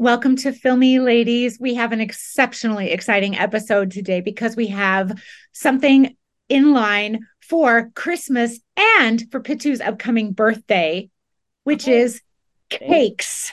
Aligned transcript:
Welcome 0.00 0.36
to 0.36 0.52
Filmi 0.52 0.98
Ladies. 0.98 1.60
We 1.60 1.74
have 1.74 1.92
an 1.92 2.00
exceptionally 2.00 2.90
exciting 2.90 3.36
episode 3.36 3.90
today 3.90 4.22
because 4.22 4.56
we 4.56 4.68
have 4.68 5.12
something 5.52 6.16
in 6.48 6.72
line 6.72 7.26
for 7.42 7.90
Christmas 7.94 8.60
and 8.98 9.22
for 9.30 9.40
Pitu's 9.40 9.82
upcoming 9.82 10.32
birthday, 10.32 11.10
which 11.64 11.86
oh. 11.86 11.92
is 11.92 12.22
cakes. 12.70 13.52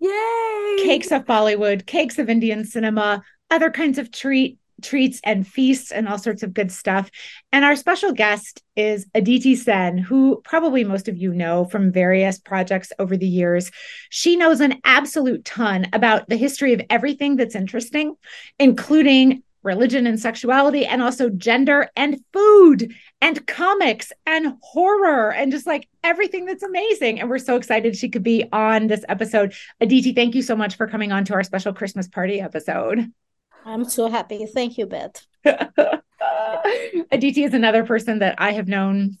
Yay! 0.00 0.76
Cakes 0.82 1.12
of 1.12 1.26
Bollywood, 1.26 1.86
cakes 1.86 2.18
of 2.18 2.28
Indian 2.28 2.64
cinema, 2.64 3.22
other 3.48 3.70
kinds 3.70 3.96
of 3.96 4.10
treat 4.10 4.58
treats 4.82 5.20
and 5.24 5.46
feasts 5.46 5.90
and 5.90 6.08
all 6.08 6.18
sorts 6.18 6.42
of 6.42 6.54
good 6.54 6.70
stuff. 6.70 7.10
And 7.52 7.64
our 7.64 7.76
special 7.76 8.12
guest 8.12 8.62
is 8.76 9.06
Aditi 9.14 9.54
Sen, 9.54 9.98
who 9.98 10.40
probably 10.44 10.84
most 10.84 11.08
of 11.08 11.16
you 11.16 11.32
know 11.32 11.64
from 11.64 11.92
various 11.92 12.38
projects 12.38 12.92
over 12.98 13.16
the 13.16 13.26
years. 13.26 13.70
She 14.10 14.36
knows 14.36 14.60
an 14.60 14.80
absolute 14.84 15.44
ton 15.44 15.86
about 15.92 16.28
the 16.28 16.36
history 16.36 16.72
of 16.72 16.82
everything 16.90 17.36
that's 17.36 17.54
interesting, 17.54 18.16
including 18.58 19.42
religion 19.64 20.06
and 20.06 20.20
sexuality, 20.20 20.84
and 20.86 21.02
also 21.02 21.30
gender 21.30 21.88
and 21.96 22.20
food 22.32 22.94
and 23.20 23.46
comics 23.46 24.12
and 24.26 24.54
horror 24.60 25.32
and 25.32 25.50
just 25.50 25.66
like 25.66 25.88
everything 26.04 26.44
that's 26.44 26.62
amazing. 26.62 27.18
And 27.18 27.30
we're 27.30 27.38
so 27.38 27.56
excited 27.56 27.96
she 27.96 28.10
could 28.10 28.22
be 28.22 28.44
on 28.52 28.86
this 28.86 29.04
episode. 29.08 29.54
Aditi, 29.80 30.12
thank 30.12 30.34
you 30.34 30.42
so 30.42 30.54
much 30.54 30.76
for 30.76 30.86
coming 30.86 31.10
on 31.10 31.24
to 31.24 31.34
our 31.34 31.42
special 31.42 31.72
Christmas 31.72 32.06
party 32.06 32.40
episode. 32.40 33.10
I'm 33.64 33.84
so 33.84 34.08
happy. 34.08 34.46
Thank 34.46 34.78
you, 34.78 34.86
Beth. 34.86 35.26
Aditi 37.10 37.44
is 37.44 37.54
another 37.54 37.84
person 37.84 38.18
that 38.20 38.36
I 38.38 38.52
have 38.52 38.68
known 38.68 39.18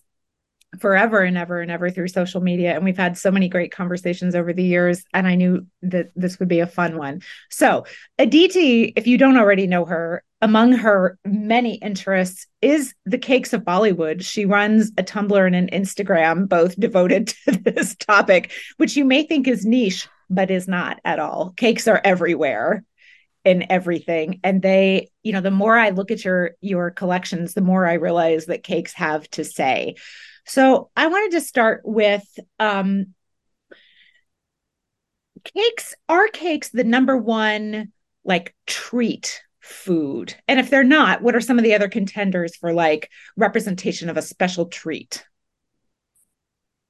forever 0.80 1.20
and 1.20 1.38
ever 1.38 1.60
and 1.60 1.70
ever 1.70 1.90
through 1.90 2.08
social 2.08 2.40
media. 2.40 2.74
And 2.74 2.84
we've 2.84 2.96
had 2.96 3.16
so 3.16 3.30
many 3.30 3.48
great 3.48 3.72
conversations 3.72 4.34
over 4.34 4.52
the 4.52 4.64
years. 4.64 5.04
And 5.14 5.26
I 5.26 5.34
knew 5.34 5.66
that 5.82 6.10
this 6.16 6.38
would 6.38 6.48
be 6.48 6.60
a 6.60 6.66
fun 6.66 6.98
one. 6.98 7.22
So, 7.50 7.84
Aditi, 8.18 8.92
if 8.96 9.06
you 9.06 9.16
don't 9.16 9.36
already 9.36 9.66
know 9.66 9.84
her, 9.84 10.24
among 10.42 10.72
her 10.72 11.18
many 11.24 11.76
interests 11.76 12.46
is 12.60 12.94
the 13.06 13.18
cakes 13.18 13.52
of 13.52 13.62
Bollywood. 13.62 14.22
She 14.22 14.44
runs 14.44 14.90
a 14.98 15.02
Tumblr 15.02 15.46
and 15.46 15.56
an 15.56 15.68
Instagram, 15.72 16.48
both 16.48 16.78
devoted 16.78 17.28
to 17.44 17.52
this 17.52 17.96
topic, 17.96 18.52
which 18.76 18.96
you 18.96 19.04
may 19.04 19.22
think 19.22 19.48
is 19.48 19.64
niche, 19.64 20.08
but 20.28 20.50
is 20.50 20.68
not 20.68 21.00
at 21.04 21.18
all. 21.18 21.54
Cakes 21.56 21.88
are 21.88 22.00
everywhere 22.04 22.84
in 23.44 23.70
everything. 23.70 24.40
And 24.42 24.62
they 24.62 25.10
you 25.22 25.32
know 25.32 25.40
the 25.40 25.50
more 25.50 25.76
i 25.76 25.90
look 25.90 26.10
at 26.10 26.24
your 26.24 26.52
your 26.60 26.90
collections 26.90 27.54
the 27.54 27.60
more 27.60 27.86
i 27.86 27.94
realize 27.94 28.46
that 28.46 28.62
cakes 28.62 28.92
have 28.94 29.28
to 29.30 29.44
say. 29.44 29.96
So 30.46 30.90
i 30.96 31.06
wanted 31.06 31.32
to 31.32 31.40
start 31.40 31.82
with 31.84 32.24
um 32.58 33.14
cakes 35.44 35.94
are 36.08 36.28
cakes 36.28 36.70
the 36.70 36.84
number 36.84 37.16
one 37.16 37.92
like 38.24 38.54
treat 38.66 39.42
food? 39.60 40.34
And 40.46 40.60
if 40.60 40.70
they're 40.70 40.84
not 40.84 41.22
what 41.22 41.34
are 41.34 41.40
some 41.40 41.58
of 41.58 41.64
the 41.64 41.74
other 41.74 41.88
contenders 41.88 42.56
for 42.56 42.72
like 42.72 43.10
representation 43.36 44.08
of 44.08 44.16
a 44.16 44.22
special 44.22 44.66
treat 44.66 45.24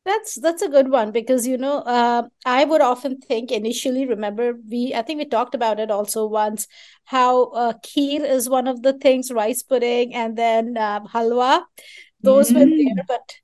that's 0.05 0.35
that's 0.41 0.63
a 0.63 0.69
good 0.69 0.91
one 0.91 1.13
because 1.13 1.47
you 1.47 1.57
know 1.57 1.79
uh, 1.79 2.23
I 2.45 2.65
would 2.65 2.81
often 2.81 3.21
think 3.21 3.51
initially. 3.51 4.07
Remember, 4.07 4.55
we 4.71 4.95
I 4.95 5.03
think 5.03 5.19
we 5.19 5.25
talked 5.25 5.55
about 5.55 5.81
it 5.81 5.91
also 5.91 6.27
once 6.27 6.67
how 7.05 7.45
uh, 7.51 7.73
kheer 7.83 8.21
is 8.23 8.49
one 8.49 8.69
of 8.69 8.83
the 8.83 8.93
things, 8.93 9.33
rice 9.33 9.63
pudding, 9.63 10.15
and 10.15 10.37
then 10.37 10.77
uh, 10.77 11.01
halwa. 11.01 11.65
Those 12.23 12.51
mm. 12.51 12.55
were 12.55 12.67
there, 12.67 13.05
but 13.07 13.37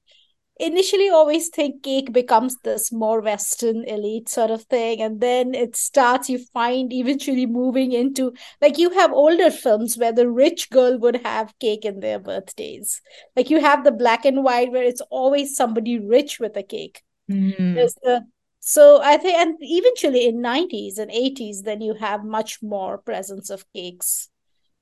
initially 0.61 1.09
always 1.09 1.49
think 1.49 1.83
cake 1.83 2.13
becomes 2.13 2.57
this 2.63 2.93
more 2.93 3.21
western 3.21 3.85
elite 3.85 4.29
sort 4.29 4.51
of 4.51 4.63
thing 4.65 5.01
and 5.01 5.21
then 5.21 5.55
it 5.55 5.75
starts 5.75 6.29
you 6.29 6.39
find 6.53 6.93
eventually 6.93 7.47
moving 7.47 7.93
into 7.93 8.33
like 8.61 8.79
you 8.79 8.91
have 8.91 9.13
older 9.13 9.51
films 9.51 9.97
where 9.97 10.13
the 10.13 10.29
rich 10.29 10.69
girl 10.71 10.99
would 10.99 11.17
have 11.25 11.59
cake 11.59 11.85
in 11.85 12.01
their 12.01 12.19
birthdays 12.19 13.01
like 13.37 13.49
you 13.49 13.61
have 13.61 13.85
the 13.85 13.93
black 13.93 14.25
and 14.25 14.45
white 14.45 14.71
where 14.71 14.85
it's 14.85 15.03
always 15.11 15.57
somebody 15.57 15.99
rich 15.99 16.39
with 16.39 16.57
a 16.57 16.63
cake 16.63 17.03
mm. 17.31 17.75
the 18.03 18.25
so 18.61 19.01
i 19.03 19.17
think 19.17 19.35
and 19.35 19.57
eventually 19.61 20.27
in 20.27 20.43
90s 20.43 20.99
and 20.99 21.11
80s 21.11 21.63
then 21.63 21.81
you 21.81 21.95
have 21.95 22.25
much 22.25 22.63
more 22.63 22.99
presence 22.99 23.49
of 23.49 23.65
cakes 23.73 24.29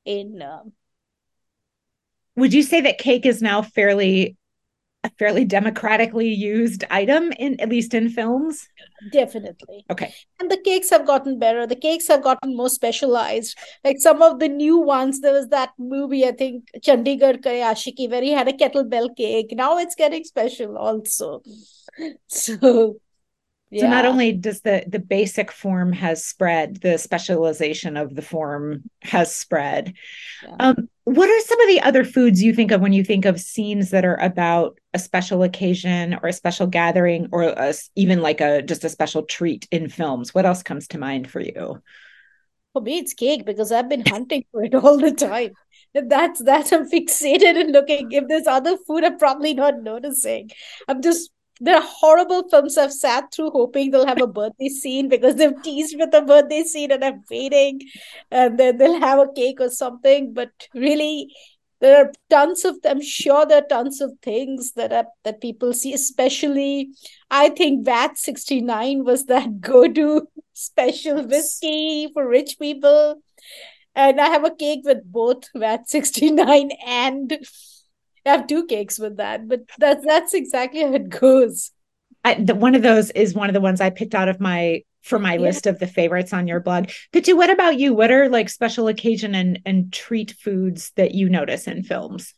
in 0.04 0.42
um, 0.42 0.72
would 2.34 2.52
you 2.52 2.62
say 2.62 2.80
that 2.80 2.98
cake 2.98 3.26
is 3.26 3.40
now 3.40 3.62
fairly 3.62 4.36
a 5.04 5.10
fairly 5.18 5.44
democratically 5.44 6.28
used 6.28 6.84
item 6.90 7.32
in 7.38 7.60
at 7.60 7.68
least 7.68 7.94
in 7.94 8.08
films? 8.08 8.68
Definitely. 9.12 9.84
Okay. 9.90 10.12
And 10.40 10.50
the 10.50 10.60
cakes 10.64 10.90
have 10.90 11.06
gotten 11.06 11.38
better. 11.38 11.66
The 11.66 11.76
cakes 11.76 12.08
have 12.08 12.22
gotten 12.22 12.56
more 12.56 12.68
specialized. 12.68 13.56
Like 13.84 13.96
some 14.00 14.22
of 14.22 14.40
the 14.40 14.48
new 14.48 14.78
ones 14.78 15.20
there 15.20 15.32
was 15.32 15.48
that 15.48 15.70
movie 15.78 16.24
i 16.26 16.32
think 16.32 16.68
chandigarh 16.80 17.42
Kare 17.42 17.64
Aashiqui 17.64 18.10
where 18.10 18.22
he 18.22 18.32
had 18.32 18.48
a 18.48 18.52
kettlebell 18.52 19.14
cake. 19.16 19.52
Now 19.52 19.78
it's 19.78 19.94
getting 19.94 20.24
special 20.24 20.76
also. 20.76 21.42
So 22.28 23.00
yeah. 23.70 23.82
So 23.82 23.88
not 23.88 24.06
only 24.06 24.32
does 24.32 24.62
the 24.62 24.84
the 24.86 24.98
basic 24.98 25.52
form 25.52 25.92
has 25.92 26.24
spread, 26.24 26.76
the 26.76 26.96
specialization 26.96 27.96
of 27.96 28.14
the 28.14 28.22
form 28.22 28.84
has 29.02 29.34
spread. 29.34 29.94
Yeah. 30.42 30.56
Um, 30.60 30.88
what 31.04 31.28
are 31.28 31.40
some 31.46 31.60
of 31.60 31.68
the 31.68 31.80
other 31.82 32.04
foods 32.04 32.42
you 32.42 32.54
think 32.54 32.70
of 32.70 32.80
when 32.80 32.92
you 32.92 33.04
think 33.04 33.24
of 33.24 33.40
scenes 33.40 33.90
that 33.90 34.04
are 34.04 34.16
about 34.16 34.78
a 34.94 34.98
special 34.98 35.42
occasion 35.42 36.18
or 36.22 36.28
a 36.28 36.32
special 36.32 36.66
gathering 36.66 37.28
or 37.32 37.42
a, 37.42 37.74
even 37.94 38.20
like 38.20 38.40
a 38.40 38.62
just 38.62 38.84
a 38.84 38.88
special 38.88 39.22
treat 39.22 39.68
in 39.70 39.88
films? 39.88 40.34
What 40.34 40.46
else 40.46 40.62
comes 40.62 40.88
to 40.88 40.98
mind 40.98 41.30
for 41.30 41.40
you? 41.40 41.82
For 42.72 42.82
me, 42.82 42.98
it's 42.98 43.14
cake 43.14 43.44
because 43.44 43.72
I've 43.72 43.88
been 43.88 44.04
hunting 44.06 44.44
for 44.50 44.62
it 44.62 44.74
all 44.74 44.98
the 44.98 45.12
time. 45.12 45.50
That's 45.94 46.42
that 46.44 46.72
I'm 46.72 46.90
fixated 46.90 47.60
in 47.60 47.72
looking. 47.72 48.12
If 48.12 48.28
there's 48.28 48.46
other 48.46 48.78
food, 48.86 49.04
I'm 49.04 49.18
probably 49.18 49.52
not 49.52 49.82
noticing. 49.82 50.50
I'm 50.86 51.02
just 51.02 51.30
there 51.60 51.76
are 51.76 51.84
horrible 51.86 52.48
films 52.48 52.78
I've 52.78 52.92
sat 52.92 53.32
through 53.32 53.50
hoping 53.50 53.90
they'll 53.90 54.06
have 54.06 54.22
a 54.22 54.26
birthday 54.26 54.68
scene 54.68 55.08
because 55.08 55.36
they've 55.36 55.62
teased 55.62 55.96
with 55.98 56.14
a 56.14 56.22
birthday 56.22 56.62
scene 56.62 56.92
and 56.92 57.04
I'm 57.04 57.24
waiting 57.30 57.80
and 58.30 58.58
then 58.58 58.78
they'll 58.78 59.00
have 59.00 59.18
a 59.18 59.32
cake 59.32 59.60
or 59.60 59.70
something. 59.70 60.32
But 60.32 60.50
really, 60.74 61.32
there 61.80 62.04
are 62.04 62.12
tons 62.30 62.64
of 62.64 62.76
I'm 62.84 63.02
sure 63.02 63.46
there 63.46 63.62
are 63.62 63.68
tons 63.68 64.00
of 64.00 64.12
things 64.22 64.72
that 64.72 64.92
are, 64.92 65.06
that 65.24 65.40
people 65.40 65.72
see, 65.72 65.92
especially 65.94 66.90
I 67.30 67.50
think 67.50 67.84
VAT 67.84 68.18
69 68.18 69.04
was 69.04 69.26
that 69.26 69.60
go-to 69.60 70.28
special 70.52 71.26
whiskey 71.26 72.08
for 72.12 72.28
rich 72.28 72.58
people. 72.58 73.22
And 73.94 74.20
I 74.20 74.28
have 74.28 74.44
a 74.44 74.54
cake 74.54 74.82
with 74.84 75.04
both 75.04 75.44
VAT 75.54 75.88
69 75.88 76.70
and 76.86 77.38
have 78.28 78.46
two 78.46 78.66
cakes 78.66 78.98
with 78.98 79.16
that, 79.16 79.48
but 79.48 79.60
that's 79.78 80.04
that's 80.04 80.34
exactly 80.34 80.82
how 80.82 80.92
it 80.94 81.08
goes. 81.08 81.70
I, 82.24 82.34
the, 82.34 82.54
one 82.54 82.74
of 82.74 82.82
those 82.82 83.10
is 83.12 83.34
one 83.34 83.48
of 83.48 83.54
the 83.54 83.60
ones 83.60 83.80
I 83.80 83.90
picked 83.90 84.14
out 84.14 84.28
of 84.28 84.40
my 84.40 84.82
for 85.02 85.18
my 85.18 85.34
yeah. 85.34 85.40
list 85.40 85.66
of 85.66 85.78
the 85.78 85.86
favorites 85.86 86.32
on 86.32 86.46
your 86.46 86.60
blog. 86.60 86.88
Pitu, 87.12 87.36
what 87.36 87.50
about 87.50 87.78
you? 87.78 87.94
What 87.94 88.10
are 88.10 88.28
like 88.28 88.48
special 88.48 88.88
occasion 88.88 89.34
and 89.34 89.60
and 89.64 89.92
treat 89.92 90.32
foods 90.32 90.92
that 90.96 91.14
you 91.14 91.28
notice 91.28 91.66
in 91.66 91.82
films? 91.82 92.34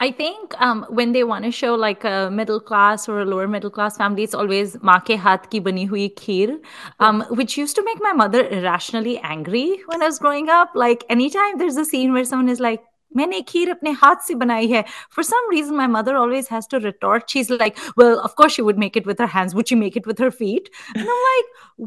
I 0.00 0.10
think 0.10 0.60
um, 0.60 0.84
when 0.88 1.12
they 1.12 1.22
want 1.22 1.44
to 1.44 1.52
show 1.52 1.76
like 1.76 2.02
a 2.02 2.28
middle 2.28 2.58
class 2.58 3.08
or 3.08 3.20
a 3.20 3.24
lower 3.24 3.46
middle 3.46 3.70
class 3.70 3.96
family, 3.96 4.24
it's 4.24 4.34
always 4.34 4.76
maa 4.82 4.98
ke 4.98 5.16
haath 5.26 5.48
ki 5.50 5.60
bani 5.60 5.84
hui 5.84 6.08
kheer, 6.20 6.56
um, 6.98 7.20
which 7.40 7.56
used 7.56 7.76
to 7.76 7.84
make 7.84 8.00
my 8.06 8.12
mother 8.12 8.40
irrationally 8.48 9.18
angry 9.18 9.80
when 9.86 10.02
I 10.02 10.06
was 10.06 10.18
growing 10.18 10.48
up. 10.48 10.72
Like 10.74 11.04
anytime 11.08 11.58
there's 11.58 11.76
a 11.76 11.84
scene 11.84 12.12
where 12.12 12.24
someone 12.24 12.48
is 12.48 12.58
like, 12.58 12.82
मैंने 13.15 13.41
खीर 13.41 13.69
अपने 13.71 13.91
हाथ 13.91 14.15
से 14.27 14.35
बनाई 14.35 14.67
है 14.67 14.83
for 15.15 15.23
some 15.23 15.47
reason 15.51 15.77
my 15.81 15.87
mother 15.87 16.15
always 16.21 16.49
has 16.55 16.67
to 16.73 16.79
retort 16.79 17.29
she's 17.35 17.49
like 17.49 17.79
well 18.01 18.19
of 18.19 18.35
course 18.41 18.57
she 18.57 18.65
would 18.67 18.81
make 18.83 18.99
it 19.01 19.07
with 19.11 19.19
her 19.19 19.29
hands 19.35 19.55
would 19.59 19.71
she 19.71 19.77
make 19.83 19.95
it 20.01 20.09
with 20.11 20.19
her 20.25 20.31
feet 20.41 20.69
and 20.95 21.01
i'm 21.01 21.23
like 21.29 21.45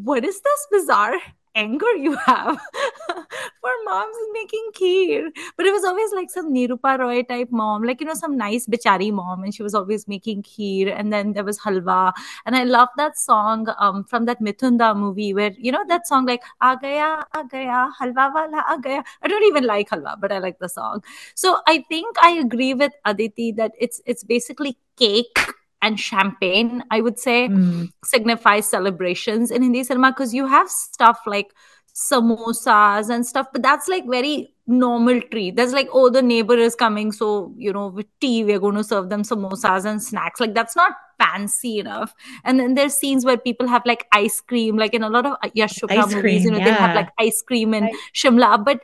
what 0.08 0.24
is 0.24 0.40
this 0.48 0.66
bizarre 0.72 1.20
anger 1.55 1.91
you 1.95 2.15
have 2.15 2.57
for 3.61 3.71
moms 3.85 4.17
making 4.33 4.69
kheer. 4.73 5.29
But 5.57 5.65
it 5.65 5.71
was 5.71 5.83
always 5.83 6.11
like 6.13 6.29
some 6.29 6.53
Nirupa 6.53 6.99
Roy 6.99 7.23
type 7.23 7.49
mom, 7.51 7.83
like, 7.83 8.01
you 8.01 8.07
know, 8.07 8.13
some 8.13 8.37
nice 8.37 8.67
bichari 8.67 9.11
mom. 9.11 9.43
And 9.43 9.53
she 9.53 9.63
was 9.63 9.73
always 9.73 10.07
making 10.07 10.43
kheer. 10.43 10.93
And 10.97 11.11
then 11.11 11.33
there 11.33 11.43
was 11.43 11.59
halwa. 11.59 12.13
And 12.45 12.55
I 12.55 12.63
love 12.63 12.89
that 12.97 13.17
song 13.17 13.67
um, 13.79 14.03
from 14.03 14.25
that 14.25 14.41
Mithunda 14.41 14.95
movie 14.95 15.33
where, 15.33 15.51
you 15.57 15.71
know, 15.71 15.83
that 15.87 16.07
song 16.07 16.25
like, 16.25 16.43
Agaya, 16.61 17.23
Agaya, 17.33 17.91
halwa 17.99 18.33
wala 18.33 18.63
aa 18.67 18.77
gaya. 18.77 19.03
I 19.21 19.27
don't 19.27 19.43
even 19.43 19.63
like 19.63 19.89
halwa, 19.89 20.19
but 20.19 20.31
I 20.31 20.39
like 20.39 20.59
the 20.59 20.69
song. 20.69 21.03
So 21.35 21.59
I 21.67 21.83
think 21.89 22.17
I 22.21 22.31
agree 22.31 22.73
with 22.73 22.91
Aditi 23.05 23.51
that 23.53 23.71
it's 23.79 24.01
it's 24.05 24.23
basically 24.23 24.77
cake 24.97 25.39
and 25.85 25.99
champagne, 25.99 26.83
I 26.89 26.99
would 27.01 27.19
say, 27.19 27.47
mm. 27.47 27.89
signifies 28.03 28.67
celebrations 28.67 29.51
in 29.51 29.61
Hindi 29.61 29.83
cinema 29.83 30.11
because 30.11 30.33
you 30.33 30.47
have 30.47 30.69
stuff 30.69 31.19
like 31.27 31.53
samosas 31.95 33.09
and 33.09 33.25
stuff 33.25 33.47
but 33.53 33.61
that's 33.61 33.87
like 33.87 34.05
very 34.05 34.53
normal 34.67 35.21
treat 35.31 35.55
that's 35.55 35.71
like 35.71 35.87
oh 35.93 36.09
the 36.09 36.21
neighbor 36.21 36.57
is 36.57 36.75
coming 36.75 37.09
so 37.09 37.53
you 37.55 37.71
know 37.71 37.87
with 37.87 38.05
tea 38.19 38.43
we're 38.43 38.59
going 38.59 38.75
to 38.75 38.83
serve 38.83 39.07
them 39.07 39.21
samosas 39.21 39.85
and 39.85 40.03
snacks 40.03 40.41
like 40.41 40.53
that's 40.53 40.75
not 40.75 40.91
fancy 41.17 41.79
enough 41.79 42.13
and 42.43 42.59
then 42.59 42.73
there's 42.73 42.93
scenes 42.93 43.23
where 43.23 43.37
people 43.37 43.65
have 43.65 43.81
like 43.85 44.05
ice 44.11 44.41
cream 44.41 44.75
like 44.75 44.93
in 44.93 45.03
a 45.03 45.09
lot 45.09 45.25
of 45.25 45.37
yash 45.53 45.75
Chopra 45.75 46.13
movies 46.13 46.43
you 46.43 46.51
know 46.51 46.57
yeah. 46.57 46.65
they 46.65 46.73
have 46.73 46.95
like 46.95 47.09
ice 47.17 47.41
cream 47.41 47.73
and 47.73 47.85
right. 47.85 47.95
shimla 48.13 48.65
but 48.65 48.81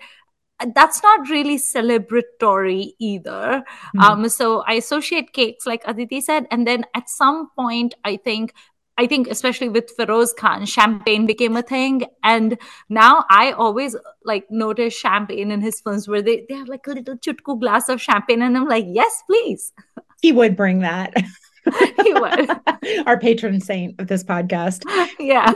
that's 0.75 1.01
not 1.03 1.29
really 1.29 1.57
celebratory 1.57 2.91
either. 2.99 3.63
Mm-hmm. 3.95 3.99
Um, 3.99 4.29
so 4.29 4.63
I 4.67 4.73
associate 4.73 5.33
cakes, 5.33 5.65
like 5.65 5.83
Aditi 5.85 6.21
said, 6.21 6.47
and 6.51 6.67
then 6.67 6.85
at 6.95 7.09
some 7.09 7.49
point, 7.55 7.93
I 8.03 8.17
think 8.17 8.53
I 8.97 9.07
think 9.07 9.27
especially 9.29 9.69
with 9.69 9.89
Feroz 9.97 10.33
Khan, 10.33 10.65
champagne 10.65 11.25
became 11.25 11.55
a 11.57 11.63
thing. 11.63 12.03
And 12.23 12.57
now 12.89 13.25
I 13.29 13.51
always 13.51 13.95
like 14.23 14.45
notice 14.51 14.93
champagne 14.93 15.49
in 15.49 15.61
his 15.61 15.81
films 15.81 16.07
where 16.07 16.21
they, 16.21 16.45
they 16.47 16.55
have 16.55 16.67
like 16.67 16.85
a 16.85 16.91
little 16.91 17.17
chutku 17.17 17.59
glass 17.59 17.89
of 17.89 18.01
champagne. 18.01 18.41
And 18.41 18.55
I'm 18.55 18.67
like, 18.67 18.85
yes, 18.87 19.23
please. 19.25 19.73
He 20.21 20.31
would 20.31 20.55
bring 20.55 20.79
that. 20.79 21.15
he 22.03 22.13
would. 22.13 22.49
Our 23.07 23.19
patron 23.19 23.59
saint 23.59 23.99
of 23.99 24.07
this 24.07 24.23
podcast. 24.23 24.83
Yeah. 25.19 25.51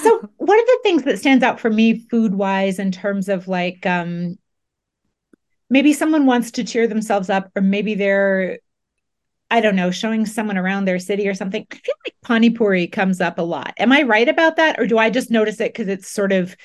So 0.00 0.28
one 0.36 0.60
of 0.60 0.66
the 0.66 0.80
things 0.82 1.04
that 1.04 1.18
stands 1.18 1.42
out 1.42 1.60
for 1.60 1.70
me 1.70 2.00
food 2.10 2.34
wise 2.34 2.78
in 2.78 2.90
terms 2.90 3.28
of 3.28 3.48
like 3.48 3.86
um 3.86 4.36
maybe 5.72 5.94
someone 5.94 6.26
wants 6.26 6.50
to 6.52 6.64
cheer 6.64 6.86
themselves 6.86 7.30
up 7.30 7.50
or 7.56 7.62
maybe 7.62 7.94
they're 7.94 8.58
I 9.50 9.60
don't 9.60 9.76
know, 9.76 9.90
showing 9.90 10.24
someone 10.24 10.56
around 10.56 10.86
their 10.86 10.98
city 10.98 11.28
or 11.28 11.34
something. 11.34 11.66
I 11.70 11.74
feel 11.74 11.94
like 12.06 12.14
pani 12.22 12.48
puri 12.48 12.86
comes 12.86 13.20
up 13.20 13.38
a 13.38 13.42
lot. 13.42 13.74
Am 13.76 13.92
I 13.92 14.00
right 14.00 14.26
about 14.26 14.56
that, 14.56 14.80
or 14.80 14.86
do 14.86 14.96
I 14.96 15.10
just 15.10 15.30
notice 15.30 15.60
it 15.60 15.74
because 15.74 15.88
it's 15.88 16.08
sort 16.08 16.32
of, 16.32 16.56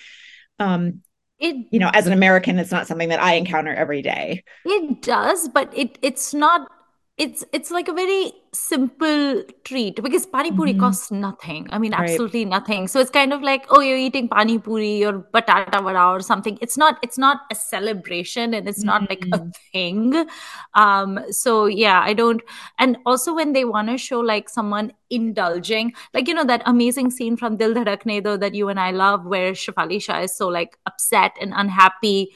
um, 0.57 1.01
it 1.37 1.67
you 1.69 1.79
know, 1.79 1.91
as 1.93 2.07
an 2.07 2.13
American, 2.13 2.57
it's 2.57 2.71
not 2.71 2.87
something 2.87 3.09
that 3.09 3.21
I 3.21 3.33
encounter 3.33 3.73
every 3.73 4.01
day. 4.01 4.41
It 4.63 5.01
does, 5.01 5.49
but 5.49 5.69
it 5.77 5.97
it's 6.01 6.33
not 6.33 6.69
it's 7.17 7.43
it's 7.51 7.71
like 7.71 7.87
a 7.87 7.93
very 7.93 8.31
simple 8.53 9.43
treat 9.63 10.01
because 10.03 10.27
pani 10.27 10.51
puri 10.51 10.71
mm-hmm. 10.71 10.81
costs 10.81 11.09
nothing. 11.09 11.67
I 11.71 11.79
mean, 11.79 11.91
right. 11.93 12.01
absolutely 12.01 12.45
nothing. 12.45 12.87
So 12.87 12.99
it's 12.99 13.09
kind 13.09 13.33
of 13.33 13.41
like, 13.41 13.65
oh, 13.69 13.79
you're 13.79 13.97
eating 13.97 14.29
pani 14.29 14.59
puri 14.59 15.03
or 15.03 15.25
batata 15.33 15.81
vada 15.81 16.05
or 16.05 16.19
something. 16.19 16.59
It's 16.61 16.77
not 16.77 16.99
it's 17.01 17.17
not 17.17 17.41
a 17.51 17.55
celebration 17.55 18.53
and 18.53 18.69
it's 18.69 18.83
not 18.83 19.01
mm-hmm. 19.01 19.09
like 19.09 19.25
a 19.33 19.43
mm-hmm. 19.43 19.49
thing. 19.73 20.27
Um, 20.75 21.19
so 21.31 21.65
yeah, 21.65 22.01
I 22.01 22.13
don't. 22.13 22.43
And 22.77 22.97
also 23.03 23.33
when 23.33 23.53
they 23.53 23.65
want 23.65 23.89
to 23.89 23.97
show 23.97 24.19
like 24.19 24.47
someone 24.47 24.93
indulging, 25.09 25.93
like 26.13 26.27
you 26.27 26.35
know 26.35 26.45
that 26.45 26.61
amazing 26.67 27.09
scene 27.09 27.35
from 27.35 27.57
Dil 27.57 27.73
Dhadakne 27.73 28.23
Do 28.23 28.37
that 28.37 28.53
you 28.53 28.69
and 28.69 28.79
I 28.79 28.91
love, 28.91 29.25
where 29.25 29.53
Shefali 29.53 29.99
Shah 29.99 30.21
is 30.21 30.35
so 30.35 30.47
like 30.49 30.77
upset 30.85 31.35
and 31.41 31.51
unhappy 31.55 32.29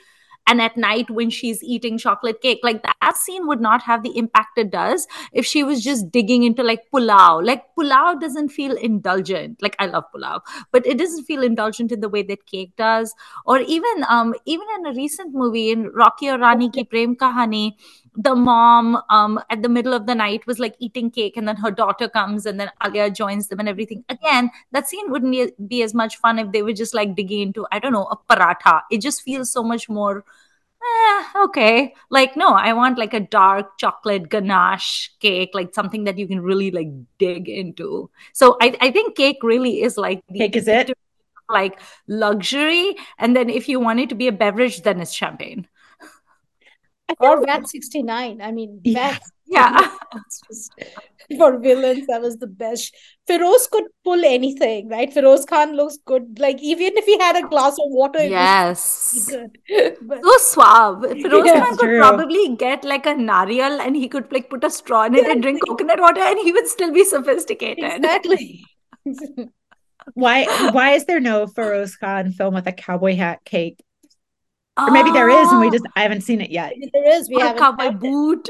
and 0.51 0.62
at 0.62 0.77
night 0.86 1.09
when 1.19 1.30
she's 1.36 1.63
eating 1.75 1.98
chocolate 2.06 2.42
cake 2.45 2.59
like 2.69 2.81
that 2.83 3.18
scene 3.18 3.48
would 3.48 3.62
not 3.65 3.83
have 3.89 4.03
the 4.03 4.12
impact 4.21 4.57
it 4.63 4.71
does 4.71 5.07
if 5.44 5.45
she 5.51 5.63
was 5.63 5.83
just 5.83 6.12
digging 6.12 6.44
into 6.44 6.63
like 6.63 6.81
pulao. 6.94 7.44
Like 7.45 7.63
pulao 7.77 8.19
doesn't 8.19 8.50
feel 8.50 8.75
indulgent. 8.75 9.62
Like 9.62 9.75
i 9.80 9.86
love 9.86 10.03
pulao 10.13 10.42
but 10.71 10.86
it 10.86 10.98
doesn't 10.98 11.24
feel 11.25 11.44
indulgent 11.44 11.92
in 11.92 12.01
the 12.01 12.09
way 12.09 12.24
that 12.24 12.45
cake 12.45 12.75
does. 12.77 13.13
Or 13.45 13.59
even 13.59 14.06
um 14.09 14.33
even 14.45 14.68
in 14.80 14.86
a 14.88 14.94
recent 14.94 15.33
movie 15.33 15.71
in 15.71 15.88
rocky 16.03 16.30
or 16.30 16.38
rani 16.38 16.69
ki 16.69 16.83
prem 16.95 17.15
kahani 17.15 17.63
the 18.15 18.35
mom 18.35 19.01
um, 19.09 19.39
at 19.49 19.61
the 19.61 19.69
middle 19.69 19.93
of 19.93 20.05
the 20.05 20.15
night 20.15 20.45
was 20.45 20.59
like 20.59 20.75
eating 20.79 21.09
cake 21.09 21.37
and 21.37 21.47
then 21.47 21.55
her 21.55 21.71
daughter 21.71 22.09
comes 22.09 22.45
and 22.45 22.59
then 22.59 22.69
Alia 22.83 23.09
joins 23.09 23.47
them 23.47 23.59
and 23.59 23.69
everything. 23.69 24.03
Again, 24.09 24.49
that 24.71 24.89
scene 24.89 25.09
wouldn't 25.09 25.69
be 25.69 25.81
as 25.81 25.93
much 25.93 26.17
fun 26.17 26.37
if 26.37 26.51
they 26.51 26.61
were 26.61 26.73
just 26.73 26.93
like 26.93 27.15
digging 27.15 27.41
into, 27.41 27.65
I 27.71 27.79
don't 27.79 27.93
know, 27.93 28.07
a 28.11 28.17
paratha. 28.17 28.81
It 28.91 28.99
just 28.99 29.21
feels 29.21 29.51
so 29.51 29.63
much 29.63 29.87
more, 29.87 30.25
eh, 30.83 31.23
okay. 31.43 31.93
Like, 32.09 32.35
no, 32.35 32.49
I 32.49 32.73
want 32.73 32.97
like 32.97 33.13
a 33.13 33.21
dark 33.21 33.77
chocolate 33.77 34.27
ganache 34.27 35.11
cake, 35.21 35.51
like 35.53 35.73
something 35.73 36.03
that 36.03 36.17
you 36.17 36.27
can 36.27 36.41
really 36.41 36.69
like 36.69 36.89
dig 37.17 37.47
into. 37.47 38.09
So 38.33 38.57
I, 38.61 38.75
I 38.81 38.91
think 38.91 39.15
cake 39.15 39.41
really 39.41 39.83
is 39.83 39.97
like 39.97 40.21
the 40.27 40.39
cake 40.39 40.57
is 40.57 40.67
it? 40.67 40.91
Like 41.47 41.79
luxury. 42.07 42.95
And 43.17 43.37
then 43.37 43.49
if 43.49 43.69
you 43.69 43.79
want 43.79 44.01
it 44.01 44.09
to 44.09 44.15
be 44.15 44.27
a 44.27 44.33
beverage, 44.33 44.81
then 44.81 44.99
it's 44.99 45.13
champagne 45.13 45.67
or 47.19 47.45
VAT 47.45 47.67
69. 47.67 48.41
I 48.41 48.51
mean, 48.51 48.81
yeah. 48.83 49.17
Yeah. 49.51 49.91
just, 50.47 50.71
for 51.37 51.59
villains, 51.59 52.07
that 52.07 52.21
was 52.21 52.37
the 52.37 52.47
best. 52.47 52.95
Feroz 53.27 53.67
could 53.67 53.83
pull 54.05 54.23
anything, 54.23 54.87
right? 54.87 55.11
Feroz 55.11 55.43
Khan 55.43 55.75
looks 55.75 55.97
good. 56.05 56.39
Like, 56.39 56.61
even 56.61 56.95
if 56.95 57.03
he 57.03 57.19
had 57.19 57.35
a 57.35 57.45
glass 57.49 57.73
of 57.73 57.89
water, 57.89 58.23
yes. 58.25 59.29
Good. 59.29 59.57
but, 60.03 60.23
so 60.23 60.37
suave. 60.37 61.01
Feroz 61.01 61.45
yeah, 61.45 61.65
Khan 61.65 61.77
could 61.77 61.85
true. 61.85 61.99
probably 61.99 62.55
get 62.55 62.85
like 62.85 63.05
a 63.05 63.13
nariyal 63.13 63.85
and 63.85 63.93
he 63.93 64.07
could 64.07 64.31
like 64.31 64.49
put 64.49 64.63
a 64.63 64.69
straw 64.69 65.03
in 65.03 65.15
it 65.15 65.29
and 65.29 65.41
drink 65.41 65.59
coconut 65.67 65.99
water 65.99 66.21
and 66.21 66.39
he 66.39 66.53
would 66.53 66.67
still 66.69 66.93
be 66.93 67.03
sophisticated. 67.03 67.83
Exactly. 67.83 68.63
why 70.13 70.45
why 70.71 70.91
is 70.91 71.05
there 71.05 71.19
no 71.19 71.45
Feroz 71.45 71.97
Khan 71.97 72.31
film 72.31 72.53
with 72.53 72.67
a 72.67 72.71
cowboy 72.71 73.15
hat 73.15 73.43
cake 73.43 73.83
or 74.81 74.91
maybe 74.91 75.11
there 75.11 75.29
is, 75.29 75.51
and 75.51 75.59
we 75.59 75.69
just 75.69 75.85
I 75.95 76.03
haven't 76.03 76.21
seen 76.21 76.41
it 76.41 76.49
yet. 76.49 76.73
Maybe 76.75 76.91
there 76.93 77.17
is. 77.17 77.29
We 77.29 77.39
have 77.41 77.55
a 77.55 77.59
cowboy 77.59 77.91
boot. 77.91 78.49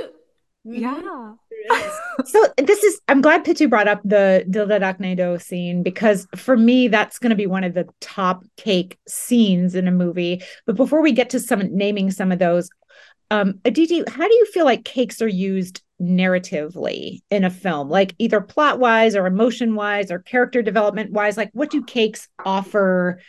Mm-hmm. 0.66 0.82
Yeah. 0.82 1.34
so 2.26 2.54
this 2.58 2.84
is 2.84 3.02
I'm 3.08 3.22
glad 3.22 3.44
Pitu 3.44 3.70
brought 3.70 3.88
up 3.88 4.02
the 4.04 4.46
Dil 4.50 4.68
Dhadakne 4.68 5.18
Do 5.18 5.40
scene 5.40 5.84
because 5.84 6.28
for 6.36 6.56
me 6.56 6.88
that's 6.88 7.20
going 7.20 7.32
to 7.32 7.36
be 7.36 7.48
one 7.48 7.64
of 7.64 7.74
the 7.74 7.88
top 8.00 8.44
cake 8.58 8.98
scenes 9.08 9.76
in 9.76 9.88
a 9.88 9.92
movie. 9.92 10.44
But 10.66 10.76
before 10.76 11.02
we 11.02 11.12
get 11.12 11.32
to 11.32 11.40
some 11.40 11.76
naming 11.76 12.12
some 12.12 12.32
of 12.32 12.40
those, 12.40 12.70
um, 13.32 13.60
Aditi, 13.66 14.04
how 14.08 14.28
do 14.28 14.34
you 14.34 14.46
feel 14.48 14.66
like 14.66 14.86
cakes 14.86 15.22
are 15.22 15.28
used 15.28 15.82
narratively 16.02 17.22
in 17.32 17.44
a 17.44 17.50
film? 17.50 17.90
Like 17.90 18.14
either 18.20 18.42
plot 18.42 18.80
wise 18.80 19.16
or 19.16 19.26
emotion 19.26 19.74
wise 19.76 20.12
or 20.12 20.20
character 20.20 20.62
development 20.62 21.12
wise? 21.12 21.38
Like 21.38 21.50
what 21.54 21.72
do 21.72 21.84
cakes 21.84 22.28
offer 22.46 23.20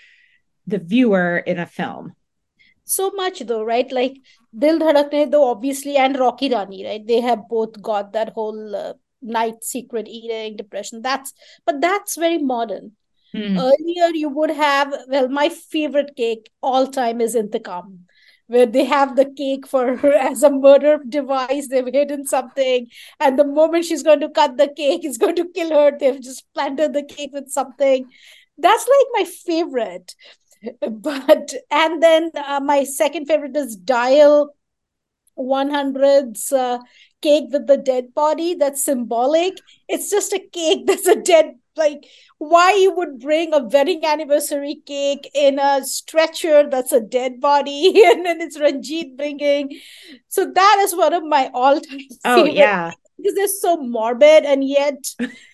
the 0.67 0.79
viewer 0.79 1.39
in 1.39 1.59
a 1.59 1.67
film? 1.67 2.15
So 2.85 3.11
much 3.11 3.41
though 3.41 3.63
right? 3.63 3.91
Like 3.91 4.17
dil 4.57 4.79
dhadakne 4.79 5.31
do 5.31 5.43
obviously 5.43 5.97
and 5.97 6.19
rocky 6.19 6.51
rani 6.51 6.85
right? 6.87 7.07
They 7.07 7.21
have 7.21 7.49
both 7.49 7.81
got 7.81 8.13
that 8.13 8.31
whole 8.31 8.77
uh, 8.77 8.95
night 9.21 9.65
secret 9.65 10.09
eating 10.09 10.57
depression. 10.57 11.03
That's 11.03 11.33
but 11.65 11.81
that's 11.81 12.17
very 12.17 12.39
modern. 12.39 12.93
Mm. 13.35 13.59
earlier 13.59 14.15
you 14.15 14.29
would 14.29 14.51
have 14.51 14.95
well 15.09 15.27
my 15.27 15.49
favorite 15.49 16.15
cake 16.17 16.51
all 16.61 16.87
time 16.87 17.19
is 17.19 17.35
intikam 17.35 18.01
where 18.47 18.67
they 18.67 18.85
have 18.85 19.17
the 19.17 19.25
cake 19.25 19.67
for 19.67 19.97
her 19.97 20.13
as 20.31 20.43
a 20.43 20.51
murder 20.51 20.99
device. 21.09 21.69
They've 21.69 21.87
hidden 21.87 22.27
something 22.27 22.89
and 23.19 23.39
the 23.39 23.45
moment 23.45 23.87
she's 23.87 24.03
going 24.03 24.21
to 24.21 24.29
cut 24.29 24.59
the 24.59 24.69
cake 24.69 25.05
is 25.05 25.17
going 25.19 25.37
to 25.37 25.49
kill 25.55 25.71
her. 25.71 25.97
They've 25.99 26.21
just 26.21 26.45
planted 26.53 26.93
the 26.93 27.03
cake 27.03 27.31
with 27.33 27.49
something. 27.49 28.11
That's 28.59 28.87
like 28.87 29.07
my 29.15 29.25
favorite 29.25 30.15
but 30.91 31.55
and 31.71 32.03
then 32.03 32.31
uh, 32.35 32.61
my 32.61 32.85
second 32.85 33.27
favorite 33.27 33.57
is 33.57 33.77
dial 33.77 34.55
100's 35.35 36.53
uh, 36.53 36.79
cake 37.21 37.47
with 37.51 37.67
the 37.67 37.77
dead 37.77 38.15
body. 38.15 38.55
That's 38.55 38.85
symbolic. 38.85 39.55
It's 39.89 40.11
just 40.11 40.33
a 40.33 40.39
cake 40.39 40.87
that's 40.87 41.07
a 41.07 41.17
dead 41.17 41.55
like 41.75 42.05
why 42.37 42.75
you 42.75 42.95
would 42.95 43.19
bring 43.19 43.55
a 43.55 43.65
wedding 43.65 44.05
anniversary 44.05 44.83
cake 44.85 45.31
in 45.35 45.59
a 45.59 45.83
stretcher 45.85 46.69
that's 46.69 46.93
a 46.93 47.01
dead 47.01 47.41
body? 47.41 48.03
And 48.13 48.27
then 48.27 48.41
it's 48.41 48.61
ranjit 48.61 49.17
bringing 49.17 49.81
so 50.29 50.51
that 50.55 50.79
is 50.83 50.95
one 50.95 51.15
of 51.15 51.25
my 51.25 51.51
all-time 51.55 52.01
oh 52.25 52.45
yeah 52.45 52.93
because 53.17 53.35
they're 53.35 53.49
so 53.49 53.77
morbid 53.77 54.45
and 54.45 54.65
yet 54.67 54.97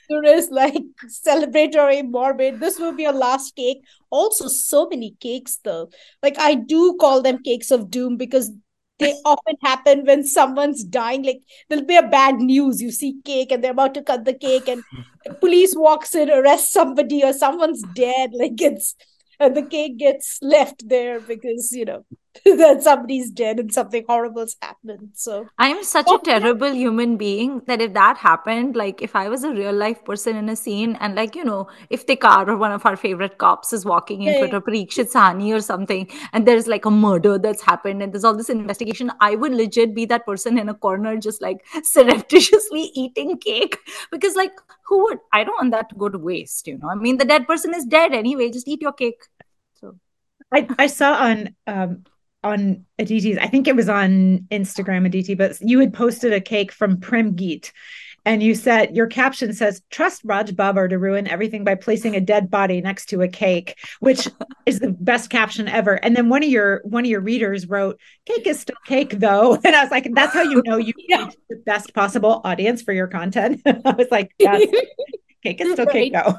there 0.09 0.25
is 0.25 0.51
like 0.51 0.83
celebratory 1.27 2.09
morbid. 2.09 2.61
This 2.61 2.79
will 2.79 2.93
be 2.93 3.05
a 3.05 3.13
last 3.13 3.55
cake. 3.57 3.83
Also 4.11 4.49
so 4.49 4.89
many 4.89 5.17
cakes 5.21 5.59
though. 5.65 5.91
Like 6.23 6.39
i 6.39 6.55
do 6.55 6.97
call 7.01 7.23
them 7.23 7.43
cakes 7.43 7.71
of 7.71 7.91
doom 7.91 8.17
because 8.17 8.51
they 8.99 9.15
often 9.25 9.55
happen 9.63 10.05
when 10.05 10.25
someone's 10.25 10.85
dying. 10.85 11.23
Like 11.25 11.41
there'll 11.69 11.85
be 11.85 11.97
a 11.97 12.03
bad 12.03 12.37
news. 12.37 12.81
You 12.81 12.91
see 12.91 13.17
cake 13.25 13.53
and 13.53 13.63
they're 13.63 13.73
about 13.73 13.95
to 13.95 14.03
cut 14.03 14.25
the 14.25 14.35
cake 14.35 14.69
and 14.69 14.83
police 15.41 15.75
walks 15.77 16.15
in 16.15 16.31
arrests 16.31 16.73
somebody 16.73 17.23
or 17.23 17.33
someone's 17.33 17.83
dead. 17.95 18.31
Like 18.33 18.61
it's 18.61 18.95
and 19.41 19.57
the 19.57 19.63
cake 19.63 19.99
gets 19.99 20.39
left 20.43 20.89
there 20.89 21.21
because 21.21 21.71
you 21.73 21.85
know 21.85 22.05
that 22.45 22.83
somebody's 22.83 23.31
dead 23.31 23.59
and 23.59 23.73
something 23.73 24.05
horrible's 24.07 24.57
happened. 24.61 25.11
So 25.15 25.49
I'm 25.59 25.83
such 25.83 26.07
a 26.11 26.19
terrible 26.19 26.73
human 26.73 27.17
being 27.17 27.63
that 27.67 27.81
if 27.81 27.95
that 27.95 28.19
happened, 28.19 28.77
like 28.77 29.03
if 29.03 29.17
I 29.17 29.29
was 29.29 29.45
a 29.45 29.51
real 29.51 29.73
life 29.73 30.05
person 30.05 30.37
in 30.37 30.49
a 30.49 30.57
scene 30.57 30.97
and 31.01 31.15
like, 31.15 31.35
you 31.35 31.45
know, 31.45 31.69
if 31.91 32.07
the 32.07 32.17
car 32.17 32.49
or 32.49 32.57
one 32.57 32.73
of 32.73 32.85
our 32.87 32.97
favorite 32.97 33.39
cops 33.39 33.73
is 33.73 33.85
walking 33.85 34.23
in 34.23 34.39
front 34.39 34.55
of 34.55 34.65
Parikshat 34.65 35.11
Sahni 35.13 35.55
or 35.55 35.61
something 35.61 36.09
and 36.33 36.47
there's 36.47 36.67
like 36.67 36.85
a 36.85 36.91
murder 36.91 37.39
that's 37.39 37.63
happened 37.63 38.03
and 38.03 38.13
there's 38.13 38.25
all 38.25 38.37
this 38.37 38.51
investigation, 38.51 39.11
I 39.21 39.35
would 39.35 39.53
legit 39.53 39.95
be 39.95 40.05
that 40.07 40.27
person 40.27 40.59
in 40.59 40.69
a 40.69 40.75
corner 40.75 41.17
just 41.17 41.43
like 41.43 41.65
surreptitiously 41.83 42.91
eating 42.95 43.39
cake 43.39 43.79
because 44.13 44.37
like 44.37 44.53
who 44.87 45.05
would 45.05 45.19
I 45.33 45.45
don't 45.45 45.57
want 45.57 45.73
that 45.73 45.89
to 45.91 45.97
go 45.97 46.09
to 46.09 46.19
waste, 46.19 46.67
you 46.67 46.79
know. 46.79 46.89
I 46.89 46.95
mean 46.95 47.19
the 47.19 47.25
dead 47.25 47.47
person 47.47 47.75
is 47.75 47.85
dead 47.85 48.13
anyway, 48.13 48.51
just 48.51 48.69
eat 48.69 48.83
your 48.83 48.93
cake. 48.93 49.23
So 49.75 49.97
I, 50.53 50.69
I 50.79 50.87
saw 50.87 51.15
on 51.15 51.55
um 51.67 52.05
on 52.45 52.85
Aditi's, 52.99 53.39
I 53.39 53.47
think 53.47 53.67
it 53.67 53.77
was 53.77 53.89
on 53.89 54.47
Instagram, 54.51 55.07
Aditi, 55.07 55.35
but 55.35 55.61
you 55.61 55.81
had 55.81 55.93
posted 55.93 56.33
a 56.33 56.41
cake 56.41 56.73
from 56.73 57.01
Prem 57.01 57.35
Geet. 57.35 57.73
And 58.25 58.43
you 58.43 58.55
said 58.55 58.95
your 58.95 59.07
caption 59.07 59.55
says, 59.55 59.81
trust 59.91 60.21
Raj 60.23 60.51
Babbar 60.51 60.91
to 60.91 60.99
ruin 60.99 61.27
everything 61.27 61.65
by 61.65 61.77
placing 61.77 62.15
a 62.15 62.21
dead 62.21 62.51
body 62.51 62.81
next 62.83 63.07
to 63.07 63.23
a 63.23 63.29
cake, 63.29 63.79
which 64.01 64.29
is 64.67 64.81
the 64.81 64.91
best 64.91 65.31
caption 65.31 65.67
ever. 65.67 65.95
And 65.95 66.15
then 66.15 66.29
one 66.29 66.43
of 66.43 66.51
your 66.51 66.83
one 66.85 67.05
of 67.05 67.11
your 67.11 67.23
readers 67.23 67.67
wrote, 67.67 67.99
Cake 68.27 68.47
is 68.47 68.61
still 68.61 68.77
cake 68.87 69.19
though. 69.19 69.55
And 69.65 69.75
I 69.75 69.83
was 69.83 69.91
like, 69.91 70.11
that's 70.13 70.35
how 70.35 70.43
you 70.43 70.63
know 70.67 70.77
you 70.77 70.93
yeah. 71.09 71.31
the 71.49 71.57
best 71.65 71.95
possible 71.95 72.43
audience 72.45 72.83
for 72.83 72.93
your 72.93 73.07
content. 73.07 73.63
I 73.67 73.93
was 73.93 74.09
like, 74.11 74.35
cake 74.39 75.61
is 75.61 75.73
still 75.73 75.87
right. 75.87 75.93
cake 75.93 76.13
though 76.13 76.35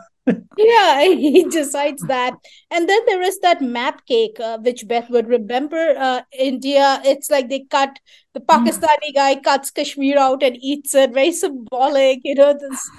yeah, 0.58 1.04
he 1.04 1.44
decides 1.46 2.02
that. 2.04 2.34
And 2.72 2.88
then 2.88 3.02
there 3.06 3.22
is 3.22 3.40
that 3.40 3.62
map 3.62 4.06
cake, 4.06 4.40
uh, 4.40 4.58
which 4.60 4.88
Beth 4.88 5.10
would 5.10 5.28
remember. 5.28 5.96
Uh, 5.98 6.22
India, 6.38 7.02
it's 7.06 7.30
like 7.30 7.50
they 7.50 7.66
cut 7.70 8.00
the 8.34 8.40
Pakistani 8.40 9.14
guy 9.14 9.36
cuts 9.36 9.72
Kashmir 9.72 10.18
out 10.18 10.44
and 10.44 10.58
eats 10.62 10.94
it. 10.96 11.14
Very 11.14 11.32
symbolic, 11.32 12.20
you 12.24 12.36
know. 12.36 12.54
This 12.54 12.90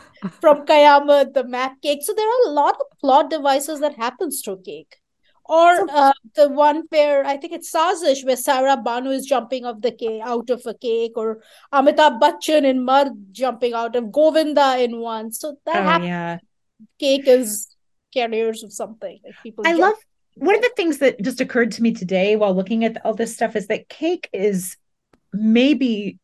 from 0.41 0.67
Qayamat, 0.67 1.35
the 1.35 1.45
map 1.45 1.81
cake. 1.83 2.01
So 2.03 2.13
there 2.15 2.27
are 2.27 2.49
a 2.49 2.53
lot 2.53 2.77
of 2.81 2.99
plot 3.01 3.31
devices 3.31 3.81
that 3.81 3.95
happens 3.97 4.43
through 4.43 4.63
cake. 4.63 4.97
Or 5.45 5.85
uh, 5.91 6.13
the 6.37 6.49
one 6.49 6.85
where 6.91 7.27
I 7.27 7.37
think 7.37 7.53
it's 7.53 7.73
Sazish, 7.73 8.25
where 8.25 8.37
Saira 8.37 8.85
Banu 8.85 9.11
is 9.11 9.27
jumping 9.27 9.65
off 9.65 9.81
the 9.81 9.91
cake, 9.91 10.23
out 10.25 10.49
of 10.49 10.63
a 10.65 10.75
cake, 10.75 11.15
or 11.17 11.43
Amitabh 11.73 12.21
Bachchan 12.21 12.63
in 12.63 12.85
Mard 12.85 13.09
jumping 13.33 13.75
out 13.75 13.97
of 13.97 14.13
Govinda 14.13 14.79
in 14.79 15.01
one. 15.01 15.33
So 15.33 15.57
that 15.67 15.77
oh, 15.77 15.83
happens. 15.83 16.09
Yeah 16.09 16.39
cake 16.99 17.27
is 17.27 17.75
carriers 18.13 18.63
of 18.63 18.73
something. 18.73 19.19
Like 19.25 19.35
people 19.43 19.67
I 19.67 19.75
love 19.75 19.95
one 20.37 20.55
of 20.55 20.63
the 20.63 20.73
things 20.77 20.99
that 20.99 21.21
just 21.21 21.41
occurred 21.41 21.73
to 21.73 21.83
me 21.83 21.93
today 21.93 22.37
while 22.37 22.55
looking 22.55 22.85
at 22.85 23.05
all 23.05 23.15
this 23.15 23.35
stuff 23.35 23.57
is 23.57 23.67
that 23.67 23.89
cake 23.89 24.29
is 24.33 24.77
maybe 25.33 26.19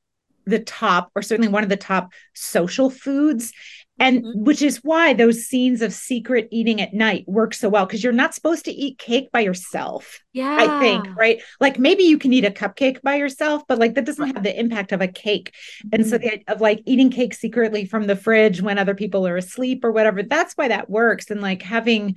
the 0.47 0.59
top 0.61 1.11
or 1.15 1.23
certainly 1.23 1.49
one 1.49 1.65
of 1.65 1.69
the 1.69 1.77
top 1.77 2.13
social 2.35 2.89
foods 2.89 3.53
and 3.99 4.23
mm-hmm. 4.23 4.45
which 4.45 4.63
is 4.63 4.79
why 4.83 5.13
those 5.13 5.47
scenes 5.47 5.83
of 5.83 5.93
secret 5.93 6.49
eating 6.51 6.81
at 6.81 6.93
night 6.93 7.25
work 7.27 7.55
so 7.55 7.69
well 7.69 7.87
because 7.87 8.03
you're 8.03 8.13
not 8.13 8.35
supposed 8.35 8.65
to 8.65 8.73
eat 8.73 8.99
cake 8.99 9.31
by 9.33 9.41
yourself 9.41 10.21
yeah 10.33 10.59
i 10.61 10.81
think 10.81 11.07
right 11.17 11.41
like 11.61 11.79
maybe 11.79 12.03
you 12.03 12.19
can 12.19 12.33
eat 12.33 12.45
a 12.45 12.51
cupcake 12.51 13.01
by 13.03 13.17
yourself 13.17 13.63
but 13.67 13.79
like 13.79 13.95
that 13.95 14.05
doesn't 14.05 14.35
have 14.35 14.43
the 14.43 14.59
impact 14.59 14.93
of 14.93 15.01
a 15.01 15.09
cake 15.09 15.55
mm-hmm. 15.85 15.89
and 15.95 16.07
so 16.07 16.19
mm-hmm. 16.19 16.43
the 16.47 16.53
of 16.53 16.61
like 16.61 16.83
eating 16.87 17.11
cake 17.11 17.35
secretly 17.35 17.85
from 17.85 18.07
the 18.07 18.17
fridge 18.17 18.61
when 18.61 18.79
other 18.79 18.95
people 18.95 19.27
are 19.27 19.37
asleep 19.37 19.85
or 19.85 19.93
whatever 19.93 20.23
that's 20.23 20.55
why 20.55 20.69
that 20.69 20.91
works 20.91 21.31
and 21.31 21.41
like 21.41 21.63
having 21.63 22.17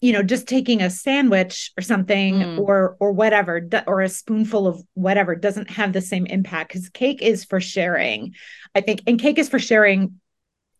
you 0.00 0.12
know 0.12 0.22
just 0.22 0.46
taking 0.46 0.82
a 0.82 0.90
sandwich 0.90 1.72
or 1.78 1.82
something 1.82 2.34
mm. 2.34 2.60
or 2.60 2.96
or 3.00 3.12
whatever 3.12 3.66
or 3.86 4.02
a 4.02 4.08
spoonful 4.08 4.66
of 4.66 4.82
whatever 4.94 5.34
doesn't 5.34 5.70
have 5.70 5.92
the 5.92 6.02
same 6.02 6.26
impact 6.26 6.68
because 6.68 6.88
cake 6.90 7.22
is 7.22 7.44
for 7.44 7.60
sharing 7.60 8.34
i 8.74 8.80
think 8.80 9.02
and 9.06 9.18
cake 9.18 9.38
is 9.38 9.48
for 9.48 9.58
sharing 9.58 10.20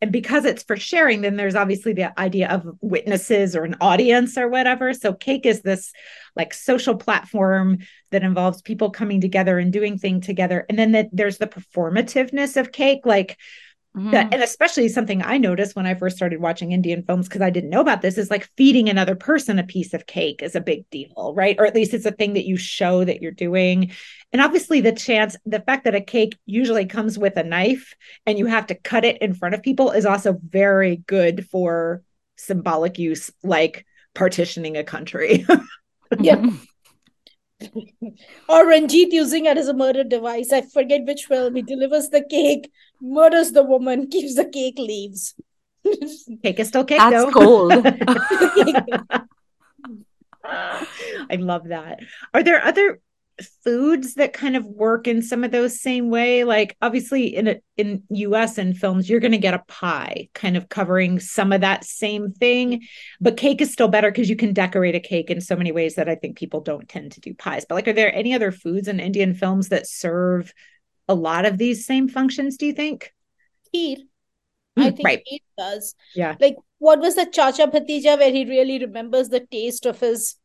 and 0.00 0.12
because 0.12 0.44
it's 0.44 0.62
for 0.62 0.76
sharing 0.76 1.22
then 1.22 1.36
there's 1.36 1.54
obviously 1.54 1.92
the 1.92 2.18
idea 2.18 2.48
of 2.48 2.66
witnesses 2.80 3.56
or 3.56 3.64
an 3.64 3.76
audience 3.80 4.36
or 4.36 4.48
whatever. 4.48 4.92
So 4.92 5.12
cake 5.12 5.46
is 5.46 5.62
this 5.62 5.92
like 6.34 6.52
social 6.52 6.96
platform 6.96 7.78
that 8.10 8.22
involves 8.22 8.62
people 8.62 8.90
coming 8.90 9.20
together 9.20 9.58
and 9.58 9.72
doing 9.72 9.98
thing 9.98 10.20
together. 10.20 10.66
And 10.68 10.78
then 10.78 10.92
the, 10.92 11.08
there's 11.12 11.38
the 11.38 11.46
performativeness 11.46 12.56
of 12.56 12.72
cake 12.72 13.06
like 13.06 13.38
Mm-hmm. 13.96 14.10
That, 14.10 14.34
and 14.34 14.42
especially 14.42 14.90
something 14.90 15.22
I 15.22 15.38
noticed 15.38 15.74
when 15.74 15.86
I 15.86 15.94
first 15.94 16.16
started 16.16 16.38
watching 16.38 16.72
Indian 16.72 17.02
films 17.02 17.28
because 17.28 17.40
I 17.40 17.48
didn't 17.48 17.70
know 17.70 17.80
about 17.80 18.02
this 18.02 18.18
is 18.18 18.30
like 18.30 18.50
feeding 18.54 18.90
another 18.90 19.14
person 19.14 19.58
a 19.58 19.64
piece 19.64 19.94
of 19.94 20.06
cake 20.06 20.42
is 20.42 20.54
a 20.54 20.60
big 20.60 20.88
deal, 20.90 21.32
right? 21.34 21.56
Or 21.58 21.64
at 21.64 21.74
least 21.74 21.94
it's 21.94 22.04
a 22.04 22.12
thing 22.12 22.34
that 22.34 22.44
you 22.44 22.58
show 22.58 23.04
that 23.04 23.22
you're 23.22 23.32
doing. 23.32 23.92
And 24.34 24.42
obviously, 24.42 24.82
the 24.82 24.92
chance, 24.92 25.34
the 25.46 25.60
fact 25.60 25.84
that 25.84 25.94
a 25.94 26.02
cake 26.02 26.36
usually 26.44 26.84
comes 26.84 27.18
with 27.18 27.38
a 27.38 27.42
knife 27.42 27.94
and 28.26 28.38
you 28.38 28.44
have 28.44 28.66
to 28.66 28.74
cut 28.74 29.06
it 29.06 29.22
in 29.22 29.32
front 29.32 29.54
of 29.54 29.62
people 29.62 29.92
is 29.92 30.04
also 30.04 30.38
very 30.46 30.96
good 30.96 31.48
for 31.48 32.02
symbolic 32.36 32.98
use, 32.98 33.30
like 33.42 33.86
partitioning 34.14 34.76
a 34.76 34.84
country. 34.84 35.46
yeah. 36.20 36.50
or 38.48 38.66
Ranjit 38.66 39.12
using 39.12 39.46
it 39.46 39.56
as 39.56 39.68
a 39.68 39.74
murder 39.74 40.04
device. 40.04 40.52
I 40.52 40.62
forget 40.62 41.04
which 41.04 41.24
film. 41.24 41.56
He 41.56 41.62
delivers 41.62 42.08
the 42.08 42.24
cake, 42.28 42.70
murders 43.00 43.52
the 43.52 43.62
woman, 43.62 44.08
keeps 44.10 44.34
the 44.34 44.44
cake, 44.44 44.78
leaves. 44.78 45.34
cake 46.42 46.60
is 46.60 46.68
still 46.68 46.84
cake, 46.84 46.98
That's 46.98 47.24
though. 47.24 47.30
cold. 47.30 47.72
I 50.44 51.36
love 51.36 51.68
that. 51.68 52.00
Are 52.34 52.42
there 52.42 52.64
other 52.64 53.00
foods 53.62 54.14
that 54.14 54.32
kind 54.32 54.56
of 54.56 54.64
work 54.64 55.06
in 55.06 55.22
some 55.22 55.44
of 55.44 55.50
those 55.50 55.80
same 55.80 56.08
way. 56.08 56.44
Like 56.44 56.76
obviously 56.80 57.34
in 57.34 57.48
a, 57.48 57.56
in 57.76 58.02
US 58.10 58.58
and 58.58 58.76
films 58.76 59.08
you're 59.08 59.20
going 59.20 59.32
to 59.32 59.38
get 59.38 59.54
a 59.54 59.64
pie 59.68 60.28
kind 60.32 60.56
of 60.56 60.68
covering 60.68 61.20
some 61.20 61.52
of 61.52 61.60
that 61.60 61.84
same 61.84 62.32
thing. 62.32 62.82
But 63.20 63.36
cake 63.36 63.60
is 63.60 63.72
still 63.72 63.88
better 63.88 64.10
because 64.10 64.30
you 64.30 64.36
can 64.36 64.52
decorate 64.52 64.94
a 64.94 65.00
cake 65.00 65.30
in 65.30 65.40
so 65.40 65.56
many 65.56 65.72
ways 65.72 65.96
that 65.96 66.08
I 66.08 66.14
think 66.14 66.38
people 66.38 66.60
don't 66.60 66.88
tend 66.88 67.12
to 67.12 67.20
do 67.20 67.34
pies. 67.34 67.66
But 67.68 67.74
like 67.74 67.88
are 67.88 67.92
there 67.92 68.14
any 68.14 68.34
other 68.34 68.52
foods 68.52 68.88
in 68.88 69.00
Indian 69.00 69.34
films 69.34 69.68
that 69.68 69.86
serve 69.86 70.52
a 71.08 71.14
lot 71.14 71.44
of 71.44 71.58
these 71.58 71.86
same 71.86 72.08
functions 72.08 72.56
do 72.56 72.66
you 72.66 72.72
think? 72.72 73.12
Kheer. 73.74 73.98
Mm, 74.78 74.82
I 74.82 74.90
think 74.90 75.04
right. 75.04 75.22
Kheer 75.30 75.40
does. 75.58 75.94
Yeah. 76.14 76.36
Like 76.40 76.56
what 76.78 77.00
was 77.00 77.16
the 77.16 77.26
chacha 77.26 77.66
bhatija 77.66 78.18
where 78.18 78.30
he 78.30 78.44
really 78.44 78.78
remembers 78.78 79.28
the 79.28 79.40
taste 79.40 79.86
of 79.86 80.00
his 80.00 80.36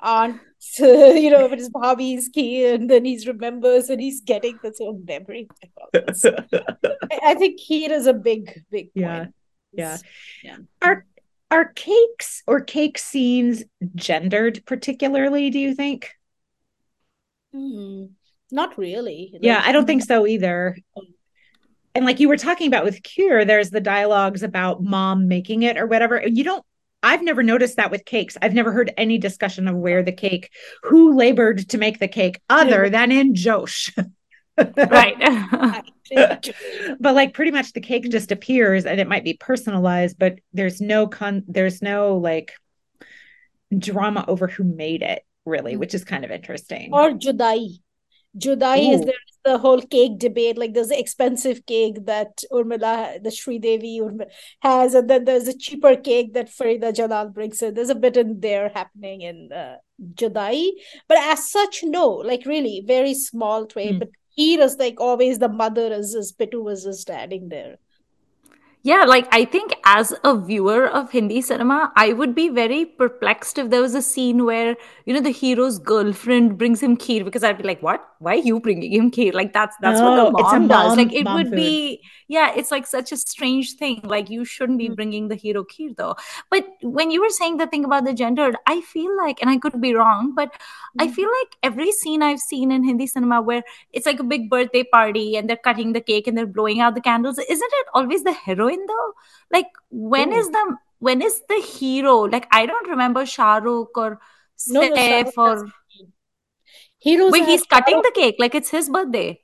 aunt 0.00 0.40
you 0.78 1.30
know, 1.30 1.48
but 1.48 1.58
his 1.58 1.70
hobby's 1.74 2.28
key, 2.28 2.66
and 2.66 2.90
then 2.90 3.04
he 3.04 3.22
remembers 3.26 3.88
and 3.88 4.00
he's 4.00 4.20
getting 4.20 4.58
this 4.62 4.78
own 4.80 5.04
memory. 5.08 5.48
I, 5.94 7.20
I 7.24 7.34
think 7.34 7.60
kheer 7.60 7.90
is 7.90 8.06
a 8.06 8.14
big, 8.14 8.62
big 8.70 8.90
yeah. 8.94 9.18
Point. 9.18 9.34
Yeah. 9.72 9.98
Yeah. 10.42 10.56
Are 10.82 11.06
are 11.50 11.72
cakes 11.74 12.42
or 12.46 12.60
cake 12.60 12.98
scenes 12.98 13.62
gendered 13.94 14.64
particularly, 14.66 15.50
do 15.50 15.58
you 15.58 15.74
think? 15.74 16.10
Mm, 17.54 18.10
not 18.50 18.76
really. 18.78 19.30
Like, 19.32 19.42
yeah, 19.44 19.62
I 19.64 19.72
don't 19.72 19.86
think 19.86 20.02
so 20.02 20.26
either. 20.26 20.76
And 21.94 22.04
like 22.04 22.20
you 22.20 22.28
were 22.28 22.36
talking 22.36 22.66
about 22.66 22.84
with 22.84 23.02
kheer, 23.02 23.46
there's 23.46 23.70
the 23.70 23.80
dialogues 23.80 24.42
about 24.42 24.82
mom 24.82 25.28
making 25.28 25.62
it 25.62 25.78
or 25.78 25.86
whatever. 25.86 26.22
You 26.26 26.44
don't 26.44 26.64
I've 27.06 27.22
never 27.22 27.44
noticed 27.44 27.76
that 27.76 27.92
with 27.92 28.04
cakes. 28.04 28.36
I've 28.42 28.52
never 28.52 28.72
heard 28.72 28.92
any 28.96 29.16
discussion 29.16 29.68
of 29.68 29.76
where 29.76 30.02
the 30.02 30.10
cake, 30.10 30.50
who 30.82 31.16
labored 31.16 31.68
to 31.68 31.78
make 31.78 32.00
the 32.00 32.08
cake, 32.08 32.40
other 32.50 32.90
than 32.90 33.12
in 33.12 33.36
Josh. 33.36 33.94
right. 34.58 35.16
but 37.00 37.14
like 37.14 37.32
pretty 37.32 37.52
much 37.52 37.72
the 37.72 37.80
cake 37.80 38.10
just 38.10 38.32
appears 38.32 38.86
and 38.86 38.98
it 38.98 39.06
might 39.08 39.22
be 39.22 39.34
personalized, 39.34 40.18
but 40.18 40.40
there's 40.52 40.80
no 40.80 41.06
con 41.06 41.44
there's 41.46 41.80
no 41.80 42.16
like 42.16 42.54
drama 43.76 44.24
over 44.26 44.48
who 44.48 44.64
made 44.64 45.02
it, 45.02 45.24
really, 45.44 45.74
mm. 45.74 45.78
which 45.78 45.94
is 45.94 46.04
kind 46.04 46.24
of 46.24 46.32
interesting. 46.32 46.90
Or 46.92 47.12
Judai. 47.12 47.78
Judai 48.38 48.88
Ooh. 48.88 48.92
is 48.92 49.00
there 49.02 49.14
the 49.46 49.58
whole 49.58 49.80
cake 49.80 50.18
debate. 50.18 50.58
Like 50.58 50.74
there's 50.74 50.90
an 50.90 50.98
expensive 50.98 51.64
cake 51.66 52.04
that 52.06 52.42
Urmila, 52.52 53.22
the 53.22 53.30
Sri 53.30 53.58
Devi 53.58 54.00
Urmila 54.00 54.26
has, 54.60 54.94
and 54.94 55.08
then 55.08 55.24
there's 55.24 55.48
a 55.48 55.56
cheaper 55.56 55.96
cake 55.96 56.34
that 56.34 56.50
Farida 56.50 56.94
Jalal 56.94 57.30
brings 57.30 57.62
in. 57.62 57.74
There's 57.74 57.90
a 57.90 57.94
bit 57.94 58.16
in 58.16 58.40
there 58.40 58.70
happening 58.74 59.22
in 59.22 59.52
uh, 59.52 59.76
Judai. 60.14 60.70
But 61.08 61.18
as 61.18 61.48
such, 61.48 61.84
no, 61.84 62.08
like 62.08 62.44
really 62.44 62.82
very 62.84 63.14
small 63.14 63.66
tray. 63.66 63.92
Mm. 63.92 64.00
But 64.00 64.08
he 64.30 64.56
is 64.60 64.76
like 64.76 65.00
always 65.00 65.38
the 65.38 65.48
mother 65.48 65.92
is, 65.92 66.14
is 66.14 66.32
Pitu 66.32 66.62
was 66.62 66.84
just 66.84 67.00
standing 67.00 67.48
there 67.48 67.76
yeah 68.88 69.04
like 69.10 69.26
i 69.36 69.44
think 69.44 69.72
as 69.92 70.12
a 70.30 70.32
viewer 70.48 70.86
of 70.98 71.10
hindi 71.10 71.40
cinema 71.46 71.92
i 72.02 72.12
would 72.18 72.34
be 72.34 72.48
very 72.58 72.84
perplexed 73.00 73.58
if 73.62 73.70
there 73.70 73.82
was 73.84 73.94
a 74.00 74.02
scene 74.08 74.44
where 74.48 74.76
you 75.06 75.14
know 75.14 75.22
the 75.28 75.34
hero's 75.38 75.78
girlfriend 75.92 76.56
brings 76.60 76.82
him 76.88 76.96
kheer 77.04 77.24
because 77.24 77.42
i'd 77.48 77.58
be 77.58 77.64
like 77.64 77.82
what? 77.82 78.06
Why 78.18 78.32
are 78.32 78.46
you 78.48 78.60
bringing 78.60 78.92
him 78.92 79.10
kheer? 79.10 79.34
Like 79.34 79.52
that's 79.52 79.76
that's 79.80 80.00
no, 80.00 80.10
what 80.10 80.16
the 80.16 80.42
mom, 80.42 80.42
mom 80.42 80.68
does. 80.68 80.96
like 80.96 81.12
it 81.12 81.26
would 81.26 81.48
food. 81.48 81.56
be 81.56 82.00
yeah 82.28 82.52
it's 82.56 82.70
like 82.70 82.86
such 82.86 83.12
a 83.12 83.16
strange 83.16 83.74
thing 83.74 84.00
like 84.04 84.28
you 84.30 84.44
shouldn't 84.44 84.78
be 84.78 84.88
mm. 84.88 84.96
bringing 84.96 85.28
the 85.28 85.34
hero 85.34 85.64
kheer 85.64 85.96
though 85.96 86.14
but 86.50 86.66
when 86.82 87.10
you 87.10 87.20
were 87.20 87.30
saying 87.30 87.56
the 87.56 87.66
thing 87.66 87.84
about 87.84 88.04
the 88.04 88.12
gendered 88.12 88.56
i 88.66 88.80
feel 88.80 89.16
like 89.16 89.40
and 89.40 89.50
i 89.50 89.56
could 89.58 89.80
be 89.80 89.94
wrong 89.94 90.32
but 90.34 90.52
mm. 90.52 91.04
i 91.04 91.08
feel 91.08 91.28
like 91.40 91.56
every 91.62 91.92
scene 91.92 92.22
i've 92.22 92.40
seen 92.40 92.72
in 92.72 92.84
hindi 92.84 93.06
cinema 93.06 93.40
where 93.40 93.62
it's 93.92 94.06
like 94.06 94.20
a 94.20 94.30
big 94.34 94.50
birthday 94.50 94.82
party 94.82 95.36
and 95.36 95.48
they're 95.48 95.64
cutting 95.68 95.92
the 95.92 96.00
cake 96.00 96.26
and 96.26 96.36
they're 96.36 96.54
blowing 96.58 96.80
out 96.80 96.94
the 96.94 97.00
candles 97.00 97.38
isn't 97.38 97.78
it 97.82 97.86
always 97.94 98.24
the 98.24 98.32
heroine 98.32 98.84
though 98.86 99.12
like 99.52 99.66
when 99.90 100.32
Ooh. 100.32 100.38
is 100.38 100.48
the 100.50 100.76
when 100.98 101.22
is 101.22 101.40
the 101.48 101.60
hero 101.60 102.20
like 102.36 102.46
i 102.50 102.66
don't 102.66 102.88
remember 102.88 103.22
shahrukh 103.22 103.88
or 103.96 104.20
no, 104.68 104.80
Saif 104.80 105.32
no, 105.36 105.42
or 105.42 105.68
heroes 106.98 107.32
wait 107.32 107.44
he's 107.44 107.64
cutting 107.64 108.00
the 108.02 108.12
cake 108.14 108.36
like 108.38 108.54
it's 108.54 108.70
his 108.70 108.88
birthday 108.88 109.38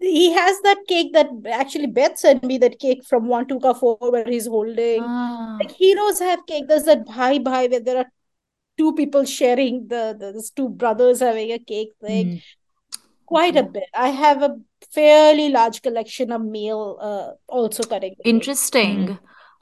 he 0.00 0.32
has 0.32 0.60
that 0.62 0.78
cake 0.88 1.12
that 1.12 1.28
actually 1.52 1.86
Beth 1.86 2.18
sent 2.18 2.42
me 2.42 2.58
that 2.58 2.78
cake 2.78 3.04
from 3.04 3.28
one 3.28 3.46
four 3.74 3.98
where 4.00 4.24
he's 4.24 4.46
holding. 4.46 5.02
Ah. 5.02 5.58
Like 5.60 5.72
heroes 5.72 6.18
have 6.18 6.46
cake. 6.46 6.64
There's 6.68 6.84
that 6.84 7.06
bhai 7.06 7.38
bhai 7.38 7.68
where 7.68 7.80
there 7.80 7.98
are 7.98 8.10
two 8.78 8.94
people 8.94 9.24
sharing 9.24 9.88
the, 9.88 10.16
the 10.18 10.32
this 10.32 10.50
two 10.50 10.68
brothers 10.68 11.20
having 11.20 11.52
a 11.52 11.58
cake 11.58 11.92
thing. 12.00 12.26
Mm. 12.26 12.42
Quite 13.26 13.56
a 13.56 13.62
bit. 13.62 13.84
I 13.94 14.08
have 14.08 14.42
a 14.42 14.56
fairly 14.92 15.50
large 15.50 15.82
collection 15.82 16.32
of 16.32 16.42
male 16.42 16.98
uh, 17.00 17.32
also 17.46 17.84
cutting. 17.84 18.16
Interesting. 18.24 19.06
Mm. 19.06 19.18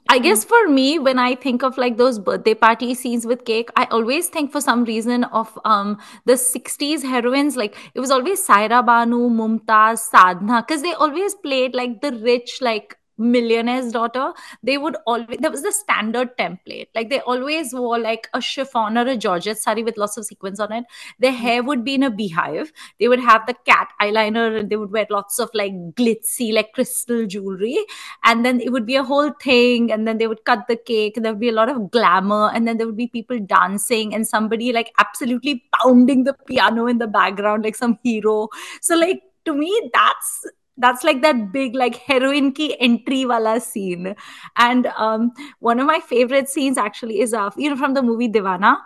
I 0.07 0.17
guess 0.17 0.43
for 0.43 0.67
me, 0.67 0.97
when 0.97 1.19
I 1.19 1.35
think 1.35 1.61
of 1.61 1.77
like 1.77 1.97
those 1.97 2.17
birthday 2.17 2.55
party 2.55 2.95
scenes 2.95 3.27
with 3.27 3.45
cake, 3.45 3.69
I 3.75 3.85
always 3.91 4.27
think 4.27 4.51
for 4.51 4.59
some 4.59 4.83
reason 4.83 5.23
of 5.25 5.57
um 5.65 5.99
the 6.25 6.35
60s 6.35 7.03
heroines. 7.03 7.55
Like 7.55 7.77
it 7.93 7.99
was 7.99 8.09
always 8.09 8.45
Saira 8.45 8.83
Banu, 8.85 9.29
Mumtaz, 9.29 10.09
Sadhna, 10.11 10.65
because 10.65 10.81
they 10.81 10.93
always 10.93 11.35
played 11.35 11.75
like 11.75 12.01
the 12.01 12.13
rich, 12.13 12.57
like 12.59 12.98
millionaire's 13.19 13.91
daughter 13.91 14.33
they 14.63 14.77
would 14.77 14.95
always 15.05 15.37
there 15.39 15.51
was 15.51 15.63
the 15.63 15.71
standard 15.71 16.37
template. 16.37 16.87
Like 16.95 17.09
they 17.09 17.19
always 17.21 17.73
wore 17.73 17.99
like 17.99 18.27
a 18.33 18.41
chiffon 18.41 18.97
or 18.97 19.07
a 19.07 19.17
georgette 19.17 19.57
sari 19.57 19.83
with 19.83 19.97
lots 19.97 20.17
of 20.17 20.25
sequins 20.25 20.59
on 20.59 20.71
it. 20.71 20.85
Their 21.19 21.31
hmm. 21.31 21.37
hair 21.37 21.63
would 21.63 21.83
be 21.83 21.95
in 21.95 22.03
a 22.03 22.09
beehive. 22.09 22.71
They 22.99 23.07
would 23.07 23.19
have 23.19 23.45
the 23.45 23.55
cat 23.65 23.89
eyeliner 24.01 24.59
and 24.59 24.69
they 24.69 24.75
would 24.75 24.91
wear 24.91 25.07
lots 25.09 25.39
of 25.39 25.49
like 25.53 25.73
glitzy 25.95 26.53
like 26.53 26.73
crystal 26.73 27.25
jewelry. 27.25 27.77
And 28.23 28.45
then 28.45 28.59
it 28.61 28.71
would 28.71 28.85
be 28.85 28.95
a 28.95 29.03
whole 29.03 29.31
thing 29.41 29.91
and 29.91 30.07
then 30.07 30.17
they 30.17 30.27
would 30.27 30.45
cut 30.45 30.65
the 30.67 30.75
cake 30.75 31.17
and 31.17 31.25
there 31.25 31.33
would 31.33 31.39
be 31.39 31.49
a 31.49 31.53
lot 31.53 31.69
of 31.69 31.91
glamour 31.91 32.51
and 32.53 32.67
then 32.67 32.77
there 32.77 32.87
would 32.87 32.97
be 32.97 33.07
people 33.07 33.39
dancing 33.39 34.13
and 34.13 34.27
somebody 34.27 34.71
like 34.73 34.91
absolutely 34.97 35.63
pounding 35.81 36.23
the 36.23 36.33
piano 36.47 36.87
in 36.87 36.97
the 36.97 37.07
background 37.07 37.63
like 37.63 37.75
some 37.75 37.97
hero. 38.03 38.49
So 38.81 38.95
like 38.95 39.21
to 39.45 39.53
me 39.53 39.89
that's 39.93 40.45
that's 40.79 41.03
like 41.03 41.21
that 41.21 41.51
big 41.51 41.75
like 41.75 41.95
heroin 41.95 42.51
ki 42.51 42.75
entry 42.79 43.25
wala 43.25 43.59
scene 43.59 44.15
and 44.57 44.87
um, 44.97 45.31
one 45.59 45.79
of 45.79 45.85
my 45.85 45.99
favorite 45.99 46.49
scenes 46.49 46.77
actually 46.77 47.21
is 47.21 47.33
uh, 47.33 47.49
you 47.57 47.69
know 47.69 47.75
from 47.75 47.93
the 47.93 48.01
movie 48.01 48.29
divana 48.29 48.77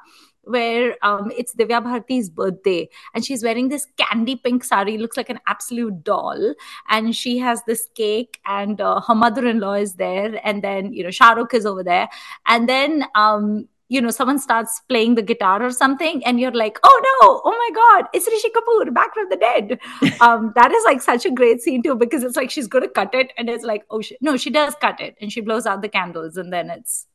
where 0.43 0.95
um, 1.01 1.31
it's 1.35 1.55
Divya 1.55 1.81
Bharti's 1.83 2.29
birthday 2.29 2.89
and 3.13 3.25
she's 3.25 3.43
wearing 3.43 3.69
this 3.69 3.88
candy 3.97 4.35
pink 4.35 4.63
sari, 4.63 4.97
looks 4.97 5.17
like 5.17 5.29
an 5.29 5.39
absolute 5.47 6.03
doll. 6.03 6.53
And 6.89 7.15
she 7.15 7.38
has 7.39 7.63
this 7.65 7.88
cake, 7.95 8.39
and 8.45 8.81
uh, 8.81 9.01
her 9.01 9.15
mother 9.15 9.47
in 9.47 9.59
law 9.59 9.73
is 9.73 9.95
there. 9.95 10.39
And 10.45 10.62
then, 10.63 10.93
you 10.93 11.03
know, 11.03 11.09
Shahrukh 11.09 11.53
is 11.53 11.65
over 11.65 11.83
there. 11.83 12.09
And 12.45 12.67
then 12.67 13.05
um, 13.15 13.67
you 13.93 14.01
know 14.01 14.09
someone 14.09 14.39
starts 14.39 14.81
playing 14.89 15.13
the 15.15 15.21
guitar 15.21 15.62
or 15.62 15.69
something 15.71 16.23
and 16.25 16.39
you're 16.39 16.57
like 16.59 16.79
oh 16.83 17.00
no. 17.07 17.41
Oh 17.45 17.55
my 17.63 17.69
god. 17.75 18.09
It's 18.13 18.27
rishi 18.27 18.50
kapoor 18.50 18.91
back 18.93 19.13
from 19.13 19.29
the 19.29 19.38
dead. 19.38 19.79
Um, 20.21 20.53
that 20.55 20.71
is 20.71 20.83
like 20.85 21.01
such 21.01 21.25
a 21.25 21.31
great 21.31 21.62
scene 21.62 21.83
too 21.83 21.95
because 21.95 22.23
it's 22.23 22.38
like 22.38 22.50
she's 22.50 22.67
going 22.67 22.83
to 22.83 22.89
cut 22.89 23.13
it 23.13 23.33
and 23.38 23.50
it's 23.50 23.63
like 23.63 23.83
oh 23.89 24.01
she, 24.01 24.17
no 24.21 24.38
she 24.38 24.50
does 24.50 24.75
cut 24.79 25.01
it 25.01 25.15
and 25.19 25.31
she 25.31 25.41
blows 25.41 25.65
out 25.65 25.81
the 25.81 25.89
candles 25.89 26.38
and 26.38 26.53
then 26.53 26.69
it's 26.69 27.05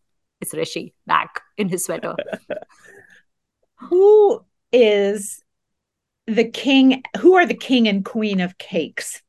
it's 0.40 0.54
rishi 0.54 0.94
back 1.06 1.40
in 1.56 1.68
his 1.68 1.84
sweater. 1.84 2.14
Who 3.76 4.44
is 4.72 5.42
the 6.26 6.44
king 6.44 7.02
who 7.20 7.34
are 7.36 7.46
the 7.46 7.54
king 7.54 7.88
and 7.88 8.04
queen 8.04 8.40
of 8.40 8.58
cakes 8.58 9.22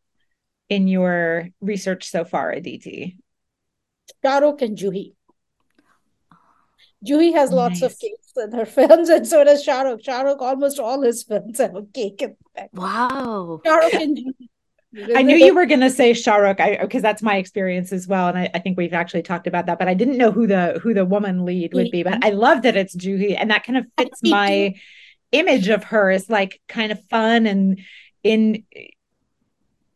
in 0.67 0.87
your 0.87 1.49
research 1.61 2.09
so 2.09 2.25
far 2.25 2.51
aditi? 2.51 3.17
Shahrukh 4.23 4.61
and 4.61 4.77
Juhi. 4.77 5.13
Juhi 7.07 7.33
has 7.33 7.51
lots 7.51 7.81
nice. 7.81 7.93
of 7.93 7.99
cakes 7.99 8.33
in 8.35 8.51
her 8.51 8.65
films, 8.77 9.09
and 9.09 9.27
so 9.27 9.43
does 9.43 9.65
Shahrukh. 9.65 10.03
Shahrukh, 10.03 10.41
almost 10.41 10.79
all 10.79 11.01
his 11.01 11.23
films 11.23 11.57
have 11.59 11.75
a 11.75 11.83
cake 11.93 12.21
in 12.21 12.35
them. 12.55 12.67
Wow. 12.73 13.61
Shahrukh 13.65 13.93
and 13.93 14.17
Juhi. 14.17 15.15
I 15.15 15.21
knew 15.21 15.35
you 15.35 15.53
were 15.53 15.67
going 15.67 15.81
to 15.81 15.89
say 15.89 16.11
Shahrukh 16.11 16.81
because 16.81 17.03
that's 17.03 17.21
my 17.21 17.37
experience 17.37 17.93
as 17.93 18.07
well, 18.07 18.27
and 18.27 18.37
I, 18.37 18.49
I, 18.53 18.59
think 18.59 18.77
we've 18.77 18.93
actually 18.93 19.21
talked 19.21 19.45
about 19.45 19.67
that. 19.67 19.77
But 19.77 19.87
I 19.87 19.93
didn't 19.93 20.17
know 20.17 20.31
who 20.31 20.47
the 20.47 20.79
who 20.81 20.95
the 20.95 21.05
woman 21.05 21.45
lead 21.45 21.73
would 21.75 21.91
be. 21.91 22.01
But 22.01 22.25
I 22.25 22.31
love 22.31 22.63
that 22.63 22.75
it's 22.75 22.95
Juhi, 22.95 23.35
and 23.37 23.51
that 23.51 23.63
kind 23.63 23.77
of 23.77 23.85
fits 23.97 24.19
my 24.23 24.73
image 25.31 25.67
of 25.67 25.83
her 25.85 26.09
as 26.09 26.27
like 26.27 26.59
kind 26.67 26.91
of 26.91 26.99
fun 27.07 27.45
and 27.45 27.79
in 28.23 28.63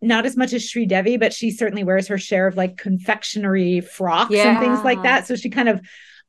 not 0.03 0.25
as 0.25 0.37
much 0.37 0.53
as 0.53 0.67
Sri 0.67 0.85
Devi, 0.85 1.17
but 1.17 1.33
she 1.33 1.49
certainly 1.49 1.83
wears 1.83 2.07
her 2.07 2.17
share 2.17 2.45
of 2.45 2.55
like 2.55 2.77
confectionery 2.77 3.81
frocks 3.81 4.31
yeah. 4.31 4.49
and 4.49 4.59
things 4.59 4.83
like 4.83 5.01
that. 5.03 5.25
So 5.25 5.35
she 5.35 5.49
kind 5.49 5.69
of 5.69 5.81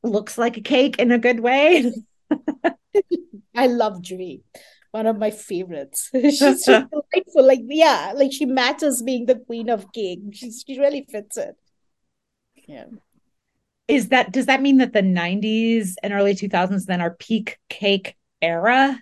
looks 0.05 0.37
like 0.37 0.57
a 0.57 0.61
cake 0.61 0.99
in 0.99 1.11
a 1.11 1.19
good 1.19 1.39
way. 1.39 1.91
I 3.55 3.67
love 3.67 4.01
Juhi. 4.01 4.41
One 4.91 5.07
of 5.07 5.17
my 5.17 5.31
favorites. 5.31 6.09
She's 6.13 6.39
just 6.39 6.65
delightful. 6.65 7.45
Like, 7.45 7.61
yeah, 7.65 8.13
like 8.15 8.31
she 8.31 8.45
matches 8.45 9.01
being 9.01 9.25
the 9.25 9.35
queen 9.35 9.69
of 9.69 9.91
cake. 9.91 10.19
She's, 10.31 10.63
she 10.65 10.79
really 10.79 11.05
fits 11.09 11.37
it. 11.37 11.55
Yeah. 12.67 12.85
Is 13.87 14.07
that 14.09 14.31
does 14.31 14.47
that 14.47 14.61
mean 14.61 14.77
that 14.77 14.93
the 14.93 15.01
90s 15.03 15.95
and 16.01 16.11
early 16.11 16.33
2000s 16.33 16.85
then 16.85 17.01
are 17.01 17.11
peak 17.11 17.59
cake 17.69 18.15
era? 18.41 18.99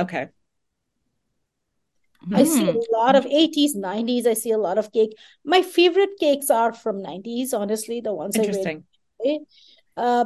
Okay. 0.00 0.28
I 2.32 2.44
see 2.44 2.68
a 2.68 2.72
hmm. 2.72 2.78
lot 2.92 3.16
of 3.16 3.24
80s, 3.24 3.74
90s. 3.76 4.26
I 4.26 4.34
see 4.34 4.52
a 4.52 4.58
lot 4.58 4.78
of 4.78 4.92
cake. 4.92 5.16
My 5.44 5.60
favorite 5.62 6.10
cakes 6.20 6.50
are 6.50 6.72
from 6.72 7.02
90s, 7.02 7.52
honestly, 7.52 8.00
the 8.00 8.14
ones 8.14 8.38
I 8.38 8.42
really 8.42 9.40
uh, 9.96 10.24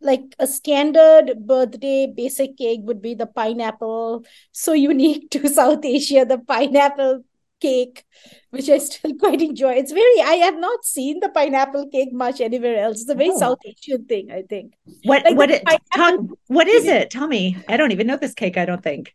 like 0.00 0.34
a 0.38 0.46
standard 0.46 1.46
birthday 1.46 2.06
basic 2.06 2.56
cake 2.56 2.80
would 2.82 3.02
be 3.02 3.14
the 3.14 3.26
pineapple 3.26 4.24
so 4.52 4.72
unique 4.90 5.30
to 5.30 5.48
south 5.48 5.84
asia 5.84 6.24
the 6.24 6.38
pineapple 6.38 7.22
cake 7.60 8.04
which 8.50 8.68
i 8.68 8.78
still 8.78 9.14
quite 9.22 9.40
enjoy. 9.40 9.72
It's 9.72 9.92
very 9.92 10.20
i 10.20 10.34
have 10.44 10.58
not 10.58 10.84
seen 10.84 11.20
the 11.20 11.28
pineapple 11.28 11.88
cake 11.88 12.12
much 12.12 12.40
anywhere 12.40 12.78
else. 12.84 13.02
It's 13.02 13.10
a 13.10 13.14
very 13.14 13.30
oh. 13.32 13.38
south 13.38 13.58
asian 13.66 14.06
thing 14.06 14.30
i 14.30 14.42
think. 14.42 14.74
What 15.04 15.24
like 15.24 15.36
what 15.36 15.50
it, 15.50 15.62
talk, 15.94 16.20
what 16.46 16.68
is 16.68 16.86
it? 16.86 17.10
Tell 17.10 17.26
me. 17.26 17.56
I 17.68 17.76
don't 17.76 17.92
even 17.92 18.06
know 18.06 18.16
this 18.16 18.34
cake 18.34 18.56
i 18.56 18.64
don't 18.64 18.82
think. 18.82 19.14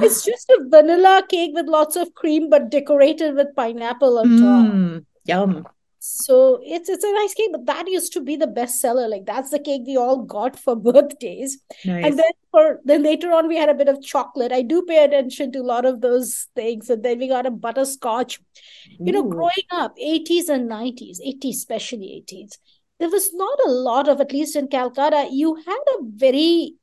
It's 0.00 0.24
just 0.24 0.48
a 0.50 0.58
vanilla 0.68 1.24
cake 1.28 1.52
with 1.54 1.66
lots 1.66 1.96
of 1.96 2.14
cream 2.14 2.48
but 2.50 2.70
decorated 2.70 3.34
with 3.34 3.54
pineapple 3.56 4.18
on 4.18 4.28
mm, 4.28 4.40
top 4.40 5.04
yum 5.24 5.66
so 6.08 6.60
it's 6.62 6.88
it's 6.88 7.04
a 7.04 7.12
nice 7.12 7.34
cake 7.34 7.50
but 7.52 7.66
that 7.66 7.88
used 7.88 8.12
to 8.14 8.20
be 8.20 8.36
the 8.36 8.46
best 8.46 8.80
seller. 8.80 9.08
Like 9.08 9.26
that's 9.26 9.50
the 9.50 9.58
cake 9.58 9.82
we 9.86 9.96
all 9.96 10.22
got 10.22 10.58
for 10.58 10.74
birthdays. 10.88 11.58
Nice. 11.84 12.04
and 12.04 12.18
then 12.18 12.32
for 12.50 12.80
then 12.84 13.02
later 13.02 13.32
on 13.32 13.48
we 13.48 13.56
had 13.56 13.68
a 13.68 13.74
bit 13.74 13.88
of 13.88 14.02
chocolate. 14.02 14.52
I 14.52 14.62
do 14.62 14.82
pay 14.82 15.04
attention 15.04 15.52
to 15.52 15.60
a 15.60 15.70
lot 15.70 15.84
of 15.84 16.00
those 16.00 16.48
things. 16.54 16.90
And 16.90 17.02
then 17.02 17.18
we 17.18 17.28
got 17.28 17.46
a 17.46 17.50
butterscotch. 17.50 18.38
Ooh. 18.38 19.04
you 19.06 19.12
know 19.12 19.22
growing 19.22 19.68
up 19.70 19.94
80s 19.96 20.48
and 20.48 20.70
90s 20.70 21.18
80s 21.20 21.50
especially 21.50 22.24
80s 22.30 22.58
there 22.98 23.10
was 23.10 23.32
not 23.34 23.58
a 23.66 23.70
lot 23.70 24.08
of 24.08 24.20
at 24.20 24.32
least 24.32 24.56
in 24.56 24.68
calcutta 24.68 25.28
you 25.30 25.54
had 25.54 25.84
a 25.96 26.02
very 26.02 26.74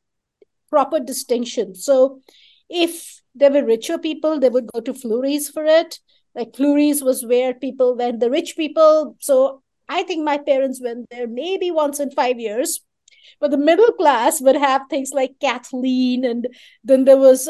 proper 0.69 0.99
distinction. 0.99 1.75
So 1.75 2.21
if 2.69 3.21
there 3.33 3.51
were 3.51 3.65
richer 3.65 3.97
people 3.97 4.39
they 4.39 4.49
would 4.49 4.67
go 4.73 4.81
to 4.81 4.93
Flury's 4.93 5.49
for 5.49 5.65
it 5.65 5.99
like 6.35 6.55
Flury's 6.55 7.01
was 7.01 7.25
where 7.25 7.53
people 7.53 7.95
went, 7.95 8.19
the 8.19 8.29
rich 8.29 8.55
people. 8.57 9.15
So 9.19 9.63
I 9.87 10.03
think 10.03 10.23
my 10.23 10.37
parents 10.37 10.81
went 10.81 11.09
there 11.09 11.27
maybe 11.27 11.71
once 11.71 11.99
in 11.99 12.11
five 12.11 12.39
years. 12.39 12.81
But 13.39 13.51
the 13.51 13.57
middle 13.57 13.91
class 13.93 14.39
would 14.41 14.55
have 14.55 14.83
things 14.89 15.11
like 15.11 15.39
Kathleen, 15.41 16.23
and 16.23 16.47
then 16.83 17.05
there 17.05 17.17
was 17.17 17.49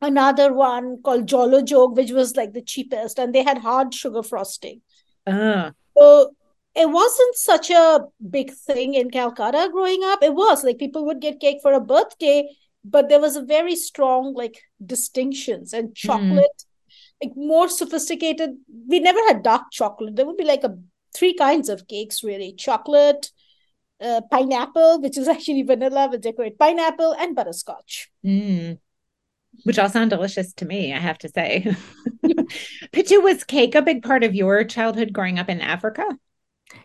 another 0.00 0.52
one 0.52 1.02
called 1.02 1.28
Jollo 1.28 1.62
Jog, 1.62 1.96
which 1.96 2.10
was 2.10 2.36
like 2.36 2.52
the 2.52 2.62
cheapest, 2.62 3.18
and 3.18 3.34
they 3.34 3.42
had 3.42 3.58
hard 3.58 3.94
sugar 3.94 4.22
frosting. 4.22 4.80
Uh. 5.26 5.70
So 5.96 6.34
it 6.74 6.88
wasn't 6.88 7.36
such 7.36 7.70
a 7.70 8.00
big 8.28 8.52
thing 8.52 8.94
in 8.94 9.10
Calcutta 9.10 9.68
growing 9.70 10.02
up. 10.04 10.22
It 10.22 10.34
was 10.34 10.64
like 10.64 10.78
people 10.78 11.04
would 11.06 11.20
get 11.20 11.38
cake 11.38 11.58
for 11.62 11.74
a 11.74 11.80
birthday, 11.80 12.48
but 12.84 13.08
there 13.08 13.20
was 13.20 13.36
a 13.36 13.42
very 13.42 13.76
strong 13.76 14.34
like 14.34 14.62
distinctions 14.84 15.72
and 15.72 15.88
hmm. 15.88 15.92
chocolate. 15.94 16.58
Mm 16.58 16.71
like 17.22 17.32
more 17.36 17.68
sophisticated. 17.68 18.56
We 18.88 19.00
never 19.00 19.20
had 19.28 19.42
dark 19.42 19.70
chocolate. 19.70 20.16
There 20.16 20.26
would 20.26 20.36
be 20.36 20.44
like 20.44 20.64
a 20.64 20.76
three 21.14 21.34
kinds 21.34 21.68
of 21.68 21.86
cakes 21.86 22.22
really: 22.24 22.54
chocolate, 22.54 23.30
uh, 24.00 24.22
pineapple, 24.30 25.00
which 25.00 25.16
is 25.16 25.28
actually 25.34 25.62
vanilla 25.62 26.08
with 26.10 26.22
decorate 26.22 26.58
pineapple, 26.58 27.14
and 27.18 27.36
butterscotch. 27.36 28.10
Mm. 28.24 28.78
Which 29.64 29.78
all 29.78 29.88
sound 29.88 30.10
delicious 30.10 30.52
to 30.54 30.64
me, 30.64 30.94
I 30.94 30.98
have 30.98 31.18
to 31.18 31.28
say. 31.28 31.76
Pitu, 32.92 33.22
was 33.22 33.44
cake 33.44 33.74
a 33.74 33.82
big 33.82 34.02
part 34.02 34.24
of 34.24 34.34
your 34.34 34.64
childhood 34.64 35.12
growing 35.12 35.38
up 35.38 35.50
in 35.50 35.60
Africa? 35.60 36.04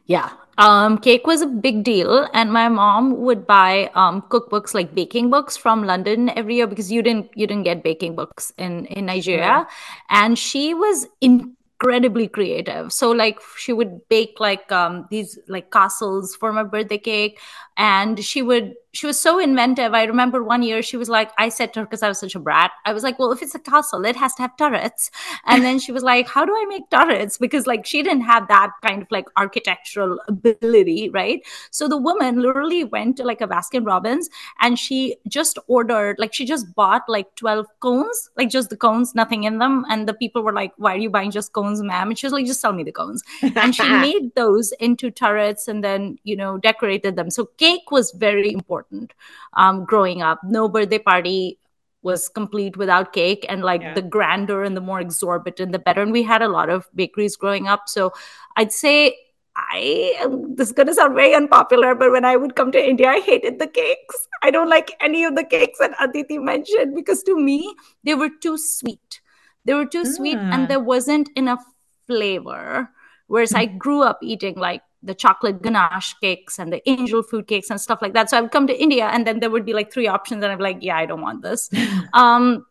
Yeah. 0.06 0.32
Um, 0.58 0.98
cake 0.98 1.28
was 1.28 1.42
a 1.42 1.48
big 1.48 1.84
deal, 1.84 2.28
and 2.34 2.52
my 2.52 2.68
mom 2.68 3.18
would 3.18 3.46
buy 3.46 3.92
um, 3.94 4.24
cookbooks 4.24 4.74
like 4.74 4.96
baking 4.96 5.30
books 5.30 5.56
from 5.56 5.84
London 5.84 6.30
every 6.30 6.56
year 6.56 6.66
because 6.66 6.92
you 6.92 7.04
didn't 7.04 7.30
you 7.36 7.46
didn't 7.46 7.64
get 7.64 7.84
baking 7.84 8.16
books 8.16 8.52
in 8.58 8.86
in 8.86 9.06
Nigeria, 9.06 9.68
and 10.10 10.40
she 10.40 10.74
was 10.74 11.06
incredibly 11.22 12.28
creative. 12.28 12.92
So 12.92 13.12
like 13.12 13.40
she 13.56 13.72
would 13.72 14.10
bake 14.10 14.40
like 14.40 14.72
um, 14.72 15.06
these 15.12 15.38
like 15.48 15.72
castles 15.72 16.36
for 16.36 16.52
my 16.52 16.64
birthday 16.64 16.98
cake, 16.98 17.40
and 17.78 18.24
she 18.24 18.42
would 18.42 18.74
she 18.98 19.06
was 19.06 19.20
so 19.20 19.38
inventive. 19.38 19.94
I 19.94 20.06
remember 20.06 20.44
one 20.44 20.64
year 20.64 20.82
she 20.82 20.98
was 20.98 21.08
like, 21.08 21.30
I 21.38 21.50
said 21.50 21.72
to 21.74 21.82
her 21.82 21.86
because 21.86 22.02
I 22.02 22.08
was 22.08 22.18
such 22.18 22.34
a 22.34 22.40
brat. 22.40 22.72
I 22.84 22.94
was 22.94 23.04
like, 23.04 23.20
well, 23.20 23.32
if 23.32 23.44
it's 23.44 23.54
a 23.54 23.60
castle, 23.60 24.04
it 24.06 24.16
has 24.16 24.34
to 24.36 24.42
have 24.42 24.58
turrets. 24.58 25.12
And 25.46 25.64
then 25.64 25.78
she 25.78 25.92
was 25.92 26.02
like, 26.02 26.28
how 26.28 26.46
do 26.46 26.52
I 26.52 26.66
make 26.68 26.90
turrets? 26.90 27.38
Because 27.38 27.68
like 27.68 27.86
she 27.86 28.02
didn't 28.02 28.24
have 28.24 28.48
that 28.48 28.72
kind 28.84 29.04
of 29.04 29.08
like 29.12 29.26
architectural 29.38 30.20
ability, 30.28 31.12
right? 31.12 31.46
So 31.70 31.88
the 31.88 31.96
woman 31.96 32.42
literally 32.42 32.86
went 32.86 33.18
to 33.18 33.24
like 33.24 33.40
a 33.40 33.48
Baskin 33.48 33.86
Robbins 33.86 34.32
and 34.62 34.80
she 34.80 35.18
just 35.28 35.60
ordered, 35.68 36.16
like 36.18 36.34
she 36.34 36.44
just 36.44 36.74
bought 36.74 37.04
like 37.08 37.36
12 37.36 37.68
cones, 37.82 38.32
like 38.36 38.50
just 38.50 38.72
the 38.72 38.78
cones, 38.78 39.14
nothing 39.14 39.44
in 39.44 39.60
them. 39.60 39.86
And 39.92 40.10
the 40.10 40.16
people 40.16 40.42
were 40.42 40.54
like, 40.54 40.74
why 40.78 40.96
are 40.96 40.98
you 40.98 41.12
buying 41.12 41.30
just 41.30 41.54
cones, 41.54 41.84
ma'am? 41.84 42.10
And 42.10 42.18
she 42.18 42.26
was 42.26 42.34
like, 42.34 42.48
just 42.48 42.62
sell 42.62 42.74
me 42.74 42.84
the 42.84 42.92
cones. 42.92 43.22
And 43.44 43.76
she 43.76 43.88
made 44.08 44.34
those 44.34 44.72
into 44.80 45.12
turrets 45.12 45.68
and 45.68 45.84
then, 45.84 46.18
you 46.24 46.36
know, 46.36 46.58
decorated 46.58 47.16
them. 47.16 47.30
So 47.30 47.46
cake 47.58 47.92
was 47.92 48.12
very 48.14 48.52
important 48.52 48.87
important 48.88 49.14
um, 49.54 49.86
growing 49.86 50.22
up. 50.22 50.42
No 50.44 50.68
birthday 50.68 51.00
party 51.00 51.60
was 52.04 52.30
complete 52.30 52.78
without 52.78 53.12
cake 53.12 53.46
and 53.50 53.64
like 53.64 53.82
yeah. 53.82 53.94
the 53.94 54.02
grander 54.02 54.64
and 54.64 54.78
the 54.78 54.82
more 54.82 55.02
exorbitant 55.02 55.72
the 55.72 55.80
better 55.80 56.02
and 56.02 56.12
we 56.12 56.24
had 56.24 56.42
a 56.42 56.48
lot 56.48 56.70
of 56.70 56.88
bakeries 56.96 57.36
growing 57.36 57.68
up 57.68 57.90
so 57.90 58.14
i'd 58.56 58.72
say 58.72 59.18
i 59.56 60.16
this 60.56 60.68
is 60.68 60.74
going 60.74 60.86
to 60.86 60.94
sound 60.94 61.16
very 61.16 61.34
unpopular 61.34 61.96
but 61.96 62.12
when 62.12 62.24
i 62.24 62.36
would 62.36 62.56
come 62.56 62.72
to 62.72 62.80
india 62.80 63.10
i 63.10 63.20
hated 63.20 63.58
the 63.58 63.68
cakes 63.68 64.28
i 64.44 64.52
don't 64.52 64.70
like 64.70 64.96
any 65.02 65.24
of 65.26 65.36
the 65.36 65.44
cakes 65.44 65.80
that 65.80 65.92
aditi 66.00 66.38
mentioned 66.38 66.96
because 66.96 67.24
to 67.24 67.36
me 67.36 67.74
they 68.04 68.14
were 68.14 68.30
too 68.30 68.58
sweet 68.58 69.20
they 69.66 69.74
were 69.74 69.88
too 69.88 70.06
sweet 70.06 70.38
and 70.38 70.64
ah. 70.64 70.66
there 70.68 70.80
wasn't 70.80 71.28
enough 71.36 71.66
flavor 72.06 72.88
whereas 73.26 73.52
mm. 73.52 73.58
i 73.58 73.66
grew 73.66 74.04
up 74.04 74.20
eating 74.22 74.56
like 74.56 74.84
the 75.08 75.16
chocolate 75.16 75.62
ganache 75.62 76.14
cakes 76.22 76.60
and 76.60 76.72
the 76.72 76.88
angel 76.90 77.24
food 77.24 77.48
cakes 77.48 77.70
and 77.70 77.82
stuff 77.82 78.02
like 78.02 78.14
that. 78.14 78.30
So 78.30 78.38
I 78.38 78.42
would 78.42 78.52
come 78.52 78.68
to 78.68 78.82
India 78.82 79.08
and 79.08 79.26
then 79.26 79.40
there 79.40 79.50
would 79.50 79.66
be 79.66 79.74
like 79.74 79.92
three 79.92 80.08
options 80.08 80.44
and 80.44 80.52
I'm 80.52 80.60
like, 80.60 80.78
yeah, 80.82 80.98
I 80.98 81.06
don't 81.06 81.22
want 81.22 81.42
this. 81.42 81.70
um, 82.14 82.66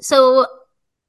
so 0.00 0.46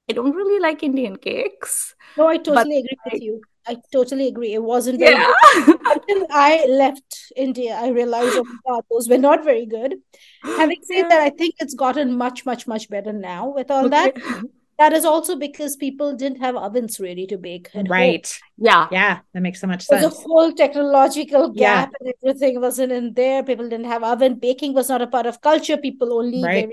I 0.10 0.14
don't 0.14 0.36
really 0.36 0.60
like 0.60 0.84
Indian 0.84 1.18
cakes. 1.18 1.96
No, 2.18 2.28
I 2.28 2.38
totally 2.38 2.80
agree 2.80 2.98
I, 3.06 3.10
with 3.14 3.22
you. 3.22 3.42
I 3.68 3.76
totally 3.92 4.28
agree. 4.28 4.54
It 4.54 4.64
wasn't 4.64 5.00
very 5.00 5.16
yeah. 5.16 5.34
good. 5.66 5.80
Until 5.86 6.28
I 6.32 6.66
left 6.68 7.34
India, 7.36 7.76
I 7.76 7.90
realized, 7.90 8.36
oh 8.38 8.44
my 8.46 8.58
God, 8.66 8.84
those 8.90 9.10
were 9.10 9.18
not 9.18 9.44
very 9.44 9.66
good. 9.66 9.96
Having 10.44 10.82
said 10.84 10.96
yeah. 10.96 11.08
that, 11.10 11.22
I 11.22 11.30
think 11.32 11.56
it's 11.60 11.74
gotten 11.74 12.18
much, 12.18 12.46
much, 12.46 12.66
much 12.66 12.90
better 12.90 13.12
now 13.12 13.50
with 13.50 13.70
all 13.70 13.86
okay. 13.88 14.14
that 14.14 14.44
that 14.78 14.94
is 14.94 15.06
also 15.06 15.36
because 15.36 15.76
people 15.76 16.16
didn't 16.16 16.40
have 16.40 16.56
ovens 16.56 17.00
ready 17.00 17.26
to 17.28 17.38
bake 17.38 17.70
right 17.90 18.28
home. 18.28 18.66
yeah. 18.66 18.88
Yeah 18.92 19.20
that 19.34 19.42
makes 19.42 19.60
so 19.62 19.68
much 19.68 19.84
sense 19.84 20.02
There's 20.02 20.14
a 20.14 20.16
whole 20.16 20.52
technological 20.54 21.50
gap 21.50 21.92
yeah. 21.92 21.98
and 22.00 22.14
everything 22.24 22.62
wasn't 22.62 22.92
in 22.92 23.14
there. 23.14 23.44
People 23.44 23.70
didn't 23.70 23.86
have 23.88 24.04
oven. 24.04 24.36
Baking 24.36 24.74
was 24.74 24.90
not 24.90 25.02
a 25.02 25.08
part 25.08 25.26
of 25.26 25.42
culture. 25.42 25.78
People 25.78 26.14
only 26.14 26.44
right. 26.44 26.70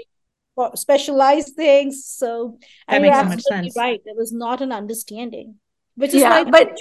very 0.56 0.76
specialized 0.76 1.54
things. 1.54 2.04
So 2.04 2.58
that 2.88 3.02
makes 3.02 3.16
so 3.16 3.24
much 3.24 3.42
sense. 3.42 3.76
right. 3.76 4.00
There 4.04 4.14
was 4.16 4.32
not 4.32 4.60
an 4.60 4.72
understanding 4.72 5.56
which 5.96 6.14
is 6.14 6.22
yeah, 6.22 6.44
but 6.44 6.76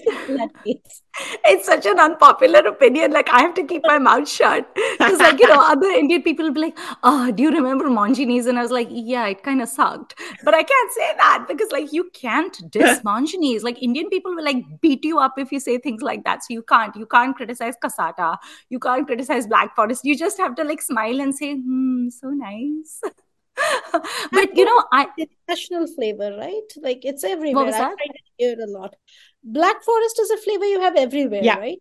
it's 1.45 1.65
such 1.65 1.85
an 1.85 1.99
unpopular 1.99 2.59
opinion. 2.59 3.11
Like 3.11 3.29
I 3.31 3.41
have 3.41 3.53
to 3.55 3.63
keep 3.63 3.83
my 3.85 3.97
mouth 3.99 4.27
shut 4.27 4.67
because, 4.73 5.19
like 5.19 5.39
you 5.39 5.47
know, 5.47 5.59
other 5.73 5.87
Indian 5.87 6.23
people 6.23 6.45
will 6.45 6.53
be 6.53 6.61
like, 6.61 6.77
"Oh, 7.03 7.31
do 7.31 7.43
you 7.43 7.51
remember 7.51 7.85
Monginis?" 7.85 8.47
And 8.47 8.57
I 8.57 8.61
was 8.63 8.71
like, 8.71 8.87
"Yeah, 8.89 9.27
it 9.27 9.43
kind 9.43 9.61
of 9.61 9.69
sucked," 9.69 10.15
but 10.43 10.53
I 10.53 10.63
can't 10.63 10.91
say 10.93 11.11
that 11.17 11.45
because, 11.47 11.71
like, 11.71 11.93
you 11.93 12.09
can't 12.13 12.59
diss 12.71 12.99
Monginis. 13.05 13.63
Like 13.63 13.81
Indian 13.81 14.09
people 14.09 14.35
will 14.35 14.43
like 14.43 14.63
beat 14.81 15.05
you 15.05 15.19
up 15.19 15.33
if 15.37 15.51
you 15.51 15.59
say 15.59 15.77
things 15.77 16.01
like 16.01 16.23
that. 16.23 16.43
So 16.43 16.53
you 16.53 16.63
can't. 16.63 16.95
You 16.95 17.05
can't 17.05 17.35
criticize 17.35 17.75
Cassata. 17.83 18.37
You 18.69 18.79
can't 18.79 19.05
criticize 19.05 19.47
Black 19.47 19.75
Forest. 19.75 20.05
You 20.05 20.17
just 20.17 20.37
have 20.37 20.55
to 20.55 20.63
like 20.63 20.81
smile 20.81 21.21
and 21.21 21.35
say, 21.35 21.53
"Hmm, 21.55 22.09
so 22.09 22.29
nice." 22.29 23.01
but 24.31 24.55
you 24.57 24.65
know, 24.65 24.83
I 24.91 25.07
national 25.47 25.87
flavor, 25.87 26.35
right? 26.37 26.61
Like 26.81 27.05
it's 27.05 27.23
everywhere. 27.23 27.67
I 27.67 27.71
find 27.71 27.97
it 27.99 28.21
here 28.37 28.57
a 28.61 28.67
lot. 28.67 28.95
Black 29.43 29.83
Forest 29.83 30.19
is 30.19 30.31
a 30.31 30.37
flavor 30.37 30.65
you 30.65 30.81
have 30.81 30.95
everywhere, 30.95 31.43
yeah. 31.43 31.57
right? 31.57 31.79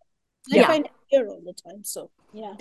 I 0.52 0.56
yeah. 0.56 0.66
find 0.66 0.86
it 0.86 0.92
here 1.08 1.28
all 1.28 1.40
the 1.44 1.54
time. 1.54 1.84
So 1.84 2.10
yeah. 2.32 2.54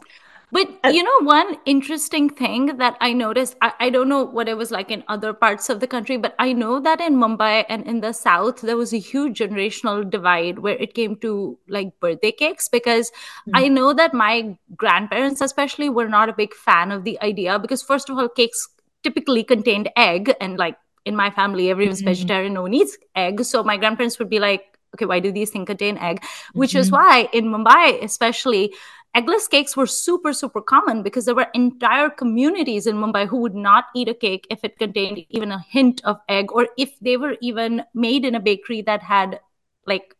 But 0.53 0.67
uh, 0.83 0.89
you 0.89 1.01
know, 1.01 1.19
one 1.21 1.57
interesting 1.65 2.29
thing 2.29 2.77
that 2.77 2.97
I 2.99 3.13
noticed, 3.13 3.55
I, 3.61 3.71
I, 3.79 3.89
don't 3.89 4.09
know 4.09 4.25
what 4.25 4.49
it 4.49 4.57
was 4.57 4.69
like 4.69 4.91
in 4.91 5.01
other 5.07 5.31
parts 5.31 5.69
of 5.69 5.79
the 5.79 5.87
country, 5.87 6.17
but 6.17 6.35
I 6.39 6.51
know 6.51 6.81
that 6.81 6.99
in 6.99 7.15
Mumbai 7.15 7.63
and 7.69 7.87
in 7.87 8.01
the 8.01 8.11
South, 8.11 8.59
there 8.59 8.75
was 8.75 8.93
a 8.93 8.99
huge 8.99 9.39
generational 9.39 10.09
divide 10.09 10.59
where 10.59 10.75
it 10.75 10.93
came 10.93 11.15
to 11.17 11.57
like 11.69 11.97
birthday 12.01 12.33
cakes. 12.33 12.67
Because 12.67 13.11
mm-hmm. 13.11 13.55
I 13.55 13.69
know 13.69 13.93
that 13.93 14.13
my 14.13 14.57
grandparents, 14.75 15.39
especially, 15.39 15.87
were 15.87 16.09
not 16.09 16.27
a 16.27 16.33
big 16.33 16.53
fan 16.53 16.91
of 16.91 17.05
the 17.05 17.21
idea. 17.21 17.57
Because, 17.57 17.81
first 17.81 18.09
of 18.09 18.17
all, 18.17 18.27
cakes 18.27 18.67
typically 19.03 19.43
contained 19.43 19.89
egg 19.95 20.33
and 20.39 20.57
like 20.57 20.77
in 21.05 21.15
my 21.15 21.29
family 21.29 21.69
everyone's 21.69 21.99
mm-hmm. 21.99 22.09
vegetarian 22.09 22.53
no 22.53 22.61
one 22.63 22.73
eats 22.73 22.97
egg 23.15 23.43
so 23.43 23.63
my 23.63 23.77
grandparents 23.77 24.19
would 24.19 24.29
be 24.29 24.39
like 24.39 24.77
okay 24.95 25.05
why 25.05 25.19
do 25.19 25.31
these 25.31 25.49
things 25.49 25.65
contain 25.65 25.97
egg 25.97 26.23
which 26.53 26.71
mm-hmm. 26.71 26.79
is 26.79 26.91
why 26.91 27.27
in 27.33 27.45
mumbai 27.45 28.03
especially 28.03 28.73
eggless 29.17 29.49
cakes 29.49 29.75
were 29.75 29.87
super 29.87 30.31
super 30.31 30.61
common 30.61 31.03
because 31.03 31.25
there 31.25 31.35
were 31.35 31.47
entire 31.53 32.09
communities 32.09 32.87
in 32.87 32.95
mumbai 32.95 33.27
who 33.27 33.37
would 33.37 33.55
not 33.55 33.85
eat 33.95 34.07
a 34.07 34.13
cake 34.13 34.47
if 34.49 34.63
it 34.63 34.77
contained 34.77 35.25
even 35.29 35.51
a 35.51 35.59
hint 35.69 36.01
of 36.05 36.19
egg 36.29 36.51
or 36.51 36.67
if 36.77 36.97
they 36.99 37.17
were 37.17 37.35
even 37.41 37.83
made 37.93 38.23
in 38.23 38.35
a 38.35 38.39
bakery 38.39 38.81
that 38.81 39.01
had 39.01 39.39
like 39.85 40.15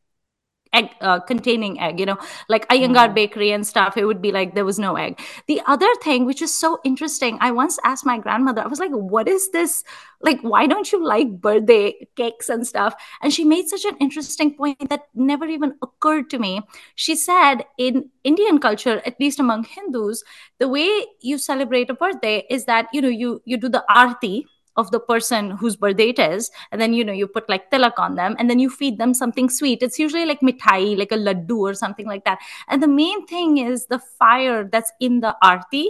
egg 0.73 0.89
uh, 1.01 1.19
containing 1.19 1.79
egg 1.79 1.99
you 1.99 2.05
know? 2.05 2.17
Like 2.49 2.67
Iyengar 2.69 3.09
mm. 3.09 3.15
bakery 3.15 3.51
and 3.51 3.65
stuff 3.65 3.97
it 3.97 4.05
would 4.05 4.21
be 4.21 4.31
like 4.31 4.55
there 4.55 4.65
was 4.65 4.79
no 4.79 4.95
egg. 4.95 5.19
The 5.47 5.61
other 5.65 5.93
thing 6.03 6.25
which 6.25 6.41
is 6.41 6.53
so 6.53 6.79
interesting 6.83 7.37
i 7.41 7.51
once 7.51 7.79
asked 7.83 8.05
my 8.05 8.17
grandmother 8.17 8.61
i 8.61 8.67
was 8.67 8.79
like 8.79 8.91
what 8.91 9.27
is 9.27 9.49
this? 9.51 9.83
Like 10.21 10.41
why 10.41 10.67
don't 10.67 10.91
you 10.91 11.03
like 11.03 11.41
birthday 11.41 12.07
cakes 12.15 12.47
and 12.49 12.65
stuff? 12.65 12.93
And 13.21 13.33
she 13.33 13.43
made 13.43 13.67
such 13.67 13.85
an 13.85 13.97
interesting 13.99 14.55
point 14.55 14.89
that 14.89 15.07
never 15.15 15.45
even 15.45 15.75
occurred 15.81 16.29
to 16.29 16.39
me. 16.39 16.61
She 16.95 17.15
said 17.15 17.65
in 17.77 18.09
indian 18.23 18.59
culture 18.59 19.01
at 19.05 19.19
least 19.19 19.39
among 19.39 19.63
hindus 19.63 20.23
the 20.59 20.67
way 20.67 21.05
you 21.21 21.37
celebrate 21.37 21.89
a 21.89 21.93
birthday 21.93 22.45
is 22.49 22.65
that 22.65 22.87
you 22.93 23.01
know 23.01 23.09
you 23.09 23.41
you 23.45 23.57
do 23.57 23.69
the 23.69 23.83
arti 23.89 24.45
of 24.77 24.91
the 24.91 24.99
person 24.99 25.51
whose 25.51 25.75
birthday 25.75 26.09
it 26.09 26.19
is 26.19 26.49
and 26.71 26.79
then 26.79 26.93
you 26.93 27.03
know 27.03 27.13
you 27.13 27.27
put 27.27 27.49
like 27.49 27.69
tilak 27.71 27.97
on 27.97 28.15
them 28.15 28.35
and 28.39 28.49
then 28.49 28.59
you 28.59 28.69
feed 28.69 28.97
them 28.97 29.13
something 29.13 29.49
sweet 29.49 29.83
it's 29.83 29.99
usually 29.99 30.25
like 30.25 30.39
mithai 30.41 30.97
like 30.97 31.11
a 31.11 31.17
laddu 31.17 31.57
or 31.57 31.73
something 31.73 32.05
like 32.05 32.23
that 32.23 32.39
and 32.67 32.81
the 32.81 32.87
main 32.87 33.25
thing 33.27 33.57
is 33.57 33.85
the 33.87 33.99
fire 33.99 34.63
that's 34.71 34.91
in 34.99 35.19
the 35.19 35.35
arti 35.41 35.89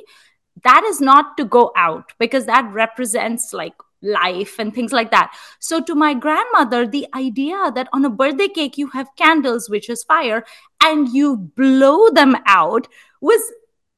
that 0.64 0.84
is 0.84 1.00
not 1.00 1.38
to 1.38 1.46
go 1.46 1.72
out 1.76 2.14
because 2.20 2.46
that 2.46 2.72
represents 2.74 3.54
like 3.54 3.74
life 4.02 4.58
and 4.60 4.74
things 4.74 4.92
like 4.92 5.12
that. 5.12 5.36
So, 5.60 5.82
to 5.82 5.96
my 5.96 6.14
grandmother, 6.14 6.88
the 6.88 7.08
idea 7.14 7.72
that 7.76 7.88
on 7.94 8.04
a 8.06 8.10
birthday 8.10 8.48
cake 8.48 8.78
you 8.78 8.88
have 8.90 9.16
candles, 9.16 9.70
which 9.70 9.90
is 9.90 10.04
fire, 10.04 10.44
and 10.84 11.10
you 11.10 11.38
blow 11.38 12.10
them 12.10 12.36
out 12.46 12.88
was 13.22 13.42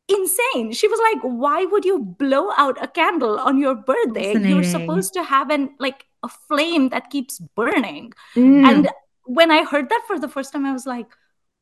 insane. 0.08 0.72
She 0.74 0.88
was 0.88 1.00
like, 1.00 1.22
"Why 1.24 1.66
would 1.66 1.86
you 1.86 2.00
blow 2.00 2.52
out 2.58 2.82
a 2.84 2.88
candle 2.88 3.40
on 3.40 3.58
your 3.58 3.76
birthday? 3.76 4.38
You're 4.38 4.64
supposed 4.64 5.14
to 5.14 5.24
have 5.24 5.50
an 5.50 5.76
like 5.80 6.06
a 6.24 6.30
flame 6.30 6.90
that 6.90 7.10
keeps 7.10 7.40
burning." 7.40 8.14
Mm. 8.36 8.66
And 8.68 8.90
when 9.26 9.52
I 9.52 9.64
heard 9.64 9.90
that 9.90 10.04
for 10.08 10.20
the 10.20 10.28
first 10.28 10.54
time, 10.54 10.66
I 10.66 10.74
was 10.74 10.86
like, 10.86 11.08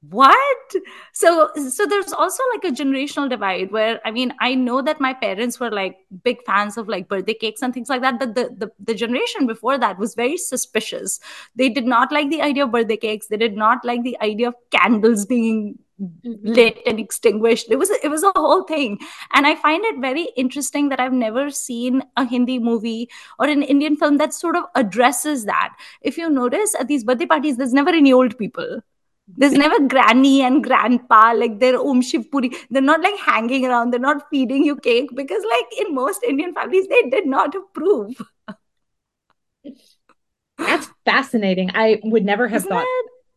what 0.09 0.73
so 1.13 1.51
so 1.55 1.85
there's 1.85 2.11
also 2.11 2.41
like 2.53 2.63
a 2.63 2.75
generational 2.75 3.29
divide 3.29 3.71
where 3.71 4.01
i 4.03 4.09
mean 4.09 4.33
i 4.39 4.55
know 4.55 4.81
that 4.81 4.99
my 4.99 5.13
parents 5.13 5.59
were 5.59 5.69
like 5.69 5.95
big 6.23 6.43
fans 6.43 6.75
of 6.75 6.87
like 6.87 7.07
birthday 7.07 7.35
cakes 7.35 7.61
and 7.61 7.71
things 7.71 7.87
like 7.87 8.01
that 8.01 8.17
but 8.17 8.33
the, 8.33 8.49
the 8.57 8.71
the 8.79 8.95
generation 8.95 9.45
before 9.45 9.77
that 9.77 9.99
was 9.99 10.15
very 10.15 10.37
suspicious 10.37 11.19
they 11.55 11.69
did 11.69 11.85
not 11.85 12.11
like 12.11 12.31
the 12.31 12.41
idea 12.41 12.63
of 12.63 12.71
birthday 12.71 12.97
cakes 12.97 13.27
they 13.27 13.37
did 13.37 13.55
not 13.55 13.85
like 13.85 14.01
the 14.01 14.19
idea 14.21 14.47
of 14.47 14.55
candles 14.71 15.23
being 15.27 15.77
Mm-hmm. 16.01 16.53
lit 16.53 16.79
and 16.87 16.99
extinguished. 16.99 17.67
It 17.69 17.75
was 17.75 17.91
it 17.91 18.07
was 18.09 18.23
a 18.23 18.31
whole 18.35 18.63
thing. 18.63 18.97
And 19.33 19.45
i 19.45 19.55
find 19.55 19.85
it 19.85 19.99
very 19.99 20.29
interesting 20.35 20.89
that 20.89 20.99
i've 20.99 21.13
never 21.13 21.51
seen 21.51 22.01
a 22.17 22.25
hindi 22.25 22.57
movie 22.57 23.07
or 23.37 23.45
an 23.47 23.61
indian 23.61 23.95
film 23.95 24.17
that 24.17 24.33
sort 24.33 24.55
of 24.55 24.63
addresses 24.73 25.45
that. 25.45 25.75
If 26.01 26.17
you 26.17 26.27
notice 26.29 26.73
at 26.79 26.87
these 26.87 27.03
birthday 27.03 27.27
parties 27.27 27.57
there's 27.57 27.73
never 27.73 27.91
any 27.91 28.11
old 28.11 28.35
people. 28.39 28.81
There's 29.37 29.53
never 29.53 29.79
granny 29.87 30.41
and 30.41 30.63
grandpa 30.63 31.33
like 31.33 31.59
they're 31.59 31.79
om 31.79 32.01
shivpuri 32.01 32.51
they're 32.71 32.81
not 32.81 33.01
like 33.01 33.19
hanging 33.19 33.67
around. 33.67 33.91
They're 33.91 33.99
not 33.99 34.27
feeding 34.31 34.65
you 34.65 34.77
cake 34.77 35.15
because 35.15 35.43
like 35.51 35.79
in 35.85 35.93
most 35.93 36.23
indian 36.23 36.55
families 36.55 36.87
they 36.87 37.03
did 37.11 37.27
not 37.27 37.53
approve. 37.53 38.19
That's 40.57 40.89
fascinating. 41.05 41.71
I 41.75 41.99
would 42.03 42.25
never 42.25 42.47
have 42.47 42.65
Isn't 42.65 42.69
thought? 42.69 42.87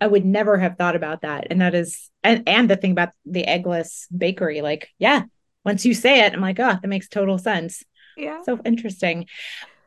I 0.01 0.07
would 0.07 0.25
never 0.25 0.59
have 0.59 0.77
thought 0.77 0.97
about 0.97 1.23
that. 1.23 1.47
And 1.51 1.61
that 1.61 1.75
is 1.75 2.11
and 2.23 2.43
and 2.49 2.69
the 2.69 2.77
thing 2.77 2.93
about 2.93 3.11
the 3.25 3.45
eggless 3.45 4.07
bakery, 4.17 4.61
like, 4.61 4.89
yeah, 4.99 5.23
once 5.65 5.85
you 5.87 5.95
say 5.95 6.25
it, 6.25 6.33
I'm 6.33 6.41
like, 6.41 6.61
oh, 6.61 6.79
that 6.81 6.89
makes 6.89 7.09
total 7.09 7.39
sense. 7.39 7.83
Yeah. 8.17 8.43
So 8.43 8.61
interesting. 8.65 9.27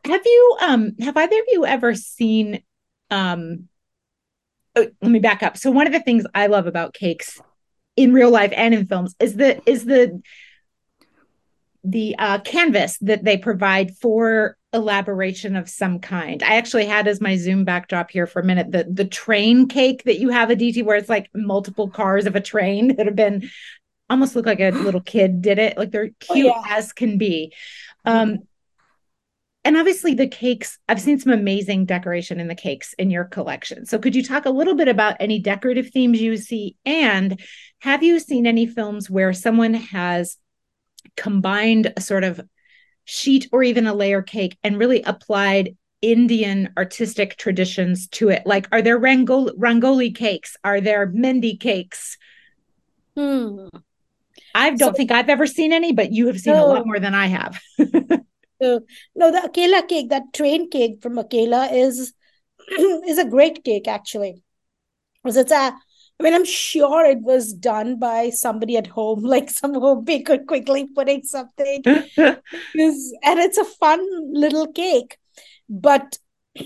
Have 0.04 0.22
you 0.24 0.56
um 0.60 0.92
have 1.00 1.16
either 1.16 1.38
of 1.38 1.44
you 1.48 1.66
ever 1.66 1.94
seen 1.94 2.62
um 3.10 3.68
oh, 4.76 4.86
let 5.02 5.10
me 5.10 5.18
back 5.18 5.42
up. 5.42 5.56
So 5.56 5.70
one 5.70 5.86
of 5.86 5.92
the 5.92 6.00
things 6.00 6.24
I 6.34 6.46
love 6.46 6.66
about 6.66 6.94
cakes 6.94 7.40
in 7.96 8.12
real 8.12 8.30
life 8.30 8.52
and 8.56 8.74
in 8.74 8.86
films 8.86 9.14
is 9.18 9.34
the 9.34 9.60
is 9.68 9.84
the 9.84 10.20
the 11.84 12.16
uh, 12.18 12.38
canvas 12.40 12.98
that 12.98 13.24
they 13.24 13.36
provide 13.36 13.96
for 13.96 14.56
elaboration 14.72 15.56
of 15.56 15.68
some 15.68 15.98
kind. 15.98 16.42
I 16.42 16.56
actually 16.56 16.86
had 16.86 17.08
as 17.08 17.20
my 17.20 17.36
Zoom 17.36 17.64
backdrop 17.64 18.10
here 18.10 18.26
for 18.26 18.40
a 18.40 18.44
minute 18.44 18.70
the 18.70 18.86
the 18.90 19.04
train 19.04 19.66
cake 19.66 20.04
that 20.04 20.18
you 20.18 20.28
have 20.28 20.50
Aditi 20.50 20.82
where 20.82 20.96
it's 20.96 21.08
like 21.08 21.30
multiple 21.34 21.88
cars 21.88 22.26
of 22.26 22.36
a 22.36 22.40
train 22.40 22.96
that 22.96 23.06
have 23.06 23.16
been 23.16 23.48
almost 24.10 24.36
look 24.36 24.46
like 24.46 24.60
a 24.60 24.70
little 24.74 25.00
kid 25.00 25.40
did 25.40 25.58
it. 25.58 25.78
Like 25.78 25.90
they're 25.90 26.10
cute 26.20 26.52
oh, 26.54 26.62
yeah. 26.66 26.76
as 26.76 26.92
can 26.92 27.18
be. 27.18 27.52
Um, 28.04 28.40
and 29.64 29.76
obviously 29.76 30.14
the 30.14 30.28
cakes 30.28 30.78
i've 30.88 31.00
seen 31.00 31.18
some 31.18 31.32
amazing 31.32 31.84
decoration 31.84 32.40
in 32.40 32.48
the 32.48 32.54
cakes 32.54 32.94
in 32.94 33.10
your 33.10 33.24
collection 33.24 33.84
so 33.84 33.98
could 33.98 34.14
you 34.14 34.22
talk 34.22 34.46
a 34.46 34.50
little 34.50 34.74
bit 34.74 34.88
about 34.88 35.16
any 35.20 35.38
decorative 35.38 35.90
themes 35.90 36.20
you 36.20 36.36
see 36.36 36.76
and 36.86 37.38
have 37.80 38.02
you 38.02 38.18
seen 38.18 38.46
any 38.46 38.66
films 38.66 39.10
where 39.10 39.32
someone 39.32 39.74
has 39.74 40.38
combined 41.16 41.92
a 41.96 42.00
sort 42.00 42.24
of 42.24 42.40
sheet 43.04 43.48
or 43.52 43.62
even 43.62 43.86
a 43.86 43.94
layer 43.94 44.22
cake 44.22 44.58
and 44.62 44.78
really 44.78 45.02
applied 45.02 45.76
indian 46.00 46.72
artistic 46.76 47.36
traditions 47.36 48.06
to 48.08 48.28
it 48.28 48.42
like 48.46 48.68
are 48.70 48.82
there 48.82 49.00
rangoli, 49.00 49.50
rangoli 49.56 50.14
cakes 50.14 50.56
are 50.62 50.80
there 50.80 51.06
mendi 51.06 51.56
cakes 51.56 52.16
hmm. 53.16 53.66
i 54.54 54.70
don't 54.70 54.78
so, 54.78 54.92
think 54.92 55.10
i've 55.10 55.28
ever 55.28 55.46
seen 55.46 55.72
any 55.72 55.92
but 55.92 56.12
you 56.12 56.26
have 56.28 56.38
seen 56.38 56.54
no. 56.54 56.64
a 56.64 56.68
lot 56.68 56.86
more 56.86 57.00
than 57.00 57.14
i 57.14 57.26
have 57.26 57.60
no, 58.60 58.80
the 59.14 59.42
Akela 59.44 59.86
cake, 59.86 60.10
that 60.10 60.32
train 60.32 60.68
cake 60.70 61.00
from 61.02 61.18
Akela 61.18 61.66
is 61.66 62.12
is 62.68 63.18
a 63.18 63.24
great 63.24 63.64
cake 63.64 63.88
actually. 63.88 64.42
Because 65.22 65.36
it's 65.36 65.52
a 65.52 65.76
I 66.20 66.24
mean, 66.24 66.34
I'm 66.34 66.44
sure 66.44 67.04
it 67.04 67.20
was 67.20 67.52
done 67.52 67.98
by 67.98 68.30
somebody 68.30 68.76
at 68.76 68.88
home, 68.88 69.22
like 69.34 69.50
some 69.50 69.74
home 69.74 70.04
baker 70.04 70.38
quickly 70.38 70.86
putting 70.86 71.22
something. 71.22 71.82
and 71.86 72.38
it's 73.38 73.58
a 73.58 73.64
fun 73.64 74.00
little 74.32 74.66
cake. 74.72 75.18
But 75.68 76.18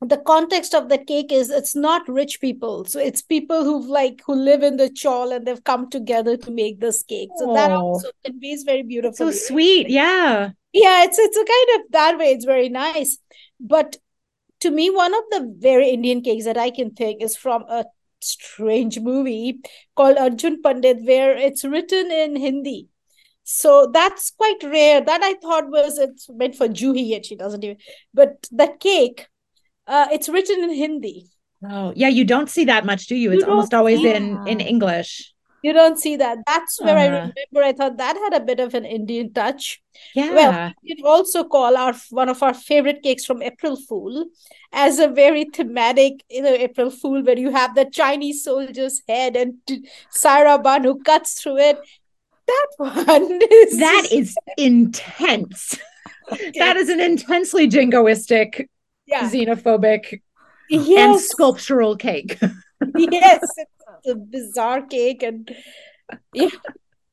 the 0.00 0.18
context 0.18 0.74
of 0.74 0.88
the 0.88 0.98
cake 0.98 1.30
is 1.30 1.48
it's 1.48 1.76
not 1.76 2.08
rich 2.08 2.40
people 2.40 2.84
so 2.84 2.98
it's 2.98 3.22
people 3.22 3.62
who've 3.62 3.86
like 3.86 4.20
who 4.26 4.34
live 4.34 4.62
in 4.62 4.76
the 4.76 4.90
chawl 4.90 5.30
and 5.30 5.46
they've 5.46 5.62
come 5.62 5.88
together 5.88 6.36
to 6.36 6.50
make 6.50 6.80
this 6.80 7.04
cake 7.04 7.28
so 7.36 7.48
Aww. 7.48 7.54
that 7.54 7.70
oh. 7.70 7.76
also 7.76 8.08
conveys 8.24 8.64
very 8.64 8.82
beautiful 8.82 9.14
so 9.14 9.30
sweet 9.30 9.88
yeah 9.88 10.50
yeah 10.72 11.04
it's 11.04 11.18
it's 11.18 11.36
a 11.36 11.44
kind 11.44 11.80
of 11.80 11.92
that 11.92 12.18
way 12.18 12.32
it's 12.32 12.44
very 12.44 12.68
nice 12.68 13.18
but 13.60 13.96
to 14.58 14.70
me 14.70 14.90
one 14.90 15.14
of 15.14 15.22
the 15.30 15.54
very 15.58 15.90
indian 15.90 16.20
cakes 16.20 16.46
that 16.46 16.58
i 16.58 16.70
can 16.70 16.90
think 16.90 17.22
is 17.22 17.36
from 17.36 17.62
a 17.68 17.84
strange 18.24 18.98
movie 19.00 19.60
called 19.96 20.16
arjun 20.16 20.60
pandit 20.62 20.98
where 21.02 21.36
it's 21.36 21.64
written 21.64 22.10
in 22.10 22.36
hindi 22.36 22.88
so 23.44 23.90
that's 23.92 24.30
quite 24.30 24.62
rare 24.62 25.00
that 25.00 25.22
i 25.22 25.34
thought 25.34 25.68
was 25.68 25.98
it's 25.98 26.28
meant 26.30 26.54
for 26.54 26.68
juhi 26.68 27.08
yet 27.08 27.26
she 27.26 27.36
doesn't 27.36 27.64
even 27.64 27.76
but 28.14 28.46
that 28.52 28.78
cake 28.80 29.26
uh, 29.86 30.08
it's 30.12 30.28
written 30.28 30.62
in 30.64 30.70
Hindi. 30.70 31.28
Oh, 31.68 31.92
yeah, 31.94 32.08
you 32.08 32.24
don't 32.24 32.50
see 32.50 32.64
that 32.66 32.84
much, 32.84 33.06
do 33.06 33.14
you? 33.14 33.32
It's 33.32 33.44
you 33.44 33.50
almost 33.50 33.74
always 33.74 34.02
in 34.02 34.46
in 34.46 34.60
English. 34.60 35.31
You 35.62 35.72
don't 35.72 35.98
see 35.98 36.16
that. 36.16 36.38
That's 36.46 36.80
where 36.80 36.96
uh, 36.96 37.00
I 37.00 37.06
uh-huh. 37.06 37.32
remember. 37.52 37.68
I 37.68 37.72
thought 37.72 37.96
that 37.98 38.16
had 38.16 38.34
a 38.34 38.44
bit 38.44 38.60
of 38.60 38.74
an 38.74 38.84
Indian 38.84 39.32
touch. 39.32 39.80
Yeah. 40.14 40.34
Well, 40.34 40.72
you 40.82 40.96
can 40.96 41.06
also 41.06 41.44
call 41.44 41.76
our 41.76 41.94
one 42.10 42.28
of 42.28 42.42
our 42.42 42.54
favorite 42.54 43.02
cakes 43.02 43.24
from 43.24 43.42
April 43.42 43.76
Fool 43.76 44.26
as 44.72 44.98
a 44.98 45.08
very 45.08 45.44
thematic, 45.44 46.24
you 46.28 46.42
know, 46.42 46.52
April 46.52 46.90
Fool, 46.90 47.22
where 47.22 47.38
you 47.38 47.50
have 47.50 47.74
the 47.74 47.84
Chinese 47.84 48.42
soldier's 48.42 49.02
head 49.08 49.36
and 49.36 49.54
Saira 50.16 50.62
Banu 50.62 50.98
cuts 51.02 51.40
through 51.40 51.58
it. 51.58 51.78
That 52.46 52.68
one 52.78 53.40
is 53.50 53.78
that 53.78 54.08
is 54.10 54.36
intense. 54.56 55.78
that 56.58 56.76
is 56.76 56.88
an 56.88 57.00
intensely 57.00 57.68
jingoistic 57.68 58.66
yeah. 59.06 59.28
xenophobic 59.28 60.20
yes. 60.68 60.98
and 60.98 61.20
sculptural 61.20 61.96
cake. 61.96 62.38
yes, 62.96 63.40
it's 63.42 64.08
a 64.08 64.14
bizarre 64.14 64.82
cake 64.82 65.22
and 65.22 65.50
yeah. 66.34 66.50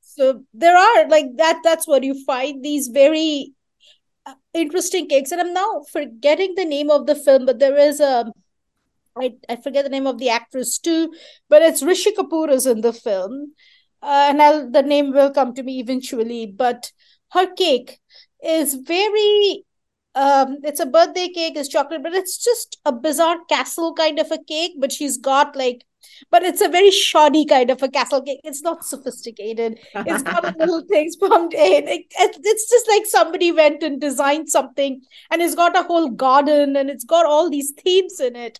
So 0.02 0.44
there 0.54 0.76
are 0.76 1.08
like 1.08 1.38
that 1.38 1.62
that's 1.64 1.88
what 1.88 2.04
you 2.04 2.24
find 2.26 2.64
these 2.64 2.88
very 2.88 3.54
uh, 4.26 4.34
interesting 4.54 5.08
cakes 5.08 5.32
and 5.32 5.40
I'm 5.40 5.54
now 5.54 5.84
forgetting 5.92 6.56
the 6.56 6.66
name 6.66 6.90
of 6.90 7.06
the 7.06 7.16
film 7.16 7.46
but 7.46 7.60
there 7.60 7.78
is 7.78 8.00
a 8.00 8.32
I, 9.18 9.36
I 9.50 9.56
forget 9.58 9.84
the 9.84 9.90
name 9.90 10.08
of 10.08 10.18
the 10.18 10.30
actress 10.30 10.78
too, 10.78 11.14
but 11.50 11.62
it's 11.62 11.84
Rishi 11.84 12.12
Kapoor 12.12 12.50
is 12.50 12.66
in 12.66 12.82
the 12.82 12.94
film, 12.94 13.54
uh, 14.02 14.28
and 14.30 14.42
I'll, 14.42 14.70
the 14.70 14.82
name 14.82 15.12
will 15.12 15.32
come 15.32 15.54
to 15.56 15.64
me 15.64 15.80
eventually. 15.80 16.46
But 16.46 16.92
her 17.32 17.48
cake 17.54 18.00
is 18.44 18.76
very 18.76 19.66
um 20.16 20.58
it's 20.64 20.80
a 20.80 20.86
birthday 20.86 21.28
cake 21.28 21.56
it's 21.56 21.70
chocolate 21.70 22.02
but 22.02 22.14
it's 22.14 22.44
just 22.44 22.80
a 22.86 22.92
bizarre 22.92 23.38
castle 23.48 23.94
kind 23.94 24.20
of 24.20 24.32
a 24.32 24.44
cake 24.48 24.74
but 24.80 24.92
she's 24.92 25.18
got 25.18 25.56
like 25.56 25.86
but 26.32 26.44
it's 26.44 26.62
a 26.62 26.70
very 26.70 26.92
shoddy 26.92 27.46
kind 27.46 27.70
of 27.70 27.82
a 27.84 27.90
castle 27.90 28.22
cake. 28.22 28.40
It's 28.44 28.62
not 28.62 28.86
sophisticated. 28.86 29.80
It's 29.94 30.24
got 30.24 30.58
little 30.60 30.82
things 30.82 31.16
pumped 31.16 31.54
in. 31.54 31.88
It, 31.88 32.06
it, 32.18 32.38
it's 32.44 32.70
just 32.70 32.88
like 32.88 33.06
somebody 33.06 33.52
went 33.52 33.84
and 33.84 34.00
designed 34.00 34.50
something 34.50 35.02
and 35.30 35.42
it's 35.42 35.56
got 35.56 35.78
a 35.78 35.84
whole 35.84 36.10
garden 36.10 36.76
and 36.76 36.90
it's 36.90 37.04
got 37.04 37.26
all 37.26 37.50
these 37.50 37.72
themes 37.72 38.20
in 38.20 38.36
it. 38.36 38.60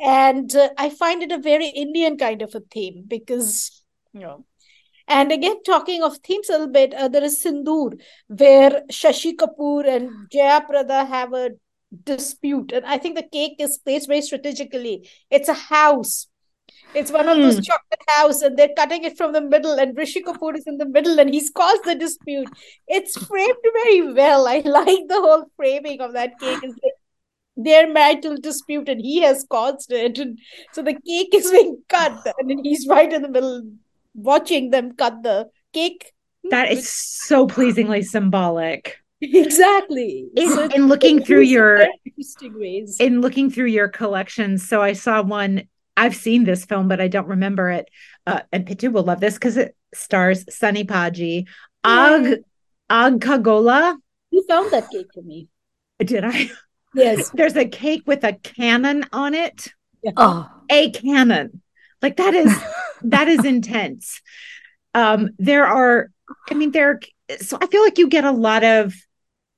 And 0.00 0.54
uh, 0.54 0.68
i 0.78 0.90
find 0.90 1.24
it 1.24 1.32
a 1.32 1.38
very 1.38 1.66
indian 1.66 2.16
kind 2.16 2.40
of 2.40 2.54
a 2.54 2.60
theme 2.60 3.02
because 3.08 3.82
you 4.12 4.20
know 4.20 4.44
and 5.08 5.32
again, 5.32 5.62
talking 5.64 6.02
of 6.02 6.18
themes 6.18 6.48
a 6.50 6.52
little 6.52 6.68
bit, 6.68 6.92
uh, 6.92 7.08
there 7.08 7.24
is 7.24 7.42
Sindoor, 7.42 7.98
where 8.28 8.82
Shashi 8.92 9.34
Kapoor 9.34 9.88
and 9.88 10.30
Jaya 10.30 10.60
Prada 10.60 11.04
have 11.04 11.32
a 11.32 11.50
dispute. 12.04 12.72
And 12.72 12.84
I 12.84 12.98
think 12.98 13.16
the 13.16 13.22
cake 13.22 13.56
is 13.58 13.78
placed 13.78 14.06
very 14.06 14.20
strategically. 14.20 15.08
It's 15.30 15.48
a 15.48 15.54
house. 15.54 16.28
It's 16.94 17.10
one 17.10 17.28
of 17.28 17.38
those 17.38 17.56
hmm. 17.56 17.62
chocolate 17.62 18.02
house, 18.08 18.42
and 18.42 18.56
they're 18.56 18.74
cutting 18.76 19.04
it 19.04 19.16
from 19.16 19.32
the 19.32 19.40
middle, 19.40 19.78
and 19.78 19.96
Rishi 19.96 20.22
Kapoor 20.22 20.56
is 20.56 20.66
in 20.66 20.76
the 20.76 20.88
middle, 20.88 21.18
and 21.18 21.32
he's 21.32 21.50
caused 21.50 21.84
the 21.84 21.94
dispute. 21.94 22.48
It's 22.86 23.16
framed 23.26 23.56
very 23.62 24.12
well. 24.12 24.46
I 24.46 24.58
like 24.64 25.08
the 25.08 25.20
whole 25.20 25.50
framing 25.56 26.00
of 26.00 26.12
that 26.12 26.38
cake. 26.38 26.60
It's 26.62 26.78
like 26.82 26.92
their 27.56 27.90
marital 27.90 28.36
dispute, 28.36 28.88
and 28.88 29.00
he 29.00 29.20
has 29.22 29.46
caused 29.50 29.90
it. 29.90 30.18
And 30.18 30.38
so 30.72 30.82
the 30.82 30.94
cake 30.94 31.34
is 31.34 31.50
being 31.50 31.82
cut, 31.88 32.26
and 32.38 32.60
he's 32.62 32.86
right 32.86 33.12
in 33.12 33.22
the 33.22 33.28
middle 33.28 33.62
watching 34.18 34.70
them 34.70 34.94
cut 34.96 35.22
the 35.22 35.50
cake. 35.72 36.12
That 36.50 36.70
is 36.70 36.88
so 36.88 37.46
pleasingly 37.46 38.02
symbolic. 38.02 38.98
Exactly. 39.20 40.28
In, 40.36 40.48
so 40.48 40.68
in 40.68 40.88
looking 40.88 41.24
through 41.24 41.42
your 41.42 41.86
interesting 42.04 42.58
ways. 42.58 42.98
In 43.00 43.20
looking 43.20 43.50
through 43.50 43.66
your 43.66 43.88
collections, 43.88 44.68
so 44.68 44.80
I 44.80 44.92
saw 44.92 45.22
one. 45.22 45.64
I've 45.96 46.14
seen 46.14 46.44
this 46.44 46.64
film, 46.64 46.86
but 46.86 47.00
I 47.00 47.08
don't 47.08 47.26
remember 47.26 47.70
it. 47.70 47.88
Uh, 48.26 48.42
and 48.52 48.64
Pitu 48.64 48.92
will 48.92 49.02
love 49.02 49.18
this 49.18 49.34
because 49.34 49.56
it 49.56 49.76
stars 49.92 50.44
Sunny 50.54 50.84
Paji. 50.84 51.48
Ag 51.82 52.44
Aag 52.88 53.20
Ka 53.20 53.38
Gola. 53.38 53.98
You 54.30 54.44
found 54.46 54.70
that 54.70 54.90
cake 54.90 55.08
for 55.12 55.22
me. 55.22 55.48
Did 55.98 56.24
I? 56.24 56.50
Yes. 56.94 57.30
There's 57.34 57.56
a 57.56 57.66
cake 57.66 58.02
with 58.06 58.22
a 58.22 58.34
cannon 58.34 59.04
on 59.12 59.34
it. 59.34 59.72
Yeah. 60.02 60.12
Oh, 60.16 60.48
a 60.70 60.90
cannon. 60.90 61.62
Like 62.02 62.16
that 62.16 62.34
is 62.34 62.52
that 63.02 63.28
is 63.28 63.44
intense. 63.44 64.20
Um, 64.94 65.30
there 65.38 65.66
are, 65.66 66.10
I 66.50 66.54
mean, 66.54 66.70
there. 66.70 67.00
So 67.40 67.58
I 67.60 67.66
feel 67.66 67.82
like 67.82 67.98
you 67.98 68.08
get 68.08 68.24
a 68.24 68.32
lot 68.32 68.64
of, 68.64 68.94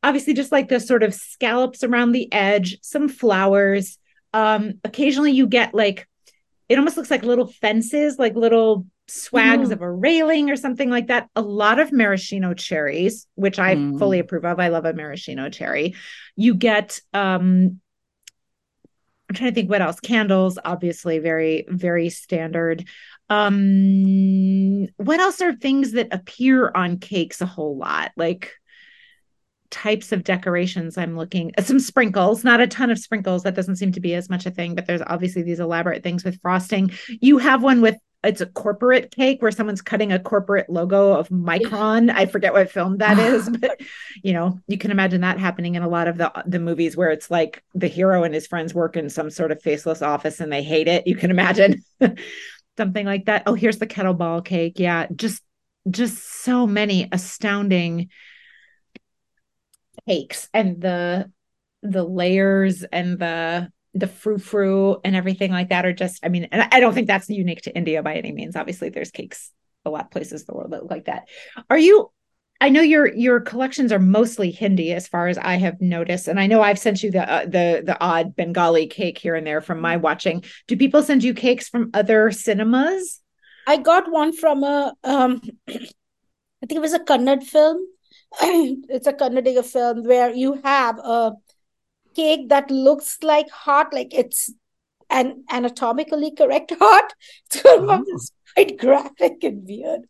obviously, 0.02 0.34
just 0.34 0.52
like 0.52 0.68
the 0.68 0.80
sort 0.80 1.02
of 1.02 1.14
scallops 1.14 1.84
around 1.84 2.12
the 2.12 2.32
edge, 2.32 2.78
some 2.82 3.08
flowers. 3.08 3.98
Um, 4.32 4.74
occasionally, 4.84 5.32
you 5.32 5.46
get 5.46 5.74
like, 5.74 6.08
it 6.68 6.78
almost 6.78 6.96
looks 6.96 7.10
like 7.10 7.22
little 7.22 7.46
fences, 7.46 8.18
like 8.18 8.34
little 8.34 8.86
swags 9.08 9.70
mm. 9.70 9.72
of 9.72 9.82
a 9.82 9.90
railing 9.90 10.50
or 10.50 10.56
something 10.56 10.88
like 10.88 11.08
that. 11.08 11.28
A 11.34 11.42
lot 11.42 11.78
of 11.80 11.92
maraschino 11.92 12.54
cherries, 12.54 13.26
which 13.34 13.58
I 13.58 13.74
mm. 13.74 13.98
fully 13.98 14.18
approve 14.18 14.44
of. 14.44 14.60
I 14.60 14.68
love 14.68 14.84
a 14.84 14.92
maraschino 14.92 15.48
cherry. 15.48 15.94
You 16.36 16.54
get 16.54 17.00
um 17.12 17.80
I'm 19.30 19.36
trying 19.36 19.50
to 19.52 19.54
think 19.54 19.70
what 19.70 19.80
else. 19.80 20.00
Candles, 20.00 20.58
obviously, 20.64 21.20
very, 21.20 21.64
very 21.68 22.10
standard. 22.10 22.88
Um, 23.28 24.88
what 24.96 25.20
else 25.20 25.40
are 25.40 25.54
things 25.54 25.92
that 25.92 26.08
appear 26.10 26.72
on 26.74 26.98
cakes 26.98 27.40
a 27.40 27.46
whole 27.46 27.76
lot? 27.76 28.10
Like 28.16 28.52
types 29.70 30.10
of 30.10 30.24
decorations 30.24 30.98
I'm 30.98 31.16
looking 31.16 31.52
some 31.60 31.78
sprinkles, 31.78 32.42
not 32.42 32.60
a 32.60 32.66
ton 32.66 32.90
of 32.90 32.98
sprinkles. 32.98 33.44
That 33.44 33.54
doesn't 33.54 33.76
seem 33.76 33.92
to 33.92 34.00
be 34.00 34.14
as 34.14 34.28
much 34.28 34.46
a 34.46 34.50
thing, 34.50 34.74
but 34.74 34.88
there's 34.88 35.02
obviously 35.06 35.42
these 35.42 35.60
elaborate 35.60 36.02
things 36.02 36.24
with 36.24 36.40
frosting. 36.42 36.90
You 37.20 37.38
have 37.38 37.62
one 37.62 37.80
with 37.80 37.96
it's 38.22 38.40
a 38.40 38.46
corporate 38.46 39.10
cake 39.10 39.40
where 39.40 39.50
someone's 39.50 39.80
cutting 39.80 40.12
a 40.12 40.18
corporate 40.18 40.68
logo 40.68 41.12
of 41.12 41.28
Micron. 41.30 42.10
I 42.10 42.26
forget 42.26 42.52
what 42.52 42.70
film 42.70 42.98
that 42.98 43.18
is, 43.34 43.48
but 43.48 43.80
you 44.22 44.32
know, 44.32 44.60
you 44.66 44.76
can 44.76 44.90
imagine 44.90 45.22
that 45.22 45.38
happening 45.38 45.74
in 45.74 45.82
a 45.82 45.88
lot 45.88 46.08
of 46.08 46.18
the 46.18 46.30
the 46.46 46.60
movies 46.60 46.96
where 46.96 47.10
it's 47.10 47.30
like 47.30 47.62
the 47.74 47.88
hero 47.88 48.24
and 48.24 48.34
his 48.34 48.46
friends 48.46 48.74
work 48.74 48.96
in 48.96 49.08
some 49.08 49.30
sort 49.30 49.52
of 49.52 49.62
faceless 49.62 50.02
office 50.02 50.40
and 50.40 50.52
they 50.52 50.62
hate 50.62 50.88
it. 50.88 51.06
You 51.06 51.16
can 51.16 51.30
imagine 51.30 51.82
something 52.76 53.06
like 53.06 53.26
that. 53.26 53.44
Oh, 53.46 53.54
here's 53.54 53.78
the 53.78 53.86
kettlebell 53.86 54.44
cake. 54.44 54.78
Yeah, 54.78 55.06
just 55.14 55.42
just 55.90 56.42
so 56.42 56.66
many 56.66 57.08
astounding 57.10 58.10
cakes 60.06 60.48
and 60.52 60.80
the 60.80 61.30
the 61.82 62.04
layers 62.04 62.82
and 62.84 63.18
the 63.18 63.70
the 63.94 64.06
frou 64.06 64.38
frou 64.38 65.00
and 65.04 65.16
everything 65.16 65.50
like 65.50 65.70
that 65.70 65.84
are 65.84 65.92
just, 65.92 66.24
I 66.24 66.28
mean, 66.28 66.48
and 66.52 66.68
I 66.70 66.80
don't 66.80 66.94
think 66.94 67.06
that's 67.06 67.28
unique 67.28 67.62
to 67.62 67.76
India 67.76 68.02
by 68.02 68.14
any 68.14 68.32
means. 68.32 68.56
Obviously, 68.56 68.88
there's 68.90 69.10
cakes 69.10 69.50
a 69.84 69.90
lot 69.90 70.06
of 70.06 70.10
places 70.10 70.42
in 70.42 70.46
the 70.48 70.54
world 70.54 70.72
that 70.72 70.82
look 70.82 70.90
like 70.90 71.06
that. 71.06 71.28
Are 71.68 71.78
you? 71.78 72.10
I 72.62 72.68
know 72.68 72.82
your 72.82 73.06
your 73.14 73.40
collections 73.40 73.90
are 73.90 73.98
mostly 73.98 74.50
Hindi, 74.50 74.92
as 74.92 75.08
far 75.08 75.28
as 75.28 75.38
I 75.38 75.56
have 75.56 75.80
noticed, 75.80 76.28
and 76.28 76.38
I 76.38 76.46
know 76.46 76.60
I've 76.60 76.78
sent 76.78 77.02
you 77.02 77.10
the 77.10 77.30
uh, 77.30 77.44
the 77.44 77.82
the 77.84 77.96
odd 78.00 78.36
Bengali 78.36 78.86
cake 78.86 79.16
here 79.16 79.34
and 79.34 79.46
there 79.46 79.62
from 79.62 79.80
my 79.80 79.96
watching. 79.96 80.44
Do 80.68 80.76
people 80.76 81.02
send 81.02 81.24
you 81.24 81.32
cakes 81.32 81.70
from 81.70 81.90
other 81.94 82.30
cinemas? 82.30 83.20
I 83.66 83.78
got 83.78 84.10
one 84.10 84.34
from 84.34 84.62
a, 84.62 84.92
um, 85.04 85.40
I 85.68 86.66
think 86.66 86.72
it 86.72 86.80
was 86.80 86.92
a 86.92 87.00
Kannada 87.00 87.44
film. 87.44 87.86
it's 88.42 89.06
a 89.06 89.12
Kannadiga 89.12 89.64
film 89.64 90.04
where 90.04 90.30
you 90.30 90.60
have 90.62 90.98
a 90.98 91.32
cake 92.14 92.48
that 92.48 92.70
looks 92.70 93.18
like 93.22 93.50
heart, 93.50 93.92
like 93.92 94.12
it's 94.12 94.52
an 95.10 95.44
anatomically 95.50 96.30
correct 96.32 96.72
heart. 96.78 97.12
Oh. 97.64 98.04
it's 98.06 98.32
quite 98.54 98.78
graphic 98.78 99.42
and 99.42 99.66
weird. 99.66 100.02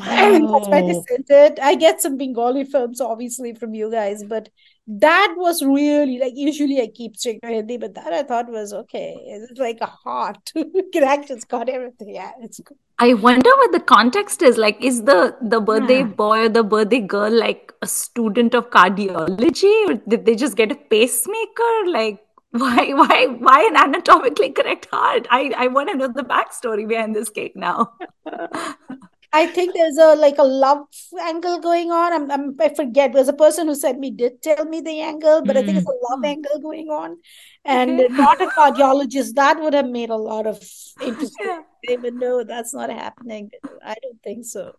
Wow. 0.00 0.06
And 0.06 0.48
that's 0.48 0.68
why 0.68 0.80
they 0.82 0.92
sent 0.92 1.26
it. 1.28 1.58
I 1.60 1.74
get 1.74 2.00
some 2.00 2.16
Bengali 2.16 2.64
films, 2.64 3.00
obviously, 3.00 3.54
from 3.54 3.74
you 3.74 3.90
guys, 3.90 4.24
but 4.24 4.48
that 4.86 5.34
was 5.36 5.62
really 5.62 6.18
like 6.18 6.34
usually 6.36 6.80
I 6.80 6.88
keep 6.88 7.16
strict 7.16 7.42
to 7.42 7.48
Hindi, 7.48 7.76
but 7.76 7.94
that 7.94 8.12
I 8.12 8.22
thought 8.22 8.48
was 8.48 8.72
okay. 8.72 9.16
It's 9.26 9.58
like 9.58 9.78
a 9.80 9.86
heart. 9.86 10.52
it 10.54 11.02
actually 11.02 11.40
got 11.48 11.68
everything. 11.68 12.14
Yeah, 12.14 12.32
it's 12.40 12.60
good. 12.60 12.78
I 12.98 13.12
wonder 13.12 13.50
what 13.50 13.72
the 13.72 13.80
context 13.80 14.42
is. 14.42 14.56
Like, 14.56 14.82
is 14.82 15.02
the 15.02 15.36
the 15.40 15.60
birthday 15.60 15.98
yeah. 15.98 16.14
boy 16.20 16.38
or 16.44 16.48
the 16.48 16.62
birthday 16.62 17.00
girl 17.00 17.30
like 17.30 17.72
a 17.82 17.86
student 17.86 18.54
of 18.54 18.70
cardiology, 18.70 19.74
or 19.88 19.94
did 20.08 20.24
they 20.24 20.34
just 20.34 20.56
get 20.56 20.72
a 20.72 20.76
pacemaker? 20.76 21.74
Like, 21.88 22.20
why 22.50 22.92
why 22.94 23.26
why 23.38 23.68
an 23.70 23.76
anatomically 23.76 24.50
correct 24.50 24.88
heart? 24.90 25.26
I 25.30 25.52
I 25.56 25.66
want 25.68 25.90
to 25.90 25.96
know 25.96 26.08
the 26.08 26.22
backstory 26.22 26.88
behind 26.88 27.14
this 27.14 27.28
cake 27.28 27.54
now. 27.54 27.92
I 29.36 29.46
think 29.46 29.74
there's 29.74 29.98
a 29.98 30.14
like 30.14 30.38
a 30.38 30.44
love 30.44 30.86
angle 31.20 31.58
going 31.58 31.90
on. 31.90 32.12
I'm, 32.12 32.30
I'm 32.30 32.56
I 32.60 32.68
forget. 32.74 33.12
There's 33.12 33.28
a 33.28 33.40
person 33.44 33.66
who 33.66 33.74
said 33.74 33.98
me 33.98 34.10
did 34.10 34.40
tell 34.42 34.64
me 34.64 34.80
the 34.80 35.00
angle, 35.00 35.42
but 35.44 35.56
mm. 35.56 35.60
I 35.60 35.62
think 35.64 35.78
it's 35.78 35.86
a 35.86 36.10
love 36.10 36.20
mm. 36.20 36.28
angle 36.28 36.58
going 36.60 36.88
on, 36.88 37.18
and 37.64 38.00
okay. 38.00 38.14
not 38.14 38.40
a 38.40 38.46
cardiologist. 38.46 39.34
That 39.34 39.60
would 39.60 39.74
have 39.74 39.88
made 39.88 40.10
a 40.10 40.16
lot 40.16 40.46
of 40.46 40.62
interesting. 41.02 41.46
Yeah. 41.84 41.96
But 42.00 42.14
no, 42.14 42.44
that's 42.44 42.74
not 42.74 42.90
happening. 42.90 43.50
I 43.84 43.94
don't 44.02 44.22
think 44.22 44.44
so 44.44 44.74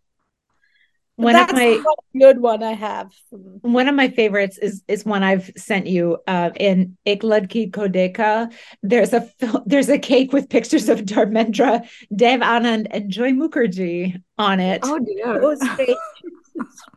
one 1.18 1.36
of 1.36 1.52
my 1.52 1.84
good 2.18 2.40
one 2.40 2.62
I 2.62 2.74
have. 2.74 3.12
One 3.32 3.88
of 3.88 3.96
my 3.96 4.10
favorites 4.10 4.60
is 4.60 4.84
is 4.88 5.04
one 5.04 5.24
I've 5.24 5.52
sent 5.58 5.88
you 5.88 6.20
uh, 6.28 6.52
in 6.56 6.96
Ek 7.08 7.22
Ladki 7.22 7.74
Ko 7.74 8.50
There's 8.84 9.14
a 9.14 9.30
there's 9.66 9.90
a 9.90 9.98
cake 9.98 10.32
with 10.32 10.48
pictures 10.48 10.90
of 10.90 11.00
Dharmendra, 11.02 11.88
Dev 12.16 12.42
Anand, 12.42 12.88
and 12.92 13.10
Joy 13.10 13.32
Mukherjee 13.32 14.22
on 14.38 14.60
it. 14.60 14.82
Oh 14.84 15.00
dear. 15.00 15.58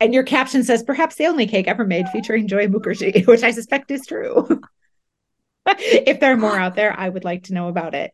and 0.03 0.13
your 0.13 0.23
caption 0.23 0.65
says, 0.65 0.83
perhaps 0.83 1.17
the 1.17 1.27
only 1.27 1.47
cake 1.47 1.67
ever 1.67 1.87
made 1.87 2.07
featuring 2.11 2.47
Joy 2.47 2.67
Mukherjee, 2.67 3.27
which 3.27 3.43
I 3.43 3.53
suspect 3.53 3.91
is 3.91 4.05
true. 4.07 4.61
if 5.67 6.21
there 6.21 6.33
are 6.33 6.37
more 6.37 6.59
out 6.59 6.77
there, 6.77 6.99
I 6.99 7.09
would 7.09 7.25
like 7.25 7.45
to 7.45 7.55
know 7.55 7.69
about 7.69 7.95
it. 7.95 8.13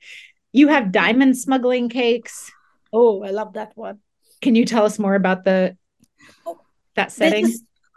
You 0.53 0.69
have 0.69 0.93
diamond 0.93 1.37
smuggling 1.37 1.89
cakes. 1.89 2.51
Oh, 2.93 3.25
I 3.25 3.31
love 3.31 3.55
that 3.55 3.73
one. 3.75 3.99
Can 4.41 4.55
you 4.55 4.65
tell 4.65 4.85
us 4.85 5.01
more 5.01 5.17
about 5.17 5.43
the 5.45 5.77
that 6.95 7.13
setting? 7.13 7.53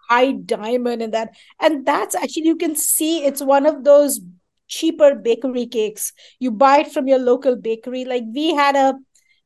high 0.09 0.31
diamond 0.31 1.01
and 1.01 1.13
that. 1.13 1.35
And 1.59 1.85
that's 1.85 2.15
actually 2.15 2.47
you 2.47 2.55
can 2.55 2.75
see 2.75 3.23
it's 3.23 3.41
one 3.41 3.65
of 3.65 3.83
those 3.83 4.19
cheaper 4.67 5.15
bakery 5.15 5.67
cakes. 5.67 6.13
You 6.39 6.51
buy 6.51 6.79
it 6.79 6.91
from 6.91 7.07
your 7.07 7.19
local 7.19 7.55
bakery. 7.55 8.05
Like 8.05 8.23
we 8.33 8.53
had 8.53 8.75
a 8.75 8.95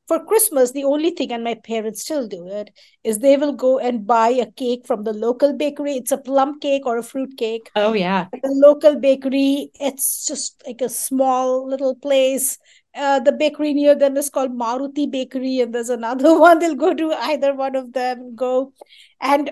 for 0.06 0.26
christmas 0.26 0.74
the 0.74 0.84
only 0.84 1.12
thing 1.12 1.32
and 1.32 1.46
my 1.46 1.54
parents 1.54 2.02
still 2.02 2.28
do 2.28 2.46
it 2.48 2.70
is 3.06 3.20
they 3.20 3.38
will 3.38 3.54
go 3.54 3.80
and 3.80 4.06
buy 4.06 4.28
a 4.28 4.52
cake 4.52 4.86
from 4.86 5.04
the 5.04 5.14
local 5.14 5.54
bakery. 5.54 5.94
It's 5.94 6.12
a 6.12 6.18
plum 6.18 6.60
cake 6.60 6.86
or 6.86 6.98
a 6.98 7.04
fruit 7.04 7.38
cake. 7.38 7.72
Oh 7.76 7.94
yeah. 7.94 8.28
At 8.34 8.42
the 8.42 8.52
local 8.52 9.00
bakery 9.00 9.72
it's 9.80 10.26
just 10.26 10.62
like 10.68 10.82
a 10.82 10.90
small 10.90 11.68
little 11.68 11.96
place 11.96 12.58
uh, 12.96 13.20
the 13.20 13.32
bakery 13.32 13.74
near 13.74 13.96
them 13.96 14.18
is 14.18 14.30
called 14.30 14.52
Maruti 14.52 15.10
Bakery, 15.10 15.60
and 15.60 15.74
there's 15.74 15.90
another 15.90 16.38
one. 16.40 16.60
They'll 16.60 16.76
go 16.76 16.94
to 16.94 17.12
either 17.14 17.54
one 17.54 17.76
of 17.76 17.94
them, 17.94 18.36
go 18.36 18.74
and 19.20 19.52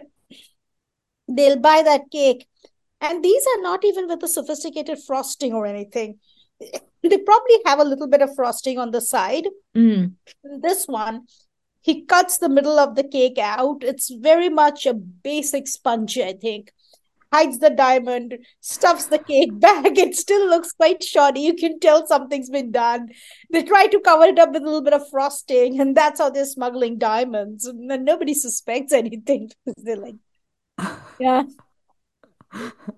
they'll 1.27 1.59
buy 1.59 1.81
that 1.83 2.11
cake. 2.11 2.47
And 2.99 3.23
these 3.23 3.43
are 3.47 3.61
not 3.61 3.83
even 3.83 4.07
with 4.07 4.21
a 4.21 4.27
sophisticated 4.27 4.99
frosting 5.05 5.53
or 5.53 5.65
anything. 5.65 6.19
They 7.03 7.17
probably 7.17 7.57
have 7.65 7.79
a 7.79 7.83
little 7.83 8.07
bit 8.07 8.21
of 8.21 8.35
frosting 8.35 8.77
on 8.77 8.91
the 8.91 9.01
side. 9.01 9.47
Mm. 9.75 10.13
This 10.61 10.85
one, 10.85 11.25
he 11.81 12.05
cuts 12.05 12.37
the 12.37 12.47
middle 12.47 12.77
of 12.77 12.93
the 12.93 13.03
cake 13.03 13.39
out. 13.39 13.83
It's 13.83 14.11
very 14.11 14.49
much 14.49 14.85
a 14.85 14.93
basic 14.93 15.67
sponge, 15.67 16.19
I 16.19 16.33
think 16.33 16.71
hides 17.31 17.59
the 17.59 17.69
diamond, 17.69 18.37
stuffs 18.59 19.05
the 19.05 19.19
cake 19.19 19.59
back. 19.59 19.97
It 20.01 20.15
still 20.15 20.47
looks 20.49 20.71
quite 20.71 21.03
shoddy. 21.03 21.41
You 21.41 21.55
can 21.55 21.79
tell 21.79 22.07
something's 22.07 22.49
been 22.49 22.71
done. 22.71 23.09
They 23.51 23.63
try 23.63 23.87
to 23.87 23.99
cover 23.99 24.25
it 24.25 24.39
up 24.39 24.51
with 24.51 24.63
a 24.63 24.65
little 24.65 24.81
bit 24.81 24.93
of 24.93 25.07
frosting, 25.09 25.79
and 25.79 25.95
that's 25.95 26.19
how 26.19 26.29
they're 26.29 26.45
smuggling 26.45 26.97
diamonds. 26.97 27.65
And 27.65 27.87
nobody 28.05 28.33
suspects 28.33 28.93
anything 29.01 29.51
because 29.65 29.83
they're 29.83 29.97
like, 29.97 30.15
yeah. 31.19 31.43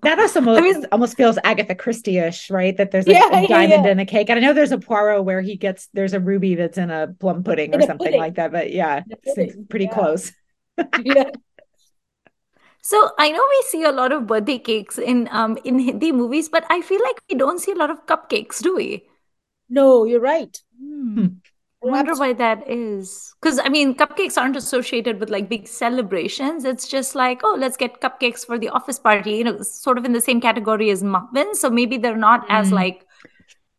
That 0.02 0.18
also 0.18 0.40
almost, 0.40 0.58
I 0.58 0.62
mean, 0.62 0.86
almost 0.90 1.16
feels 1.16 1.38
Agatha 1.44 1.76
Christie-ish, 1.76 2.50
right? 2.50 2.76
That 2.76 2.90
there's 2.90 3.06
a, 3.06 3.12
yeah, 3.12 3.38
a 3.38 3.46
diamond 3.46 3.84
yeah. 3.84 3.92
in 3.92 4.00
a 4.00 4.06
cake. 4.06 4.28
And 4.28 4.38
I 4.38 4.42
know 4.42 4.52
there's 4.52 4.72
a 4.72 4.78
Poirot 4.78 5.24
where 5.24 5.42
he 5.42 5.56
gets 5.56 5.88
there's 5.92 6.12
a 6.12 6.18
ruby 6.18 6.56
that's 6.56 6.76
in 6.76 6.90
a 6.90 7.14
plum 7.20 7.44
pudding 7.44 7.72
in 7.72 7.80
or 7.80 7.86
something 7.86 8.06
pudding. 8.06 8.20
like 8.20 8.34
that. 8.34 8.50
But 8.50 8.72
yeah, 8.72 9.02
it's 9.22 9.56
pretty 9.68 9.86
close. 9.86 10.32
yeah. 11.02 11.30
So 12.84 13.12
I 13.18 13.30
know 13.30 13.42
we 13.48 13.64
see 13.68 13.82
a 13.82 13.92
lot 13.92 14.12
of 14.12 14.26
birthday 14.26 14.58
cakes 14.58 14.98
in 14.98 15.26
um 15.32 15.56
in 15.64 15.78
Hindi 15.78 16.12
movies, 16.12 16.50
but 16.50 16.66
I 16.68 16.82
feel 16.82 17.00
like 17.02 17.22
we 17.30 17.34
don't 17.34 17.58
see 17.58 17.72
a 17.72 17.80
lot 17.82 17.90
of 17.90 18.04
cupcakes, 18.04 18.60
do 18.62 18.76
we? 18.76 19.04
No, 19.70 20.04
you're 20.04 20.20
right. 20.20 20.60
Hmm. 20.78 21.26
I 21.82 21.86
wonder 21.86 22.14
why 22.14 22.34
that 22.34 22.68
is. 22.68 23.34
Because 23.40 23.58
I 23.58 23.70
mean, 23.70 23.94
cupcakes 23.94 24.36
aren't 24.36 24.56
associated 24.56 25.18
with 25.18 25.30
like 25.30 25.48
big 25.48 25.66
celebrations. 25.66 26.66
It's 26.66 26.86
just 26.86 27.14
like, 27.14 27.40
oh, 27.42 27.56
let's 27.58 27.78
get 27.78 28.02
cupcakes 28.02 28.44
for 28.44 28.58
the 28.58 28.68
office 28.68 28.98
party. 28.98 29.32
You 29.32 29.44
know, 29.44 29.62
sort 29.62 29.96
of 29.96 30.04
in 30.04 30.12
the 30.12 30.20
same 30.20 30.42
category 30.42 30.90
as 30.90 31.02
muffins. 31.02 31.60
So 31.60 31.70
maybe 31.70 31.96
they're 31.96 32.18
not 32.18 32.42
mm. 32.42 32.50
as 32.50 32.68
hmm. 32.68 32.74
like 32.74 33.06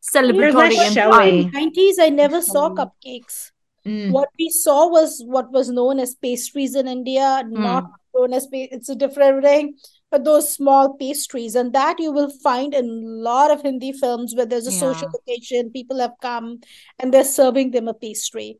celebratory 0.01 0.79
and 0.79 0.95
fun. 0.95 1.51
Nineties, 1.51 1.99
I 1.99 2.09
never 2.09 2.41
saw 2.41 2.71
cupcakes. 2.71 3.51
Mm. 3.85 4.09
What 4.09 4.29
we 4.39 4.49
saw 4.49 4.87
was 4.89 5.21
what 5.23 5.51
was 5.51 5.69
known 5.69 5.99
as 5.99 6.15
pastries 6.15 6.73
in 6.73 6.87
India, 6.87 7.43
mm. 7.45 7.87
Not 8.15 8.21
bonus 8.21 8.47
it's 8.51 8.89
a 8.89 8.95
different 8.95 9.43
thing 9.43 9.75
but 10.11 10.23
those 10.23 10.53
small 10.53 10.93
pastries 10.97 11.55
and 11.55 11.73
that 11.73 11.99
you 11.99 12.11
will 12.11 12.29
find 12.29 12.73
in 12.73 12.85
a 12.85 13.09
lot 13.29 13.51
of 13.51 13.61
hindi 13.61 13.91
films 13.91 14.35
where 14.35 14.45
there's 14.45 14.67
a 14.67 14.71
yeah. 14.71 14.79
social 14.79 15.09
occasion 15.19 15.71
people 15.71 15.99
have 15.99 16.13
come 16.21 16.59
and 16.99 17.13
they're 17.13 17.23
serving 17.23 17.71
them 17.71 17.87
a 17.87 17.93
pastry 17.93 18.57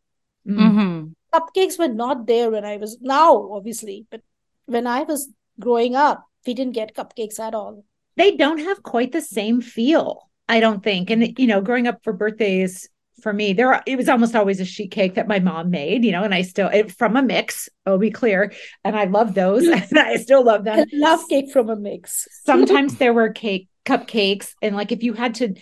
mm-hmm. 0.48 1.08
cupcakes 1.34 1.80
were 1.80 1.88
not 1.88 2.28
there 2.28 2.52
when 2.52 2.66
i 2.66 2.78
was 2.78 2.98
now 3.02 3.50
obviously 3.52 4.06
but 4.12 4.22
when 4.66 4.88
i 4.88 5.04
was 5.04 5.30
growing 5.60 5.96
up 5.96 6.24
we 6.46 6.54
didn't 6.54 6.74
get 6.74 6.96
cupcakes 6.96 7.40
at 7.40 7.56
all 7.56 7.84
they 8.18 8.36
don't 8.36 8.60
have 8.60 8.84
quite 8.84 9.12
the 9.12 9.22
same 9.22 9.62
feel 9.62 10.30
i 10.48 10.60
don't 10.60 10.84
think 10.84 11.10
and 11.10 11.40
you 11.40 11.48
know 11.48 11.62
growing 11.62 11.88
up 11.88 12.04
for 12.04 12.14
birthdays 12.14 12.90
for 13.22 13.34
me 13.34 13.54
there 13.54 13.82
it 13.86 13.98
was 13.98 14.10
almost 14.10 14.36
always 14.36 14.60
a 14.60 14.66
sheet 14.66 14.92
cake 14.92 15.16
that 15.16 15.28
my 15.28 15.40
mom 15.40 15.70
made 15.70 16.04
you 16.04 16.12
know 16.12 16.24
and 16.24 16.34
i 16.34 16.42
still 16.42 16.68
it, 16.70 16.92
from 16.92 17.16
a 17.16 17.22
mix 17.22 17.70
i'll 17.86 17.98
be 17.98 18.12
clear 18.12 18.52
and 18.84 18.96
i 18.96 19.06
love 19.06 19.34
those 19.34 19.66
and 19.68 20.00
i 20.00 20.16
still 20.18 20.44
love 20.44 20.64
them 20.64 20.80
I 20.80 20.86
love 20.94 21.22
cake 21.30 21.52
from 21.52 21.70
a 21.70 21.76
mix 21.76 22.28
sometimes 22.44 22.96
there 22.96 23.14
were 23.14 23.30
cake 23.30 23.70
cupcakes 23.86 24.54
and 24.62 24.76
like 24.76 24.92
if 24.92 25.04
you 25.04 25.14
had 25.14 25.36
to 25.36 25.56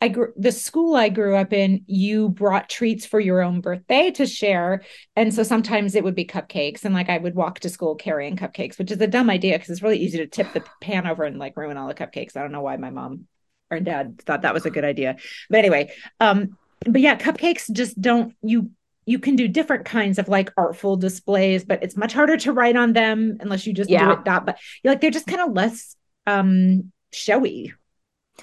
I 0.00 0.08
grew 0.08 0.32
the 0.36 0.52
school 0.52 0.94
I 0.94 1.08
grew 1.08 1.36
up 1.36 1.54
in, 1.54 1.82
you 1.86 2.28
brought 2.28 2.68
treats 2.68 3.06
for 3.06 3.18
your 3.18 3.40
own 3.40 3.62
birthday 3.62 4.10
to 4.12 4.26
share. 4.26 4.82
And 5.16 5.32
so 5.32 5.42
sometimes 5.42 5.94
it 5.94 6.04
would 6.04 6.14
be 6.14 6.26
cupcakes. 6.26 6.84
And 6.84 6.94
like 6.94 7.08
I 7.08 7.16
would 7.16 7.34
walk 7.34 7.60
to 7.60 7.70
school 7.70 7.94
carrying 7.94 8.36
cupcakes, 8.36 8.78
which 8.78 8.90
is 8.90 9.00
a 9.00 9.06
dumb 9.06 9.30
idea 9.30 9.54
because 9.54 9.70
it's 9.70 9.82
really 9.82 9.98
easy 9.98 10.18
to 10.18 10.26
tip 10.26 10.52
the 10.52 10.62
pan 10.82 11.06
over 11.06 11.24
and 11.24 11.38
like 11.38 11.56
ruin 11.56 11.78
all 11.78 11.88
the 11.88 11.94
cupcakes. 11.94 12.36
I 12.36 12.42
don't 12.42 12.52
know 12.52 12.60
why 12.60 12.76
my 12.76 12.90
mom 12.90 13.26
or 13.70 13.80
dad 13.80 14.20
thought 14.20 14.42
that 14.42 14.54
was 14.54 14.66
a 14.66 14.70
good 14.70 14.84
idea. 14.84 15.16
But 15.48 15.60
anyway, 15.60 15.92
um, 16.20 16.58
but 16.80 17.00
yeah, 17.00 17.16
cupcakes 17.16 17.70
just 17.72 18.00
don't 18.00 18.34
you 18.42 18.70
you 19.06 19.18
can 19.20 19.36
do 19.36 19.46
different 19.46 19.84
kinds 19.84 20.18
of 20.18 20.28
like 20.28 20.50
artful 20.56 20.96
displays, 20.96 21.64
but 21.64 21.82
it's 21.82 21.96
much 21.96 22.12
harder 22.12 22.36
to 22.36 22.52
write 22.52 22.76
on 22.76 22.92
them 22.92 23.38
unless 23.40 23.66
you 23.66 23.72
just 23.72 23.88
yeah. 23.88 24.04
do 24.04 24.12
it 24.12 24.24
that. 24.24 24.44
But 24.44 24.58
you're 24.82 24.92
like 24.92 25.00
they're 25.00 25.10
just 25.10 25.26
kind 25.26 25.40
of 25.40 25.52
less 25.52 25.96
um 26.26 26.92
showy. 27.12 27.72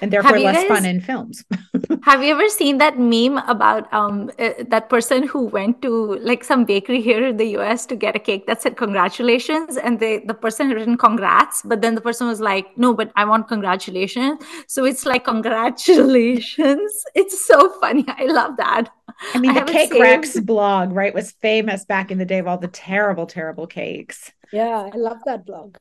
And 0.02 0.12
therefore 0.12 0.40
less 0.40 0.56
guys, 0.56 0.68
fun 0.68 0.86
in 0.86 1.02
films. 1.02 1.46
have 2.04 2.24
you 2.24 2.32
ever 2.32 2.50
seen 2.50 2.78
that 2.80 2.98
meme 2.98 3.38
about 3.48 3.92
um 3.94 4.32
uh, 4.40 4.52
that 4.68 4.90
person 4.90 5.24
who 5.24 5.46
went 5.46 5.82
to 5.82 6.16
like 6.30 6.44
some 6.44 6.66
bakery 6.66 7.02
here 7.02 7.28
in 7.28 7.38
the 7.38 7.50
US 7.58 7.86
to 7.88 7.96
get 7.96 8.16
a 8.16 8.20
cake 8.20 8.48
that 8.48 8.62
said 8.62 8.76
congratulations 8.76 9.78
and 9.78 10.00
they 10.00 10.20
the 10.20 10.34
person 10.34 10.68
had 10.68 10.78
written 10.78 10.98
congrats 10.98 11.62
but 11.64 11.82
then 11.82 11.96
the 11.96 12.02
person 12.02 12.28
was 12.28 12.42
like 12.42 12.76
no 12.78 12.94
but 12.94 13.12
I 13.16 13.26
want 13.26 13.48
congratulations. 13.48 14.44
So 14.68 14.86
it's 14.86 15.06
like 15.06 15.26
congratulations. 15.26 16.92
It's 17.16 17.46
so 17.46 17.70
funny. 17.80 18.06
I 18.08 18.26
love 18.26 18.58
that. 18.58 18.90
I 19.34 19.40
mean 19.40 19.52
I 19.52 19.64
the 19.64 19.72
Cake 19.72 19.94
Wrecks 19.94 20.40
blog 20.40 20.92
right 20.92 21.14
was 21.14 21.32
famous 21.32 21.86
back 21.86 22.10
in 22.12 22.18
the 22.18 22.26
day 22.26 22.40
of 22.40 22.48
all 22.48 22.58
the 22.58 22.68
terrible 22.68 23.28
terrible 23.28 23.68
cakes. 23.68 24.32
Yeah 24.52 24.90
I 24.94 24.98
love 24.98 25.20
that 25.26 25.46
blog 25.46 25.78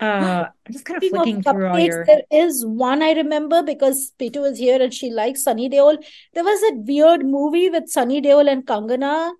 uh, 0.00 0.46
I'm 0.66 0.72
just 0.72 0.84
kind 0.84 0.96
of 0.96 1.02
Speaking 1.02 1.16
flicking 1.16 1.42
of 1.46 1.54
through 1.54 1.68
all 1.68 1.78
your. 1.78 2.04
There 2.04 2.22
is 2.30 2.64
one 2.64 3.02
I 3.02 3.12
remember 3.12 3.62
because 3.62 4.12
Pitu 4.18 4.48
is 4.50 4.58
here 4.58 4.80
and 4.80 4.92
she 4.92 5.10
likes 5.10 5.42
Sunny 5.42 5.68
Deol. 5.68 6.02
There 6.34 6.44
was 6.44 6.72
a 6.72 6.76
weird 6.76 7.24
movie 7.24 7.68
with 7.68 7.88
Sunny 7.88 8.20
Deol 8.22 8.50
and 8.50 8.66
Kangana, 8.66 9.32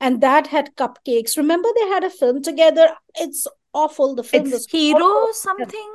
and 0.00 0.20
that 0.20 0.48
had 0.48 0.76
cupcakes. 0.76 1.36
Remember 1.36 1.68
they 1.74 1.88
had 1.88 2.04
a 2.04 2.10
film 2.10 2.42
together. 2.42 2.88
It's 3.14 3.46
awful. 3.72 4.14
The 4.14 4.24
film 4.24 4.46
it's 4.46 4.70
Hero 4.70 5.02
awful. 5.02 5.32
something. 5.32 5.90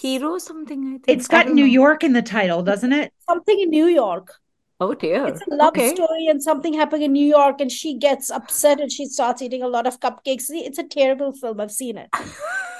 Hero 0.00 0.38
something. 0.38 0.86
I 0.86 0.90
think 0.98 1.04
it's 1.08 1.28
got 1.28 1.48
New 1.48 1.64
know. 1.64 1.72
York 1.72 2.04
in 2.04 2.12
the 2.12 2.22
title, 2.22 2.62
doesn't 2.62 2.92
it? 2.92 3.12
Something 3.28 3.60
in 3.60 3.70
New 3.70 3.86
York. 3.86 4.34
Oh 4.80 4.92
dear. 4.94 5.26
It's 5.28 5.40
a 5.50 5.54
love 5.54 5.68
okay. 5.68 5.94
story 5.94 6.26
and 6.26 6.42
something 6.42 6.74
happened 6.74 7.02
in 7.02 7.12
New 7.12 7.26
York 7.26 7.60
and 7.60 7.70
she 7.70 7.96
gets 7.96 8.30
upset 8.30 8.80
and 8.80 8.90
she 8.90 9.06
starts 9.06 9.40
eating 9.40 9.62
a 9.62 9.68
lot 9.68 9.86
of 9.86 10.00
cupcakes. 10.00 10.46
It's 10.50 10.78
a 10.78 10.84
terrible 10.84 11.32
film. 11.32 11.60
I've 11.60 11.70
seen 11.70 11.98
it. 11.98 12.10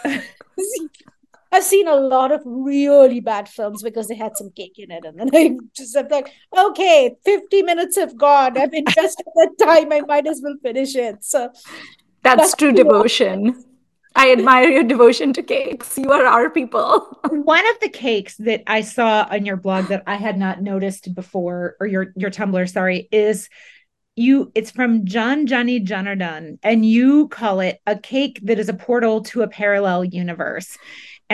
I've 1.54 1.62
seen 1.62 1.86
a 1.86 1.94
lot 1.94 2.32
of 2.32 2.42
really 2.44 3.20
bad 3.20 3.48
films 3.48 3.80
because 3.80 4.08
they 4.08 4.16
had 4.16 4.36
some 4.36 4.50
cake 4.50 4.76
in 4.76 4.90
it. 4.90 5.04
And 5.04 5.18
then 5.18 5.30
I 5.34 5.56
just 5.72 5.94
am 5.94 6.08
like, 6.08 6.32
okay, 6.56 7.14
50 7.24 7.62
minutes 7.62 7.96
have 7.96 8.16
gone. 8.16 8.58
I've 8.58 8.74
invested 8.74 9.26
that 9.36 9.52
time. 9.60 9.92
I 9.92 10.00
might 10.00 10.26
as 10.26 10.40
well 10.42 10.56
finish 10.62 10.96
it. 10.96 11.22
So 11.22 11.50
that's, 12.22 12.40
that's 12.40 12.56
true 12.56 12.72
devotion. 12.72 13.64
I 14.16 14.32
admire 14.32 14.68
your 14.68 14.84
devotion 14.84 15.32
to 15.32 15.42
cakes. 15.42 15.98
You 15.98 16.12
are 16.12 16.24
our 16.24 16.48
people. 16.48 17.00
One 17.28 17.66
of 17.70 17.80
the 17.80 17.88
cakes 17.88 18.36
that 18.38 18.62
I 18.66 18.82
saw 18.82 19.26
on 19.28 19.44
your 19.44 19.56
blog 19.56 19.88
that 19.88 20.04
I 20.06 20.14
had 20.14 20.38
not 20.38 20.62
noticed 20.62 21.14
before, 21.14 21.76
or 21.80 21.86
your 21.86 22.12
your 22.16 22.30
Tumblr, 22.30 22.70
sorry, 22.70 23.08
is 23.10 23.48
you 24.16 24.52
it's 24.54 24.70
from 24.70 25.04
John 25.04 25.46
Jani 25.46 25.80
Janardhan, 25.80 26.58
and 26.62 26.86
you 26.86 27.28
call 27.28 27.60
it 27.60 27.80
a 27.86 27.98
cake 27.98 28.38
that 28.44 28.58
is 28.58 28.68
a 28.68 28.74
portal 28.74 29.22
to 29.24 29.42
a 29.42 29.48
parallel 29.48 30.04
universe. 30.04 30.78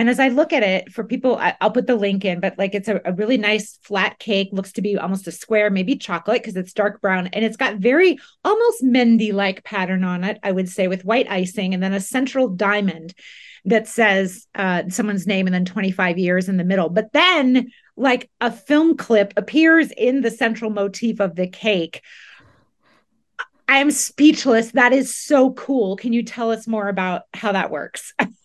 And 0.00 0.08
as 0.08 0.18
I 0.18 0.28
look 0.28 0.54
at 0.54 0.62
it, 0.62 0.90
for 0.90 1.04
people, 1.04 1.36
I, 1.36 1.54
will 1.60 1.72
put 1.72 1.86
the 1.86 1.94
link 1.94 2.24
in, 2.24 2.40
but 2.40 2.56
like 2.56 2.74
it's 2.74 2.88
a, 2.88 3.02
a, 3.04 3.12
really 3.12 3.36
nice 3.36 3.78
flat 3.82 4.18
cake, 4.18 4.48
looks 4.50 4.72
to 4.72 4.80
be 4.80 4.96
almost 4.96 5.28
a 5.28 5.30
square, 5.30 5.68
maybe 5.68 5.94
chocolate 5.94 6.40
because 6.40 6.56
it's 6.56 6.72
dark 6.72 7.02
brown. 7.02 7.26
And 7.26 7.44
it's 7.44 7.58
got 7.58 7.76
very 7.76 8.18
almost 8.42 8.82
mehendi 8.82 9.30
like 9.30 9.62
pattern 9.62 10.02
on 10.02 10.24
it, 10.24 10.38
I 10.42 10.52
would 10.52 10.70
say, 10.70 10.88
with 10.88 11.04
white 11.04 11.30
icing 11.30 11.74
and 11.74 11.82
then 11.82 11.92
a 11.92 12.00
central 12.00 12.48
diamond 12.48 13.12
that 13.66 13.88
says 13.88 14.46
uh, 14.54 14.84
someone's 14.88 15.26
name 15.26 15.46
and 15.46 15.52
then 15.52 15.66
25 15.66 16.16
years 16.16 16.48
in 16.48 16.56
the 16.56 16.64
middle. 16.64 16.88
But 16.88 17.12
then, 17.12 17.70
like 17.94 18.30
a 18.40 18.50
film 18.50 18.96
clip 18.96 19.34
appears 19.36 19.90
in 19.90 20.22
the 20.22 20.30
central 20.30 20.70
motif 20.70 21.20
of 21.20 21.36
the 21.36 21.46
cake. 21.46 22.00
I'm 23.68 23.90
speechless. 23.90 24.70
That 24.70 24.94
is 24.94 25.14
so 25.14 25.52
cool. 25.52 25.96
Can 25.96 26.14
you 26.14 26.22
tell 26.22 26.50
us 26.50 26.66
more 26.66 26.88
about 26.88 27.24
how 27.34 27.52
that 27.52 27.70
works? 27.70 28.14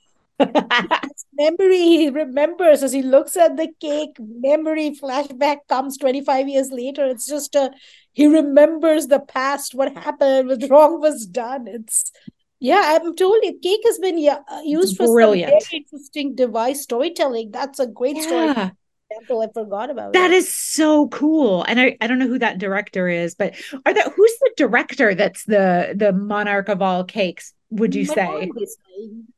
memory 1.34 1.78
he 1.78 2.10
remembers 2.10 2.84
as 2.84 2.92
he 2.92 3.02
looks 3.02 3.38
at 3.38 3.56
the 3.56 3.70
cake 3.80 4.18
memory 4.20 4.92
flashback 4.92 5.58
comes 5.70 5.98
25 5.98 6.50
years 6.50 6.72
later 6.72 7.06
it's 7.06 7.28
just 7.28 7.56
a 7.56 7.72
he 8.12 8.28
remembers 8.28 9.08
the 9.08 9.20
past 9.20 9.74
what 9.74 9.96
happened 9.98 10.50
what 10.50 10.70
wrong 10.70 11.00
was 11.00 11.26
done 11.26 11.68
it's 11.68 12.12
yeah 12.60 12.98
i'm 13.00 13.16
told 13.16 13.38
you 13.44 13.58
cake 13.62 13.82
has 13.86 13.98
been 14.00 14.18
yeah, 14.18 14.40
uh, 14.52 14.62
used 14.64 14.98
for 14.98 15.08
Brilliant. 15.08 15.52
some 15.52 15.70
very 15.72 15.84
interesting 15.84 16.36
device 16.36 16.82
storytelling 16.82 17.52
that's 17.52 17.80
a 17.80 17.88
great 17.88 18.18
yeah. 18.18 18.22
story 18.22 18.72
example 19.16 19.42
I 19.42 19.48
forgot 19.54 19.90
about. 19.90 20.14
That 20.14 20.32
it. 20.32 20.38
is 20.38 20.52
so 20.52 21.08
cool. 21.10 21.64
And 21.64 21.80
I, 21.80 21.98
I 22.02 22.08
don't 22.08 22.20
know 22.20 22.28
who 22.28 22.40
that 22.40 22.58
director 22.58 23.08
is, 23.08 23.36
but 23.36 23.56
are 23.86 23.94
that 23.94 24.14
who's 24.14 24.38
the 24.40 24.52
director 24.58 25.16
that's 25.16 25.46
the 25.46 25.94
the 25.96 26.12
monarch 26.12 26.70
of 26.70 26.82
all 26.82 27.04
cakes? 27.04 27.54
Would 27.76 27.96
you 27.96 28.06
say? 28.06 28.50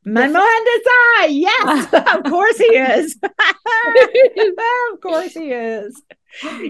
Manmohan 0.06 0.64
Desai. 0.68 1.28
Yes, 1.30 1.86
of 2.14 2.24
course 2.24 2.58
he 2.58 2.66
is. 2.66 3.16
of 4.92 5.00
course 5.00 5.34
he 5.34 5.52
is. 5.52 6.00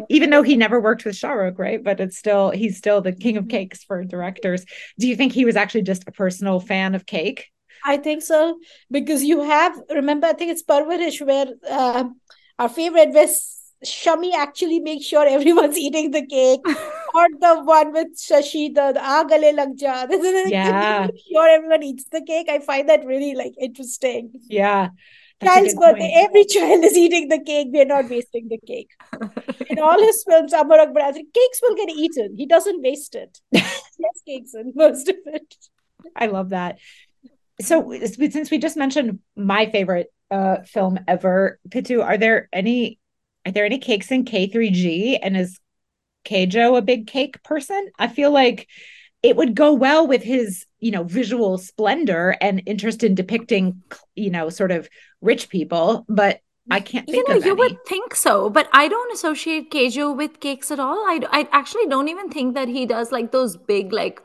Even 0.09 0.31
though 0.31 0.43
he 0.43 0.57
never 0.57 0.81
worked 0.81 1.05
with 1.05 1.15
Shahrukh, 1.15 1.59
right? 1.59 1.83
But 1.83 2.01
it's 2.01 2.17
still 2.17 2.51
he's 2.51 2.79
still 2.79 3.01
the 3.01 3.13
king 3.13 3.37
of 3.37 3.45
mm-hmm. 3.45 3.51
cakes 3.51 3.85
for 3.85 4.05
directors. 4.05 4.65
Do 4.99 5.09
you 5.09 5.17
think 5.17 5.33
he 5.33 5.45
was 5.45 5.57
actually 5.57 5.83
just 5.83 6.09
a 6.09 6.13
personal 6.13 6.61
fan 6.61 6.95
of 6.95 7.07
cake? 7.07 7.51
I 7.85 7.97
think 7.97 8.23
so 8.23 8.59
because 8.91 9.23
you 9.23 9.43
have 9.43 9.81
remember 9.91 10.27
I 10.27 10.33
think 10.33 10.51
it's 10.51 10.63
Parvarish 10.63 11.21
where 11.21 11.47
uh, 11.69 12.05
our 12.59 12.69
favorite 12.69 13.11
was 13.11 13.58
Shammi 13.85 14.33
actually 14.35 14.81
makes 14.81 15.07
sure 15.07 15.27
everyone's 15.27 15.79
eating 15.87 16.11
the 16.11 16.27
cake, 16.27 16.61
or 17.15 17.27
the 17.41 17.63
one 17.63 17.93
with 17.93 18.19
Shashi, 18.19 18.75
the, 18.75 18.93
the 18.93 19.01
Aa 19.03 19.25
Gale 19.25 19.55
Lag 19.55 19.77
Jaa. 19.77 20.09
This 20.09 20.51
Yeah. 20.51 21.07
sure 21.33 21.49
everyone 21.49 21.83
eats 21.83 22.05
the 22.11 22.23
cake. 22.23 22.49
I 22.49 22.59
find 22.59 22.89
that 22.89 23.05
really 23.05 23.35
like 23.35 23.55
interesting. 23.61 24.31
Yeah. 24.49 24.89
Child's 25.43 25.75
birthday, 25.75 26.01
point. 26.01 26.29
every 26.29 26.45
child 26.47 26.83
is 26.85 26.97
eating 26.97 27.29
the 27.29 27.39
cake. 27.41 27.69
We're 27.71 27.85
not 27.85 28.11
wasting 28.11 28.49
the 28.49 28.59
cake. 28.67 28.91
In 29.71 29.79
all 29.79 29.97
his 30.01 30.25
films, 30.29 30.53
Amar 30.53 30.81
Akbar, 30.81 31.13
cakes 31.13 31.61
will 31.63 31.77
get 31.77 31.91
eaten. 31.91 32.35
He 32.37 32.45
doesn't 32.45 32.83
waste 32.83 33.15
it. 33.15 33.39
yes, 33.53 33.83
cakes 34.27 34.55
and 34.55 34.75
most 34.75 35.09
of 35.09 35.15
it. 35.27 35.55
I 36.17 36.27
love 36.27 36.49
that. 36.49 36.79
So, 37.61 37.93
since 38.05 38.51
we 38.51 38.59
just 38.59 38.77
mentioned 38.77 39.21
my 39.37 39.67
favorite 39.67 40.13
uh, 40.29 40.63
film 40.63 40.99
ever, 41.07 41.61
Pitu, 41.69 42.05
are 42.05 42.19
there 42.19 42.49
any 42.53 42.99
are 43.49 43.53
there 43.53 43.65
any 43.65 43.79
cakes 43.79 44.11
in 44.11 44.25
K3G? 44.25 45.19
And 45.23 45.37
is 45.37 45.59
KJo 46.27 46.77
a 46.77 46.83
big 46.83 47.07
cake 47.07 47.43
person? 47.43 47.91
I 47.99 48.09
feel 48.09 48.31
like 48.31 48.69
it 49.23 49.37
would 49.37 49.55
go 49.55 49.73
well 49.73 50.07
with 50.07 50.23
his, 50.23 50.67
you 50.81 50.91
know, 50.91 51.03
visual 51.03 51.57
splendor 51.57 52.37
and 52.41 52.63
interest 52.67 53.03
in 53.03 53.15
depicting, 53.15 53.83
you 54.15 54.31
know, 54.31 54.51
sort 54.51 54.71
of 54.71 54.89
rich 55.23 55.49
people, 55.49 56.05
but 56.09 56.41
I 56.71 56.81
can't 56.81 57.07
think 57.07 57.27
you 57.27 57.35
know, 57.35 57.41
you 57.41 57.53
any. 57.53 57.61
would 57.61 57.85
think 57.87 58.15
so, 58.15 58.51
but 58.51 58.69
I 58.73 58.89
don't 58.89 59.13
associate 59.13 59.71
KJo 59.71 60.15
with 60.15 60.41
cakes 60.41 60.71
at 60.71 60.79
all. 60.79 60.99
I, 60.99 61.21
I 61.31 61.49
actually 61.51 61.87
don't 61.87 62.09
even 62.09 62.29
think 62.29 62.55
that 62.55 62.69
he 62.69 62.85
does 62.85 63.11
like 63.11 63.33
those 63.33 63.57
big, 63.57 63.91
like 63.93 64.21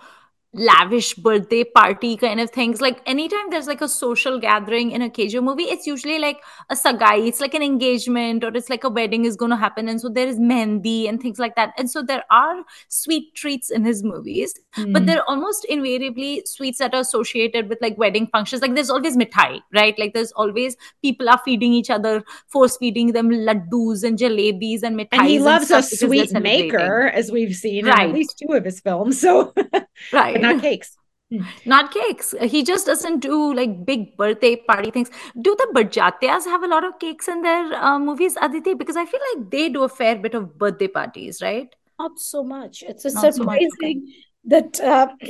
lavish 0.53 1.15
birthday 1.15 1.63
party 1.63 2.15
kind 2.15 2.39
of 2.39 2.51
things. 2.51 2.79
Like 2.79 3.01
anytime 3.05 3.49
there's 3.49 3.67
like 3.67 3.81
a 3.81 3.87
social 3.87 4.39
gathering 4.39 4.91
in 4.91 5.01
a 5.01 5.09
KJo 5.09 5.43
movie, 5.43 5.63
it's 5.63 5.87
usually 5.87 6.19
like 6.19 6.41
a 6.69 6.75
sagai, 6.75 7.27
it's 7.27 7.39
like 7.39 7.53
an 7.53 7.63
engagement 7.63 8.43
or 8.43 8.55
it's 8.55 8.69
like 8.69 8.83
a 8.83 8.89
wedding 8.89 9.25
is 9.25 9.35
going 9.35 9.49
to 9.51 9.57
happen. 9.57 9.89
And 9.89 9.99
so 9.99 10.09
there 10.09 10.27
is 10.27 10.39
mehendi 10.39 11.09
and 11.09 11.21
things 11.21 11.39
like 11.39 11.55
that. 11.55 11.73
And 11.77 11.89
so 11.89 12.03
there 12.03 12.23
are 12.29 12.63
sweet 12.87 13.33
treats 13.33 13.71
in 13.71 13.83
his 13.83 14.03
movies, 14.03 14.53
mm. 14.77 14.93
but 14.93 15.01
hmm. 15.01 15.05
they're 15.07 15.29
almost 15.29 15.65
invariably 15.65 16.43
sweets 16.45 16.77
that 16.79 16.93
are 16.93 17.01
associated 17.01 17.67
with 17.69 17.79
like 17.81 17.97
wedding 17.97 18.27
functions. 18.27 18.61
Like 18.61 18.75
there's 18.75 18.91
always 18.91 19.17
mithai, 19.17 19.61
right? 19.73 19.97
Like 19.97 20.13
there's 20.13 20.31
always 20.33 20.77
people 21.01 21.29
are 21.29 21.41
feeding 21.43 21.73
each 21.73 21.89
other, 21.89 22.23
force 22.47 22.77
feeding 22.77 23.13
them 23.13 23.29
laddus 23.29 24.03
and 24.03 24.19
jalebis 24.19 24.83
and 24.83 24.97
mithai. 24.97 25.07
And 25.13 25.27
he 25.27 25.39
loves 25.39 25.71
and 25.71 25.79
a 25.79 25.83
sweet 25.83 26.31
maker, 26.33 27.07
as 27.07 27.31
we've 27.31 27.55
seen 27.55 27.85
right. 27.85 28.03
in 28.03 28.09
at 28.09 28.13
least 28.13 28.37
two 28.37 28.53
of 28.53 28.65
his 28.65 28.79
films. 28.79 29.19
So 29.19 29.53
right 30.11 30.39
not 30.41 30.61
cakes. 30.61 30.97
Not 31.65 31.91
cakes. 31.91 32.35
He 32.41 32.63
just 32.63 32.85
doesn't 32.85 33.19
do 33.19 33.53
like 33.53 33.85
big 33.85 34.15
birthday 34.17 34.55
party 34.55 34.91
things. 34.91 35.09
Do 35.41 35.55
the 35.55 35.67
Barjatyas 35.73 36.45
have 36.45 36.63
a 36.63 36.67
lot 36.67 36.83
of 36.83 36.99
cakes 36.99 37.27
in 37.27 37.41
their 37.41 37.73
uh, 37.73 37.97
movies, 37.99 38.35
Aditi? 38.41 38.73
Because 38.73 38.95
I 38.95 39.05
feel 39.05 39.19
like 39.33 39.49
they 39.49 39.69
do 39.69 39.83
a 39.83 39.89
fair 39.89 40.15
bit 40.15 40.35
of 40.35 40.57
birthday 40.57 40.87
parties, 40.87 41.41
right? 41.41 41.73
Not 41.99 42.19
so 42.19 42.43
much. 42.43 42.83
It's 42.83 43.05
a 43.05 43.13
Not 43.13 43.33
surprising 43.33 43.69
so 43.69 43.87
okay. 43.87 44.01
that 44.45 44.79
uh, 44.81 45.07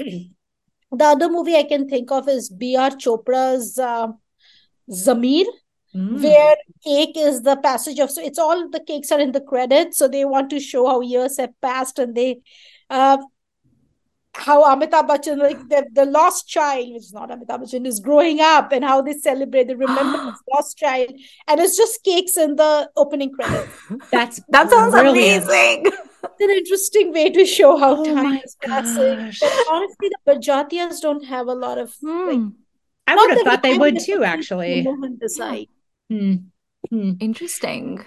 the 0.92 1.06
other 1.06 1.30
movie 1.30 1.56
I 1.56 1.64
can 1.64 1.88
think 1.88 2.12
of 2.12 2.28
is 2.28 2.50
B.R. 2.50 2.92
Chopra's 2.92 3.78
uh, 3.78 4.08
Zameer. 4.90 5.46
Mm. 5.96 6.24
Where 6.24 6.56
cake 6.84 7.16
is 7.16 7.44
the 7.44 7.56
passage 7.58 8.00
of 8.00 8.10
so 8.10 8.20
it's 8.20 8.40
all 8.40 8.68
the 8.68 8.80
cakes 8.80 9.12
are 9.12 9.20
in 9.20 9.32
the 9.32 9.40
credits, 9.40 10.00
so 10.00 10.08
they 10.08 10.26
want 10.26 10.50
to 10.50 10.60
show 10.60 10.88
how 10.88 11.02
years 11.02 11.38
have 11.38 11.52
passed, 11.62 12.00
and 12.00 12.16
they 12.16 12.42
uh, 12.90 13.20
how 14.36 14.64
Amitabh 14.64 15.08
Bachchan, 15.08 15.38
like 15.38 15.60
the, 15.70 15.86
the 15.92 16.06
lost 16.06 16.48
child, 16.48 16.94
which 16.94 17.04
is 17.04 17.14
not 17.14 17.30
Amitabh 17.30 17.62
Bachchan, 17.62 17.86
is 17.86 18.00
growing 18.00 18.42
up 18.42 18.72
and 18.72 18.84
how 18.84 19.02
they 19.02 19.14
celebrate, 19.14 19.68
they 19.68 19.76
remember 19.76 20.24
his 20.32 20.42
lost 20.52 20.78
child. 20.78 21.14
And 21.48 21.60
it's 21.60 21.78
just 21.78 22.04
cakes 22.04 22.38
in 22.38 22.56
the 22.56 22.90
opening 22.96 23.32
credits. 23.32 23.72
That's 24.12 24.42
that 24.50 24.70
sounds 24.70 24.92
brilliant. 24.92 25.46
amazing. 25.46 25.86
It's 25.86 26.42
an 26.42 26.50
interesting 26.50 27.14
way 27.14 27.30
to 27.30 27.46
show 27.46 27.78
how 27.78 27.98
oh 27.98 28.06
time 28.06 28.40
is 28.44 28.56
passing. 28.62 29.34
But 29.40 29.66
honestly, 29.70 30.10
the 30.10 30.18
Barjatyas 30.26 31.02
don't 31.02 31.26
have 31.26 31.48
a 31.48 31.54
lot 31.54 31.78
of 31.78 31.94
hmm. 32.02 32.10
like, 32.10 32.40
I 33.08 33.16
would 33.16 33.32
have 33.32 33.42
thought 33.42 33.64
they 33.64 33.78
would 33.78 34.00
too, 34.00 34.24
actually. 34.24 34.84
Mohan 34.84 35.18
Desai. 35.18 35.68
Hmm. 36.10 36.36
Hmm. 36.90 37.12
Interesting. 37.20 38.04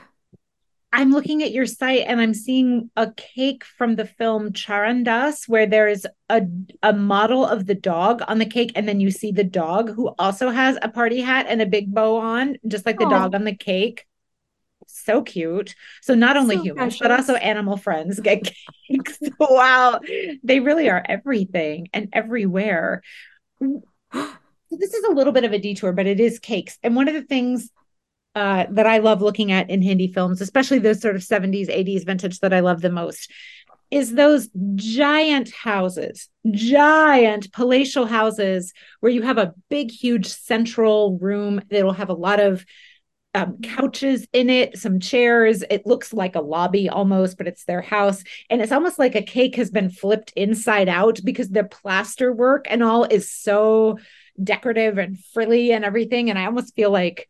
I'm 0.93 1.11
looking 1.11 1.43
at 1.43 1.53
your 1.53 1.66
site 1.66 2.05
and 2.07 2.20
I'm 2.20 2.32
seeing 2.32 2.91
a 2.97 3.11
cake 3.12 3.64
from 3.64 3.97
the 3.97 4.07
film 4.07 4.53
Charan 4.53 5.05
Das 5.05 5.47
where 5.47 5.66
there's 5.66 6.07
a 6.28 6.43
a 6.82 6.93
model 6.93 7.45
of 7.45 7.66
the 7.66 7.74
dog 7.74 8.22
on 8.28 8.39
the 8.39 8.47
cake 8.47 8.72
and 8.74 8.89
then 8.89 9.01
you 9.01 9.11
see 9.11 9.32
the 9.32 9.45
dog 9.45 9.93
who 9.93 10.14
also 10.18 10.51
has 10.51 10.78
a 10.80 10.89
party 10.89 11.20
hat 11.20 11.47
and 11.49 11.61
a 11.61 11.66
big 11.66 11.93
bow 11.93 12.16
on 12.16 12.57
just 12.66 12.87
like 12.87 12.99
the 12.99 13.07
oh. 13.07 13.11
dog 13.11 13.34
on 13.34 13.45
the 13.45 13.55
cake. 13.55 14.07
So 14.87 15.22
cute. 15.22 15.74
So 16.03 16.14
not 16.14 16.37
only 16.37 16.57
so 16.57 16.62
humans 16.62 16.97
precious. 16.97 17.01
but 17.01 17.11
also 17.11 17.34
animal 17.34 17.76
friends 17.76 18.20
get 18.20 18.51
cakes. 18.89 19.18
wow. 19.41 20.01
They 20.45 20.61
really 20.61 20.89
are 20.89 21.05
everything 21.07 21.89
and 21.93 22.09
everywhere. 22.12 23.03
This 24.68 24.95
is 24.95 25.05
a 25.05 25.12
little 25.12 25.32
bit 25.32 25.45
of 25.45 25.53
a 25.53 25.61
detour 25.61 25.93
but 25.93 26.07
it 26.07 26.18
is 26.18 26.41
cakes. 26.41 26.76
And 26.82 26.97
one 26.97 27.07
of 27.07 27.14
the 27.14 27.22
things 27.22 27.70
uh, 28.37 28.66
that 28.70 28.87
I 28.87 28.99
love 28.99 29.22
looking 29.22 29.51
at 29.51 29.70
in 29.70 29.80
Hindi 29.80 30.12
films, 30.12 30.43
especially 30.43 30.78
those 30.78 31.01
sort 31.01 31.16
of 31.16 31.22
70s, 31.22 31.70
80s 31.70 32.05
vintage 32.05 32.41
that 32.41 32.53
I 32.53 32.61
love 32.61 32.82
the 32.82 32.91
most, 32.91 33.32
is 33.91 34.12
those 34.12 34.51
giant 34.74 35.51
houses, 35.53 36.28
giant 36.51 37.51
palatial 37.53 38.05
houses 38.05 38.74
where 39.01 39.11
you 39.11 39.22
have 39.22 39.39
a 39.39 39.55
big, 39.70 39.91
huge 39.91 40.26
central 40.26 41.18
room 41.18 41.62
that'll 41.70 41.93
have 41.93 42.11
a 42.11 42.14
lot 42.14 42.39
of 42.39 42.66
um, 43.34 43.59
couches 43.62 44.26
in 44.34 44.51
it, 44.51 44.76
some 44.76 45.01
chairs. 45.01 45.64
It 45.70 45.87
looks 45.87 46.12
like 46.12 46.37
a 46.37 46.41
lobby 46.41 46.91
almost, 46.91 47.39
but 47.39 47.47
it's 47.47 47.64
their 47.64 47.80
house. 47.82 48.22
And 48.51 48.61
it's 48.61 48.72
almost 48.72 48.99
like 48.99 49.14
a 49.14 49.22
cake 49.22 49.57
has 49.57 49.70
been 49.70 49.89
flipped 49.89 50.32
inside 50.37 50.91
out 50.91 51.20
because 51.24 51.49
the 51.49 51.64
plaster 51.64 52.34
work 52.34 52.66
and 52.68 52.82
all 52.82 53.05
is 53.05 53.30
so 53.30 53.99
decorative 54.43 54.99
and 54.99 55.18
frilly 55.32 55.72
and 55.72 55.87
everything. 55.87 56.28
And 56.28 56.39
I 56.39 56.45
almost 56.45 56.74
feel 56.74 56.91
like 56.91 57.28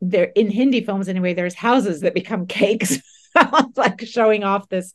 there 0.00 0.24
in 0.34 0.50
Hindi 0.50 0.84
films 0.84 1.08
anyway, 1.08 1.34
there's 1.34 1.54
houses 1.54 2.00
that 2.00 2.14
become 2.14 2.46
cakes, 2.46 2.98
like 3.76 4.00
showing 4.06 4.44
off 4.44 4.68
this 4.68 4.92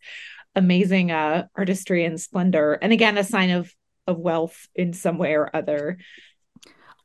amazing 0.55 1.11
uh, 1.11 1.47
artistry 1.55 2.05
and 2.05 2.19
splendor. 2.19 2.73
And 2.73 2.93
again, 2.93 3.17
a 3.17 3.23
sign 3.23 3.49
of 3.51 3.73
of 4.07 4.19
wealth 4.19 4.67
in 4.75 4.93
some 4.93 5.17
way 5.17 5.33
or 5.33 5.49
other. 5.55 5.97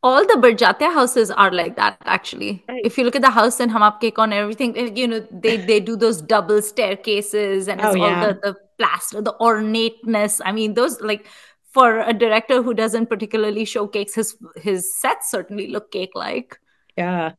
All 0.02 0.24
the 0.24 0.34
Barjatya 0.34 0.94
houses 0.94 1.30
are 1.30 1.50
like 1.50 1.76
that, 1.76 1.98
actually. 2.04 2.64
Right. 2.68 2.82
If 2.84 2.98
you 2.98 3.04
look 3.04 3.16
at 3.16 3.22
the 3.22 3.30
house 3.30 3.58
in 3.58 3.70
Kaun 3.70 4.24
and 4.24 4.32
everything, 4.32 4.76
eh, 4.78 4.90
you 4.94 5.08
know, 5.08 5.26
they 5.32 5.56
they 5.56 5.80
do 5.80 5.96
those 5.96 6.22
double 6.22 6.62
staircases 6.62 7.68
and 7.68 7.80
it's 7.80 7.96
oh, 7.96 8.00
all 8.00 8.20
the, 8.26 8.38
the 8.42 8.56
plaster, 8.78 9.20
the 9.20 9.34
ornateness. 9.40 10.40
I 10.44 10.52
mean, 10.52 10.74
those 10.74 11.00
like 11.00 11.26
for 11.72 12.00
a 12.00 12.12
director 12.12 12.62
who 12.62 12.74
doesn't 12.74 13.06
particularly 13.06 13.64
showcase 13.64 14.14
his 14.14 14.36
his 14.56 14.94
sets 14.96 15.30
certainly 15.30 15.66
look 15.66 15.90
cake 15.90 16.12
like. 16.14 16.58
Yeah. 16.96 17.32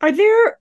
Are 0.00 0.12
there 0.12 0.58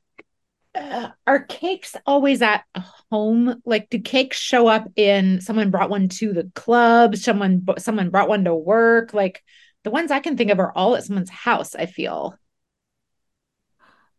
uh, 0.76 1.10
are 1.26 1.44
cakes 1.44 1.96
always 2.06 2.42
at 2.42 2.64
home? 3.12 3.62
Like, 3.66 3.90
do 3.90 4.00
cakes 4.00 4.38
show 4.38 4.68
up 4.68 4.88
in 4.96 5.42
someone 5.42 5.72
brought 5.72 5.90
one 5.90 6.10
to 6.10 6.34
the 6.34 6.52
club? 6.56 7.16
Someone 7.16 7.66
someone 7.78 8.10
brought 8.10 8.30
one 8.30 8.44
to 8.46 8.56
work? 8.56 9.14
Like, 9.14 9.44
the 9.84 9.92
ones 9.92 10.12
I 10.12 10.20
can 10.20 10.38
think 10.38 10.52
of 10.52 10.60
are 10.60 10.72
all 10.76 10.96
at 10.96 11.04
someone's 11.04 11.30
house. 11.30 11.76
I 11.76 11.86
feel. 11.86 12.36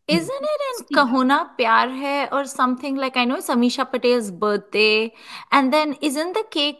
Isn't 0.07 0.43
it 0.43 0.61
in 0.91 0.97
Kaho 0.97 1.25
Na 1.25 1.47
Pyar 1.57 1.87
Hai 1.87 2.27
or 2.27 2.45
something 2.45 2.95
like 2.95 3.15
I 3.15 3.23
know 3.23 3.35
it's 3.35 3.47
Amisha 3.47 3.89
Patel's 3.89 4.31
birthday, 4.31 5.13
and 5.51 5.71
then 5.71 5.95
isn't 6.01 6.33
the 6.33 6.43
cake 6.51 6.79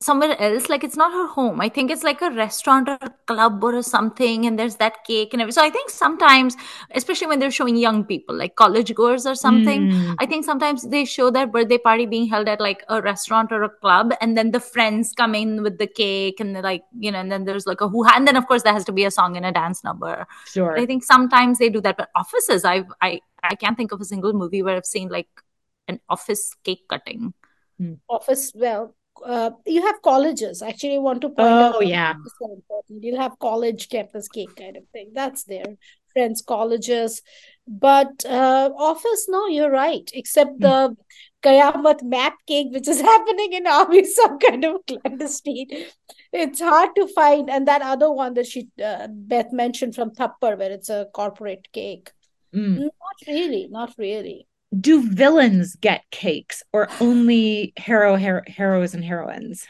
somewhere 0.00 0.38
else 0.38 0.68
like 0.68 0.84
it's 0.84 0.96
not 0.96 1.10
her 1.10 1.26
home. 1.26 1.58
I 1.58 1.70
think 1.70 1.90
it's 1.90 2.02
like 2.02 2.20
a 2.20 2.30
restaurant 2.30 2.88
or 2.88 2.98
a 3.00 3.10
club 3.26 3.64
or 3.64 3.82
something 3.82 4.44
and 4.44 4.58
there's 4.58 4.76
that 4.76 5.04
cake 5.04 5.32
and 5.32 5.40
everything. 5.40 5.62
So 5.62 5.64
i 5.64 5.70
think 5.70 5.88
sometimes 5.88 6.54
especially 6.94 7.28
when 7.28 7.38
they're 7.38 7.50
showing 7.50 7.76
young 7.76 8.04
people 8.04 8.36
like 8.36 8.56
college 8.56 8.94
goers 8.94 9.24
or 9.24 9.34
something 9.34 9.88
mm. 9.90 10.14
i 10.18 10.26
think 10.26 10.44
sometimes 10.44 10.82
they 10.88 11.04
show 11.06 11.30
that 11.30 11.50
birthday 11.50 11.78
party 11.78 12.04
being 12.04 12.28
held 12.28 12.46
at 12.46 12.60
like 12.60 12.84
a 12.88 13.00
restaurant 13.00 13.50
or 13.50 13.62
a 13.62 13.70
club 13.70 14.12
and 14.20 14.36
then 14.36 14.50
the 14.50 14.60
friends 14.60 15.12
come 15.16 15.34
in 15.34 15.62
with 15.62 15.78
the 15.78 15.86
cake 15.86 16.40
and 16.40 16.54
they're 16.54 16.62
like 16.62 16.84
you 16.98 17.10
know 17.10 17.18
and 17.18 17.32
then 17.32 17.44
there's 17.44 17.66
like 17.66 17.80
a 17.80 17.88
who 17.88 18.06
and 18.08 18.28
then 18.28 18.36
of 18.36 18.46
course 18.46 18.62
there 18.64 18.74
has 18.74 18.84
to 18.84 18.92
be 18.92 19.04
a 19.04 19.10
song 19.10 19.36
and 19.36 19.46
a 19.46 19.52
dance 19.52 19.82
number. 19.82 20.26
Sure. 20.46 20.72
But 20.72 20.80
i 20.80 20.86
think 20.86 21.04
sometimes 21.04 21.58
they 21.58 21.70
do 21.70 21.80
that. 21.80 21.96
But 21.96 22.10
offices 22.14 22.64
i've 22.64 22.86
i 23.00 23.20
i 23.42 23.54
can't 23.54 23.76
think 23.76 23.92
of 23.92 24.00
a 24.00 24.04
single 24.04 24.34
movie 24.34 24.62
where 24.62 24.76
i've 24.76 24.84
seen 24.84 25.08
like 25.08 25.28
an 25.88 26.00
office 26.08 26.54
cake 26.64 26.86
cutting. 26.88 27.32
Mm. 27.80 27.98
office 28.08 28.52
well 28.54 28.94
uh, 29.24 29.50
you 29.66 29.82
have 29.82 30.02
colleges. 30.02 30.62
Actually, 30.62 30.96
I 30.96 30.98
want 30.98 31.20
to 31.22 31.28
point 31.28 31.40
oh, 31.40 31.62
out. 31.68 31.74
Oh 31.76 31.80
yeah, 31.80 32.14
so 32.38 32.52
important. 32.52 33.04
You'll 33.04 33.20
have 33.20 33.38
college 33.38 33.88
campus 33.88 34.28
cake 34.28 34.54
kind 34.56 34.76
of 34.76 34.84
thing. 34.92 35.10
That's 35.14 35.44
there. 35.44 35.76
Friends, 36.12 36.42
colleges, 36.42 37.22
but 37.66 38.24
uh, 38.24 38.70
office. 38.76 39.26
No, 39.28 39.46
you're 39.48 39.70
right. 39.70 40.08
Except 40.14 40.58
mm. 40.58 40.60
the 40.60 40.96
Kayamat 41.42 42.02
map 42.02 42.34
cake, 42.46 42.68
which 42.70 42.88
is 42.88 43.00
happening 43.12 43.52
in 43.52 43.66
army, 43.66 44.04
some 44.04 44.38
kind 44.38 44.64
of 44.64 44.80
clandestine. 44.86 45.86
It's 46.32 46.60
hard 46.60 46.90
to 46.96 47.06
find, 47.08 47.50
and 47.50 47.68
that 47.68 47.82
other 47.82 48.10
one 48.10 48.34
that 48.34 48.46
she 48.46 48.68
uh, 48.84 49.08
Beth 49.10 49.52
mentioned 49.52 49.94
from 49.94 50.10
Thappad, 50.10 50.58
where 50.58 50.72
it's 50.72 50.90
a 50.90 51.06
corporate 51.12 51.68
cake. 51.72 52.10
Mm. 52.54 52.78
Not 52.78 53.26
really. 53.26 53.68
Not 53.70 53.94
really 53.98 54.46
do 54.78 55.08
villains 55.08 55.76
get 55.76 56.04
cakes 56.10 56.62
or 56.72 56.88
only 57.00 57.72
hero, 57.76 58.16
hero 58.16 58.42
heroes 58.46 58.94
and 58.94 59.04
heroines? 59.04 59.66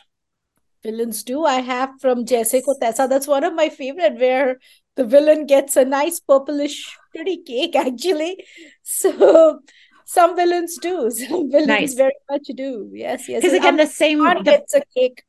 Villains 0.83 1.25
do. 1.25 1.45
I 1.45 1.61
have 1.61 1.91
from 2.01 2.25
Jaise 2.25 2.65
Ko 2.65 2.75
Taisa. 2.81 3.09
That's 3.09 3.27
one 3.27 3.45
of 3.45 3.55
my 3.55 3.69
favorite, 3.69 4.19
where 4.19 4.59
the 4.95 5.05
villain 5.05 5.47
gets 5.47 5.77
a 5.77 5.85
nice 5.85 6.21
purplish, 6.21 6.97
pretty 7.13 7.43
cake 7.43 7.77
actually. 7.77 8.45
So 8.83 9.61
some 10.07 10.37
villains 10.37 10.79
do. 10.79 11.11
Some 11.11 11.51
villains 11.51 11.69
nice. 11.69 11.95
very 11.95 12.15
much 12.31 12.47
do. 12.55 12.91
Yes, 12.93 13.29
yes. 13.29 13.43
Because 13.43 13.59
again, 13.59 13.77
the 13.77 13.87
same 13.87 14.23
the, 14.23 14.41
gets 14.45 14.75
a 14.75 14.83
cake 14.97 15.25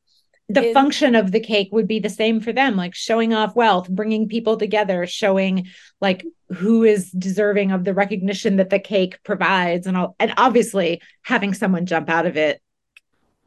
the 0.48 0.72
function 0.72 1.14
of 1.14 1.30
the 1.30 1.40
cake 1.40 1.68
would 1.72 1.86
be 1.86 1.98
the 1.98 2.08
same 2.08 2.40
for 2.40 2.52
them 2.52 2.74
like 2.74 2.94
showing 2.94 3.34
off 3.34 3.54
wealth 3.54 3.88
bringing 3.88 4.28
people 4.28 4.56
together 4.56 5.06
showing 5.06 5.66
like 6.00 6.24
who 6.56 6.84
is 6.84 7.10
deserving 7.10 7.70
of 7.70 7.84
the 7.84 7.92
recognition 7.92 8.56
that 8.56 8.70
the 8.70 8.78
cake 8.78 9.22
provides 9.24 9.86
and 9.86 9.96
all 9.96 10.16
and 10.18 10.32
obviously 10.36 11.02
having 11.22 11.52
someone 11.52 11.86
jump 11.86 12.08
out 12.08 12.26
of 12.26 12.36
it 12.36 12.62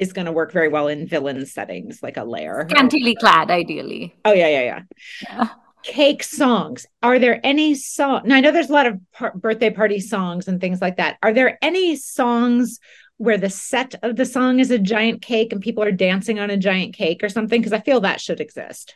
is 0.01 0.13
going 0.13 0.25
to 0.25 0.31
work 0.31 0.51
very 0.51 0.67
well 0.67 0.87
in 0.87 1.07
villain 1.07 1.45
settings 1.45 2.01
like 2.01 2.17
a 2.17 2.23
lair. 2.23 2.65
Scantily 2.69 3.15
clad 3.15 3.51
ideally. 3.51 4.15
Oh 4.25 4.33
yeah 4.33 4.47
yeah 4.47 4.61
yeah, 4.61 4.81
yeah. 5.29 5.49
cake 5.83 6.23
songs. 6.23 6.87
Are 7.03 7.19
there 7.19 7.39
any 7.43 7.75
song 7.75 8.21
now 8.25 8.35
i 8.35 8.41
know 8.41 8.51
there's 8.51 8.69
a 8.69 8.73
lot 8.73 8.87
of 8.87 8.99
par- 9.13 9.33
birthday 9.35 9.69
party 9.69 9.99
songs 9.99 10.47
and 10.47 10.59
things 10.59 10.81
like 10.81 10.97
that. 10.97 11.17
Are 11.21 11.33
there 11.33 11.57
any 11.61 11.95
songs 11.95 12.79
where 13.21 13.37
the 13.37 13.51
set 13.51 13.93
of 14.01 14.15
the 14.15 14.25
song 14.25 14.59
is 14.59 14.71
a 14.71 14.79
giant 14.79 15.21
cake 15.21 15.53
and 15.53 15.61
people 15.61 15.83
are 15.83 15.91
dancing 15.91 16.39
on 16.39 16.49
a 16.49 16.57
giant 16.57 16.95
cake 16.95 17.23
or 17.23 17.29
something 17.29 17.61
because 17.61 17.73
i 17.73 17.79
feel 17.79 18.01
that 18.01 18.19
should 18.19 18.41
exist 18.41 18.95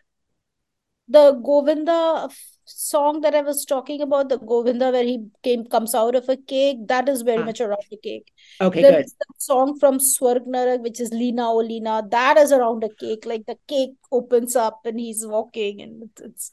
the 1.07 1.31
govinda 1.49 2.27
song 2.65 3.21
that 3.21 3.35
i 3.35 3.41
was 3.41 3.63
talking 3.65 4.01
about 4.01 4.27
the 4.29 4.39
govinda 4.39 4.89
where 4.89 5.03
he 5.03 5.27
came 5.43 5.65
comes 5.65 5.93
out 5.93 6.15
of 6.15 6.27
a 6.27 6.37
cake 6.53 6.79
that 6.87 7.07
is 7.07 7.21
very 7.21 7.43
ah. 7.43 7.45
much 7.45 7.61
around 7.61 7.91
the 7.91 7.97
cake 7.97 8.31
okay 8.59 8.81
there 8.81 9.03
good. 9.03 9.11
the 9.19 9.33
song 9.37 9.77
from 9.83 9.99
swarg 9.99 10.47
narak 10.55 10.81
which 10.87 10.99
is 10.99 11.11
lina 11.11 11.47
o 11.51 11.57
lina 11.57 12.01
that 12.09 12.39
is 12.45 12.51
around 12.51 12.83
a 12.83 12.89
cake 13.03 13.27
like 13.33 13.45
the 13.45 13.57
cake 13.67 13.93
opens 14.11 14.55
up 14.55 14.79
and 14.85 14.99
he's 14.99 15.23
walking 15.35 15.83
and 15.83 16.01
it's 16.07 16.21
it's 16.29 16.51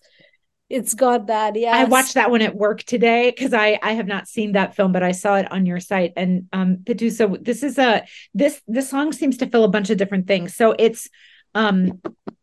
got 0.95 1.27
that. 1.27 1.55
Yeah. 1.57 1.77
I 1.77 1.85
watched 1.85 2.15
that 2.15 2.31
one 2.31 2.43
at 2.43 2.57
work 2.57 2.83
today 2.83 3.31
because 3.31 3.53
I 3.53 3.79
I 3.83 3.93
have 3.93 4.07
not 4.07 4.27
seen 4.27 4.53
that 4.53 4.75
film, 4.75 4.93
but 4.93 5.03
I 5.03 5.13
saw 5.13 5.37
it 5.37 5.51
on 5.53 5.67
your 5.67 5.81
site. 5.81 6.13
And 6.17 6.49
um 6.53 6.79
Pitu, 6.79 7.13
so 7.13 7.37
this 7.41 7.63
is 7.63 7.79
a 7.79 8.05
this 8.33 8.61
this 8.67 8.89
song 8.89 9.13
seems 9.13 9.37
to 9.39 9.47
fill 9.47 9.65
a 9.65 9.69
bunch 9.69 9.91
of 9.91 9.99
different 9.99 10.27
things. 10.27 10.55
So 10.55 10.75
it's 10.79 11.09
um 11.55 12.01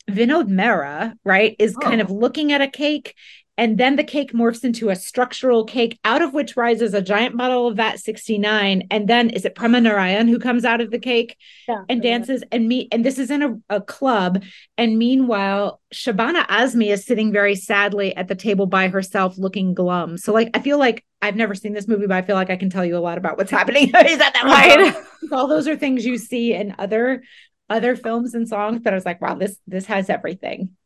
Vinod 0.09 0.47
Mehra, 0.47 1.13
right, 1.23 1.55
is 1.59 1.75
oh. 1.75 1.80
kind 1.80 2.01
of 2.01 2.11
looking 2.11 2.51
at 2.51 2.61
a 2.61 2.67
cake 2.67 3.15
and 3.60 3.78
then 3.78 3.97
the 3.97 4.05
cake 4.05 4.32
morphs 4.32 4.64
into 4.64 4.89
a 4.89 4.95
structural 4.95 5.66
cake 5.66 5.99
out 6.05 6.22
of 6.22 6.34
which 6.34 6.55
rises 6.55 6.93
a 6.93 7.01
giant 7.01 7.36
bottle 7.36 7.68
of 7.68 7.76
Vat 7.76 7.99
69 7.99 8.88
and 8.89 9.07
then 9.10 9.30
is 9.30 9.43
it 9.43 9.53
Prema 9.53 9.82
Narayan 9.82 10.30
who 10.30 10.39
comes 10.39 10.64
out 10.64 10.80
of 10.80 10.91
the 10.91 10.97
cake 10.97 11.36
yeah, 11.68 11.84
and 11.89 12.01
dances? 12.01 12.41
And 12.53 12.70
meet 12.70 12.88
and 12.93 13.03
this 13.03 13.20
is 13.20 13.30
in 13.30 13.43
a, 13.43 13.76
a 13.76 13.82
club. 13.82 14.45
And 14.78 14.97
meanwhile 14.97 15.82
Shabana 15.93 16.47
Azmi 16.47 16.88
is 16.88 17.05
sitting 17.05 17.34
very 17.34 17.53
sadly 17.53 18.16
at 18.16 18.30
the 18.30 18.36
table 18.36 18.66
by 18.66 18.88
herself 18.88 19.38
looking 19.38 19.74
glum. 19.74 20.18
So 20.18 20.32
like 20.32 20.51
I 20.53 20.62
feel 20.62 20.80
like 20.80 21.05
I've 21.22 21.36
never 21.36 21.53
seen 21.53 21.74
this 21.74 21.88
movie 21.88 22.07
but 22.07 22.16
I 22.16 22.22
feel 22.22 22.38
like 22.38 22.49
I 22.49 22.55
can 22.55 22.70
tell 22.70 22.86
you 22.86 22.95
a 22.95 22.99
lot 22.99 23.18
about 23.18 23.38
what's 23.38 23.51
happening. 23.60 23.84
Is 23.88 24.20
that 24.20 24.34
that 24.36 24.45
right 24.45 24.95
all 25.34 25.47
those 25.47 25.68
are 25.68 25.76
things 25.76 26.05
you 26.05 26.18
see 26.18 26.53
in 26.53 26.76
other 26.80 27.24
other 27.70 27.97
films 27.97 28.36
and 28.36 28.47
songs 28.47 28.84
that 28.84 28.93
I 28.93 28.95
was 28.95 29.05
like 29.05 29.20
wow 29.20 29.36
this 29.36 29.57
this 29.68 29.86
has 29.88 30.10
everything 30.10 30.78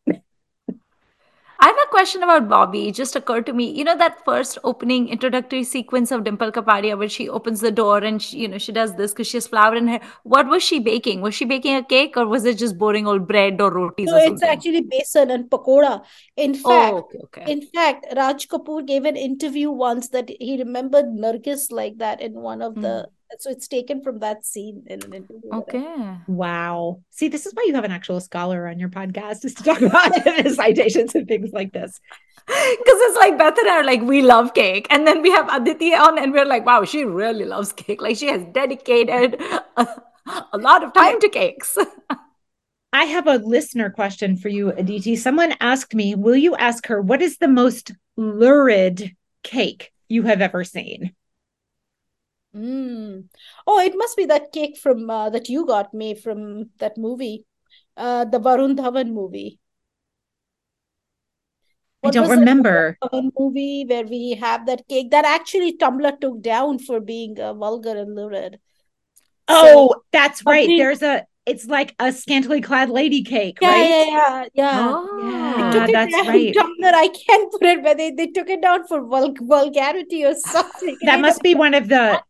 I 1.64 1.68
have 1.68 1.78
a 1.82 1.90
question 1.92 2.24
about 2.24 2.50
Bobby. 2.50 2.90
It 2.90 2.96
just 2.96 3.16
occurred 3.16 3.46
to 3.46 3.54
me. 3.54 3.72
You 3.72 3.86
know 3.86 3.96
that 3.98 4.26
first 4.26 4.58
opening 4.66 5.08
introductory 5.08 5.64
sequence 5.64 6.12
of 6.12 6.26
Dimple 6.26 6.52
Kapadia 6.52 6.98
where 6.98 7.08
she 7.08 7.30
opens 7.30 7.62
the 7.62 7.72
door 7.72 8.00
and 8.00 8.22
she, 8.22 8.40
you 8.40 8.50
know 8.50 8.58
she 8.58 8.74
does 8.74 8.96
this 8.96 9.14
because 9.14 9.28
she 9.28 9.38
has 9.38 9.48
flour 9.48 9.74
in 9.74 9.88
her. 9.88 10.02
What 10.24 10.50
was 10.50 10.62
she 10.62 10.80
baking? 10.80 11.22
Was 11.22 11.36
she 11.36 11.46
baking 11.46 11.76
a 11.76 11.82
cake 11.82 12.18
or 12.18 12.28
was 12.28 12.44
it 12.44 12.58
just 12.58 12.78
boring 12.78 13.08
old 13.08 13.30
bread 13.30 13.62
or 13.62 13.72
rotis? 13.72 14.08
No, 14.08 14.18
or 14.18 14.34
it's 14.34 14.44
actually 14.44 14.82
besan 14.82 15.34
and 15.34 15.50
pakoda. 15.50 16.04
In 16.36 16.52
oh, 16.66 16.70
fact, 16.70 16.94
Oh, 16.94 16.98
okay, 16.98 17.20
okay. 17.24 17.52
in 17.54 17.62
fact, 17.62 18.08
Raj 18.14 18.46
Kapoor 18.50 18.86
gave 18.86 19.06
an 19.06 19.16
interview 19.16 19.72
once 19.72 20.10
that 20.10 20.30
he 20.42 20.58
remembered 20.58 21.06
Nargis 21.06 21.72
like 21.72 21.98
that 22.00 22.20
in 22.20 22.34
one 22.34 22.62
of 22.62 22.76
the. 22.76 23.08
Hmm. 23.08 23.12
So 23.40 23.50
it's 23.50 23.68
taken 23.68 24.02
from 24.02 24.20
that 24.20 24.46
scene 24.46 24.84
in 24.88 25.04
an 25.04 25.14
interview. 25.14 25.50
okay. 25.54 26.18
Wow. 26.28 27.02
See, 27.12 27.28
this 27.28 27.46
is 27.46 27.54
why 27.54 27.66
you 27.68 27.74
have 27.76 27.84
an 27.84 27.92
actual 27.92 28.20
scholar 28.20 28.68
on 28.68 28.80
your 28.80 28.90
podcast 28.90 29.46
is 29.46 29.54
to 29.56 29.64
talk 29.64 29.82
about 29.90 30.14
citations 30.54 31.16
and 31.16 31.28
things 31.28 31.52
like 31.52 31.74
this. 31.74 32.00
Because 32.46 33.00
it's 33.06 33.18
like 33.18 33.38
Beth 33.38 33.58
and 33.58 33.70
I 33.70 33.78
are 33.78 33.84
like, 33.86 34.02
we 34.02 34.22
love 34.22 34.54
cake. 34.54 34.88
And 34.90 35.08
then 35.08 35.22
we 35.22 35.32
have 35.32 35.48
Aditi 35.54 35.94
on 35.94 36.20
and 36.20 36.34
we're 36.34 36.46
like, 36.46 36.66
wow, 36.66 36.84
she 36.84 37.06
really 37.06 37.46
loves 37.46 37.72
cake. 37.72 38.02
Like 38.02 38.18
she 38.18 38.28
has 38.28 38.44
dedicated 38.52 39.42
a, 39.78 39.88
a 40.54 40.58
lot 40.58 40.84
of 40.84 40.94
time 40.94 41.20
to 41.22 41.30
cakes. 41.30 41.78
I 42.94 43.06
have 43.06 43.28
a 43.28 43.38
listener 43.38 43.90
question 43.90 44.38
for 44.38 44.50
you, 44.50 44.70
Aditi. 44.70 45.16
Someone 45.16 45.56
asked 45.60 45.96
me, 45.96 46.14
will 46.14 46.36
you 46.36 46.56
ask 46.56 46.86
her 46.88 47.02
what 47.02 47.24
is 47.24 47.38
the 47.38 47.48
most 47.48 47.92
lurid 48.18 49.16
cake 49.42 49.92
you 50.10 50.24
have 50.24 50.42
ever 50.42 50.64
seen? 50.64 51.16
Mm. 52.56 53.30
Oh, 53.66 53.80
it 53.80 53.94
must 53.96 54.16
be 54.16 54.26
that 54.26 54.52
cake 54.52 54.78
from 54.78 55.10
uh, 55.10 55.30
that 55.32 55.50
you 55.50 55.66
got 55.66 55.94
me 55.94 56.14
from 56.14 56.70
that 56.78 56.98
movie, 56.98 57.46
uh, 57.98 58.26
the 58.26 58.40
Varun 58.40 58.76
Dhawan 58.78 59.12
movie. 59.12 59.60
I 62.04 62.10
don't 62.12 62.30
remember. 62.30 62.98
Dhawan 63.02 63.32
movie 63.40 63.86
where 63.88 64.04
we 64.06 64.38
have 64.40 64.66
that 64.68 64.88
cake 64.88 65.10
that 65.12 65.26
actually 65.26 65.78
Tumblr 65.78 66.20
took 66.20 66.42
down 66.42 66.78
for 66.80 67.00
being 67.00 67.40
uh, 67.40 67.54
vulgar 67.54 67.98
and 67.98 68.14
lurid? 68.16 68.60
Oh, 69.48 69.96
that's 70.12 70.46
right. 70.46 70.62
Something- 70.68 70.78
There's 70.78 71.02
a 71.02 71.26
it's 71.46 71.66
like 71.66 71.94
a 72.00 72.12
scantily 72.14 72.62
clad 72.62 72.90
lady 72.90 73.22
cake, 73.22 73.58
Yeah, 73.60 73.70
right? 73.70 73.90
yeah, 73.90 74.06
yeah, 74.06 74.46
yeah. 74.54 74.94
Oh. 74.96 75.60
Yeah, 75.74 75.88
that's 75.88 76.14
down. 76.14 76.28
right. 76.28 76.56
Tumblr, 76.56 76.94
I 76.94 77.08
can't 77.10 77.52
put 77.52 77.64
it, 77.64 77.84
but 77.84 77.98
they, 77.98 78.12
they 78.12 78.28
took 78.28 78.50
it 78.50 78.62
down 78.62 78.88
for 78.88 79.02
vul 79.06 79.34
vulgarity 79.42 80.24
or 80.24 80.36
something. 80.40 80.98
That 81.04 81.20
must 81.20 81.42
be 81.42 81.54
one 81.56 81.74
of 81.74 81.90
the 81.90 82.22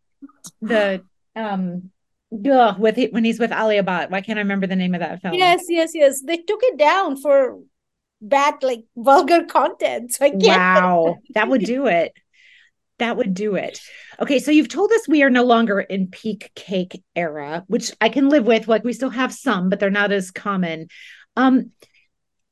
the 0.62 1.04
um 1.36 1.92
ugh, 2.50 2.80
with 2.80 2.98
it 2.98 3.14
when 3.14 3.24
he's 3.24 3.40
with 3.40 3.52
Alia 3.52 3.84
Bhatt. 3.84 4.10
Why 4.10 4.22
can't 4.22 4.40
I 4.40 4.42
remember 4.42 4.68
the 4.68 4.76
name 4.76 4.94
of 4.94 5.00
that 5.02 5.22
film? 5.22 5.34
Yes, 5.34 5.66
yes, 5.70 5.92
yes. 5.94 6.22
They 6.22 6.38
took 6.38 6.60
it 6.64 6.78
down 6.78 7.18
for 7.18 7.60
bad, 8.22 8.64
like 8.64 8.86
vulgar 8.96 9.46
content. 9.46 10.14
So 10.14 10.26
I 10.26 10.30
can't. 10.30 10.44
Wow, 10.44 11.18
that 11.34 11.48
would 11.48 11.64
do 11.64 11.88
it. 11.88 12.14
That 13.00 13.18
would 13.18 13.34
do 13.34 13.56
it. 13.56 13.82
Okay, 14.20 14.40
so 14.40 14.52
you've 14.52 14.70
told 14.70 14.92
us 14.92 15.08
we 15.08 15.24
are 15.24 15.30
no 15.30 15.44
longer 15.44 15.80
in 15.80 16.08
peak 16.08 16.52
cake 16.56 17.04
era, 17.16 17.64
which 17.68 17.92
I 18.00 18.10
can 18.10 18.30
live 18.30 18.46
with. 18.46 18.68
Like 18.68 18.84
we 18.84 18.94
still 18.94 19.10
have 19.10 19.34
some, 19.34 19.70
but 19.70 19.80
they're 19.80 19.90
not 19.90 20.12
as 20.12 20.32
common. 20.32 20.88
Um, 21.36 21.72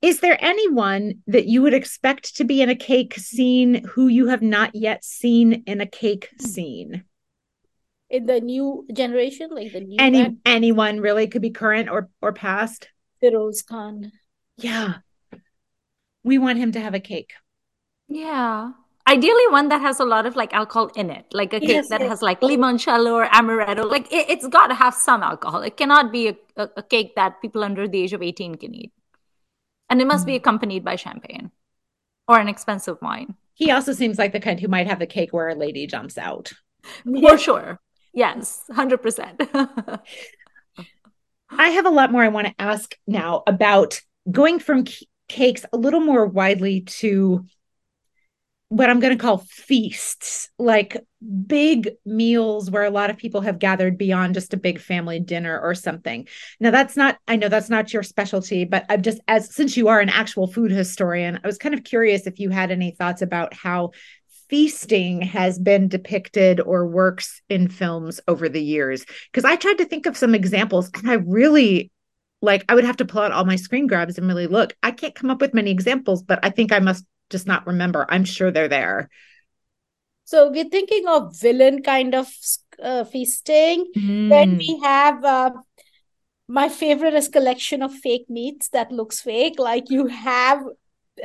is 0.02 0.20
there 0.20 0.38
anyone 0.44 1.22
that 1.28 1.46
you 1.46 1.62
would 1.62 1.76
expect 1.76 2.38
to 2.38 2.44
be 2.44 2.62
in 2.62 2.70
a 2.70 2.76
cake 2.76 3.14
scene 3.16 3.86
who 3.86 4.08
you 4.08 4.28
have 4.28 4.42
not 4.42 4.74
yet 4.74 5.06
seen 5.06 5.64
in 5.68 5.80
a 5.80 5.86
cake 5.86 6.30
scene? 6.40 7.04
In 8.12 8.26
the 8.26 8.42
new 8.42 8.86
generation, 8.94 9.50
like 9.52 9.72
the 9.72 9.80
new 9.80 9.98
Any 10.00 10.24
batch, 10.24 10.34
anyone 10.46 11.00
really 11.00 11.28
could 11.28 11.42
be 11.42 11.50
current 11.50 11.90
or 11.90 12.10
or 12.22 12.34
past? 12.34 12.90
Feroz 13.20 13.62
Khan. 13.62 14.12
Yeah. 14.58 14.96
We 16.24 16.38
want 16.38 16.60
him 16.60 16.72
to 16.74 16.80
have 16.80 16.94
a 16.94 17.00
cake. 17.00 17.34
Yeah. 18.08 18.74
Ideally, 19.08 19.48
one 19.52 19.70
that 19.70 19.82
has 19.82 20.00
a 20.00 20.06
lot 20.06 20.26
of 20.26 20.36
like 20.36 20.54
alcohol 20.54 20.92
in 20.96 21.10
it, 21.10 21.26
like 21.34 21.54
a 21.54 21.60
cake 21.60 21.70
Yes, 21.70 21.90
that 21.90 22.02
yes. 22.02 22.10
has 22.10 22.22
like 22.22 22.42
limoncello 22.42 23.14
or 23.14 23.28
amaretto. 23.28 23.90
Like 23.90 24.12
it, 24.12 24.30
it's 24.30 24.48
got 24.48 24.68
to 24.68 24.76
have 24.76 24.94
some 24.94 25.24
alcohol. 25.24 25.64
It 25.64 25.76
cannot 25.78 26.12
be 26.12 26.28
a, 26.30 26.36
a, 26.56 26.70
a 26.78 26.84
cake 26.84 27.16
that 27.16 27.42
people 27.42 27.64
under 27.64 27.88
the 27.88 28.02
age 28.04 28.14
of 28.14 28.22
18 28.22 28.56
can 28.56 28.76
eat. 28.76 28.92
And 29.90 30.02
it 30.02 30.08
must 30.08 30.26
be 30.26 30.34
hmm. 30.34 30.38
accompanied 30.38 30.86
by 30.86 30.96
champagne 30.96 31.52
or 32.28 32.40
an 32.40 32.48
expensive 32.48 33.02
wine. 33.02 33.36
He 33.54 33.72
also 33.72 33.94
seems 33.94 34.18
like 34.18 34.34
the 34.34 34.40
kind 34.40 34.60
who 34.60 34.68
might 34.68 34.88
have 34.88 35.00
the 35.00 35.08
cake 35.08 35.34
where 35.34 35.50
a 35.50 35.56
lady 35.56 35.88
jumps 35.88 36.18
out. 36.18 36.54
For 37.04 37.38
sure. 37.38 37.80
Yes, 38.14 38.64
100%. 38.68 39.42
I 41.50 41.70
have 41.70 41.86
a 41.86 41.90
lot 41.90 42.12
more 42.12 42.24
I 42.24 42.30
want 42.30 42.48
to 42.48 42.56
ask 42.60 42.96
now 43.08 43.44
about 43.46 44.02
going 44.30 44.60
from 44.60 44.86
cakes 45.28 45.66
a 45.72 45.78
little 45.78 46.00
more 46.00 46.26
widely 46.26 46.82
to 46.82 47.46
what 48.72 48.90
I'm 48.90 49.02
going 49.02 49.12
to 49.12 49.22
call 49.22 49.40
feasts, 49.50 50.50
like 50.58 50.96
big 51.46 51.90
meals 52.06 52.72
where 52.72 52.86
a 52.86 52.90
lot 52.90 53.10
of 53.10 53.18
people 53.18 53.42
have 53.42 53.60
gathered 53.60 53.98
beyond 53.98 54.34
just 54.34 54.54
a 54.54 54.58
big 54.58 54.80
family 54.80 55.20
dinner 55.20 55.60
or 55.60 55.76
something. 55.76 56.26
Now, 56.62 56.72
that's 56.72 56.96
not, 56.96 57.18
I 57.28 57.36
know 57.36 57.50
that's 57.50 57.70
not 57.70 57.92
your 57.92 58.02
specialty, 58.02 58.64
but 58.64 58.86
I've 58.88 59.02
just, 59.02 59.20
as 59.28 59.54
since 59.54 59.76
you 59.76 59.90
are 59.90 60.00
an 60.00 60.08
actual 60.08 60.48
food 60.48 60.72
historian, 60.72 61.38
I 61.44 61.48
was 61.48 61.58
kind 61.58 61.76
of 61.76 61.84
curious 61.84 62.28
if 62.28 62.40
you 62.40 62.50
had 62.50 62.72
any 62.72 62.92
thoughts 62.92 63.22
about 63.22 63.54
how 63.54 63.92
feasting 64.52 65.22
has 65.22 65.58
been 65.58 65.88
depicted 65.88 66.60
or 66.60 66.86
works 66.86 67.42
in 67.50 67.70
films 67.70 68.20
over 68.28 68.50
the 68.50 68.62
years. 68.62 69.06
Because 69.32 69.46
I 69.46 69.56
tried 69.56 69.80
to 69.80 69.86
think 69.86 70.06
of 70.06 70.18
some 70.18 70.36
examples 70.36 70.92
and 70.94 71.10
I 71.10 71.16
really 71.16 71.90
like 72.44 72.66
I 72.70 72.76
would 72.76 72.84
have 72.84 72.98
to 72.98 73.06
pull 73.06 73.22
out 73.22 73.32
all 73.32 73.46
my 73.46 73.56
screen 73.56 73.88
grabs 73.88 74.18
and 74.18 74.28
really 74.28 74.48
look. 74.48 74.76
I 74.84 74.92
can't 74.92 75.16
come 75.16 75.32
up 75.32 75.42
with 75.42 75.54
many 75.54 75.72
examples, 75.72 76.22
but 76.22 76.40
I 76.44 76.50
think 76.52 76.72
I 76.72 76.80
must 76.80 77.06
just 77.30 77.48
not 77.48 77.66
remember. 77.66 78.06
I'm 78.10 78.26
sure 78.26 78.52
they're 78.52 78.68
there. 78.68 79.10
So 80.26 80.52
we're 80.52 80.70
thinking 80.70 81.08
of 81.08 81.36
villain 81.40 81.82
kind 81.82 82.14
of 82.14 82.28
uh, 82.82 83.06
feasting. 83.06 83.92
Then 84.30 84.48
Mm. 84.48 84.58
we 84.60 84.80
have 84.84 85.24
uh, 85.24 85.52
my 86.48 86.70
favorite 86.70 87.14
is 87.14 87.30
collection 87.30 87.82
of 87.82 87.94
fake 87.94 88.26
meats 88.30 88.70
that 88.70 88.92
looks 88.92 89.22
fake. 89.22 89.60
Like 89.60 89.90
you 89.90 90.08
have 90.08 90.64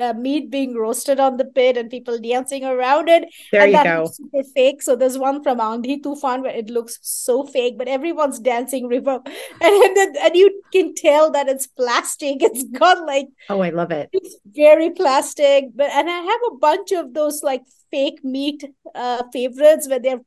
uh, 0.01 0.13
meat 0.15 0.51
being 0.51 0.75
roasted 0.75 1.19
on 1.21 1.37
the 1.37 1.45
pit 1.45 1.77
and 1.77 1.91
people 1.91 2.19
dancing 2.19 2.65
around 2.65 3.09
it. 3.09 3.25
There 3.53 3.63
and 3.63 3.71
you 3.73 3.77
that 3.79 3.85
go. 3.85 4.07
super 4.07 4.43
fake. 4.55 4.83
So 4.83 4.97
there's 4.97 5.19
one 5.19 5.43
from 5.43 5.59
Andhi 5.59 6.01
Tufan 6.03 6.43
where 6.43 6.55
it 6.55 6.71
looks 6.71 6.99
so 7.03 7.45
fake, 7.45 7.79
but 7.79 7.89
everyone's 7.89 8.39
dancing 8.39 8.87
river, 8.89 9.21
and 9.61 9.97
then, 9.97 10.15
and 10.23 10.37
you 10.37 10.63
can 10.73 10.95
tell 10.95 11.31
that 11.33 11.49
it's 11.49 11.67
plastic. 11.67 12.39
It's 12.43 12.65
got 12.65 13.05
like 13.07 13.29
Oh, 13.49 13.61
I 13.61 13.71
love 13.71 13.91
it. 13.91 14.09
it's 14.13 14.37
very 14.47 14.91
plastic. 14.91 15.67
But 15.75 15.91
and 15.91 16.09
I 16.09 16.19
have 16.19 16.41
a 16.53 16.57
bunch 16.57 16.93
of 16.93 17.15
those 17.15 17.43
like 17.43 17.63
fake 17.91 18.25
meat 18.25 18.65
uh 18.95 19.23
favorites 19.33 19.89
where 19.89 20.01
they're 20.01 20.21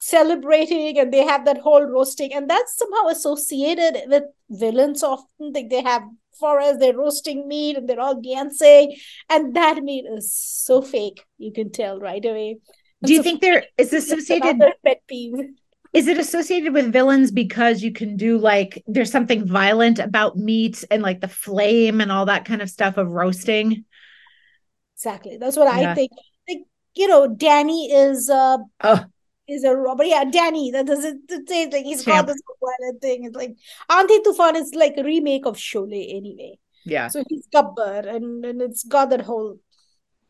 celebrating 0.00 0.98
and 0.98 1.12
they 1.12 1.24
have 1.24 1.44
that 1.46 1.58
whole 1.58 1.82
roasting, 1.84 2.32
and 2.32 2.48
that's 2.48 2.76
somehow 2.76 3.08
associated 3.08 4.02
with 4.08 4.24
villains. 4.50 5.02
Often 5.02 5.52
like 5.52 5.70
they 5.70 5.82
have 5.82 6.02
forest, 6.38 6.80
they're 6.80 6.96
roasting 6.96 7.48
meat 7.48 7.76
and 7.76 7.88
they're 7.88 8.00
all 8.00 8.20
dancing, 8.20 8.96
and 9.28 9.54
that 9.56 9.82
meat 9.82 10.04
is 10.08 10.34
so 10.34 10.82
fake. 10.82 11.24
You 11.38 11.52
can 11.52 11.70
tell 11.70 11.98
right 12.00 12.24
away. 12.24 12.58
Do 13.02 13.12
you 13.12 13.20
So 13.20 13.22
think 13.22 13.40
there 13.40 13.64
is 13.78 13.92
associated 13.92 14.56
pet 14.84 15.02
peeve. 15.06 15.54
is 15.92 16.08
it 16.08 16.18
associated 16.18 16.74
with 16.74 16.92
villains 16.92 17.30
because 17.30 17.82
you 17.82 17.92
can 17.92 18.16
do 18.16 18.36
like 18.36 18.82
there's 18.86 19.12
something 19.12 19.46
violent 19.46 20.00
about 20.00 20.36
meat 20.36 20.84
and 20.90 21.02
like 21.02 21.20
the 21.20 21.28
flame 21.28 22.00
and 22.00 22.10
all 22.10 22.26
that 22.26 22.44
kind 22.44 22.60
of 22.62 22.68
stuff 22.68 22.96
of 22.96 23.08
roasting? 23.08 23.84
Exactly. 24.96 25.36
That's 25.36 25.56
what 25.56 25.68
Yeah. 25.68 25.92
I 25.92 25.94
think. 25.94 26.12
Like, 26.48 26.58
you 26.94 27.08
know, 27.08 27.26
Danny 27.28 27.90
is 27.92 28.30
uh 28.30 28.58
Oh, 28.80 29.04
is 29.48 29.64
a 29.64 29.74
robber. 29.74 30.04
Yeah, 30.04 30.24
Danny. 30.24 30.70
That 30.70 30.86
doesn't 30.86 31.30
it 31.30 31.48
say 31.48 31.68
like 31.70 31.84
he's 31.84 32.04
Champ. 32.04 32.26
got 32.26 32.32
this 32.32 32.42
violent 32.60 33.02
thing. 33.02 33.24
It's 33.24 33.36
like 33.36 33.56
Andhi 33.90 34.22
Tufan 34.24 34.56
is 34.56 34.74
like 34.74 34.94
a 34.96 35.04
remake 35.04 35.46
of 35.46 35.56
Sholay 35.56 36.16
anyway. 36.16 36.58
yeah. 36.84 37.08
So 37.08 37.22
he's 37.28 37.46
Gabbar 37.48 38.06
and, 38.06 38.44
and 38.44 38.62
it's 38.62 38.84
got 38.84 39.10
that 39.10 39.22
whole 39.22 39.58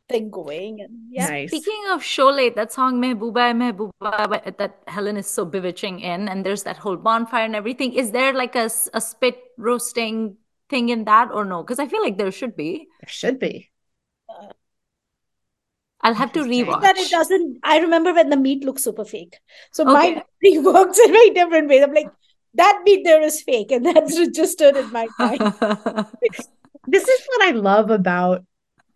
thing 0.09 0.31
going. 0.31 0.81
And 0.81 0.91
yeah. 1.11 1.29
Nice. 1.29 1.51
Speaking 1.51 1.85
of 1.91 2.03
Sholay, 2.03 2.55
that 2.55 2.73
song 2.73 3.01
Mehbooba 3.01 3.37
Hai 3.37 3.53
Mehbooba 3.53 4.29
but 4.29 4.59
that 4.59 4.83
Helen 4.87 5.17
is 5.17 5.27
so 5.27 5.45
bewitching 5.45 6.01
in, 6.01 6.29
and 6.29 6.45
there's 6.45 6.65
that 6.65 6.77
whole 6.77 6.97
bonfire 6.97 7.45
and 7.45 7.57
everything. 7.57 7.93
Is 7.95 8.11
there 8.11 8.33
like 8.33 8.55
a, 8.55 8.69
a 8.93 9.01
spit 9.01 9.39
roasting 9.57 10.37
thing 10.69 10.89
in 10.89 11.05
that 11.05 11.31
or 11.33 11.45
no? 11.45 11.63
Because 11.63 11.79
I 11.79 11.87
feel 11.87 12.03
like 12.03 12.19
there 12.19 12.31
should 12.31 12.57
be. 12.57 12.89
There 13.01 13.09
should 13.09 13.39
be. 13.39 13.71
Uh, 14.29 14.49
I'll 16.01 16.15
have 16.15 16.33
to 16.33 16.41
Interesting. 16.41 16.65
rewatch. 16.67 16.81
That 16.81 16.97
it 16.99 17.11
doesn't 17.11 17.59
I 17.63 17.79
remember 17.79 18.13
when 18.15 18.31
the 18.31 18.37
meat 18.37 18.65
looks 18.65 18.85
super 18.85 19.05
fake. 19.05 19.39
So 19.73 19.85
Okay. 19.87 19.93
mine 19.93 20.19
actually 20.19 20.59
works 20.73 20.99
in 20.99 21.13
very 21.13 21.31
different 21.31 21.69
ways. 21.69 21.83
I'm 21.83 21.95
like, 21.95 22.13
that 22.55 22.83
meat 22.85 23.05
there 23.05 23.23
is 23.23 23.43
fake, 23.43 23.73
and 23.73 23.85
that's 23.95 24.19
registered 24.19 24.77
in 24.77 24.91
my 24.93 25.09
mind. 25.19 25.41
This 26.87 27.09
is 27.09 27.21
what 27.29 27.49
I 27.49 27.51
love 27.53 27.91
about 27.91 28.45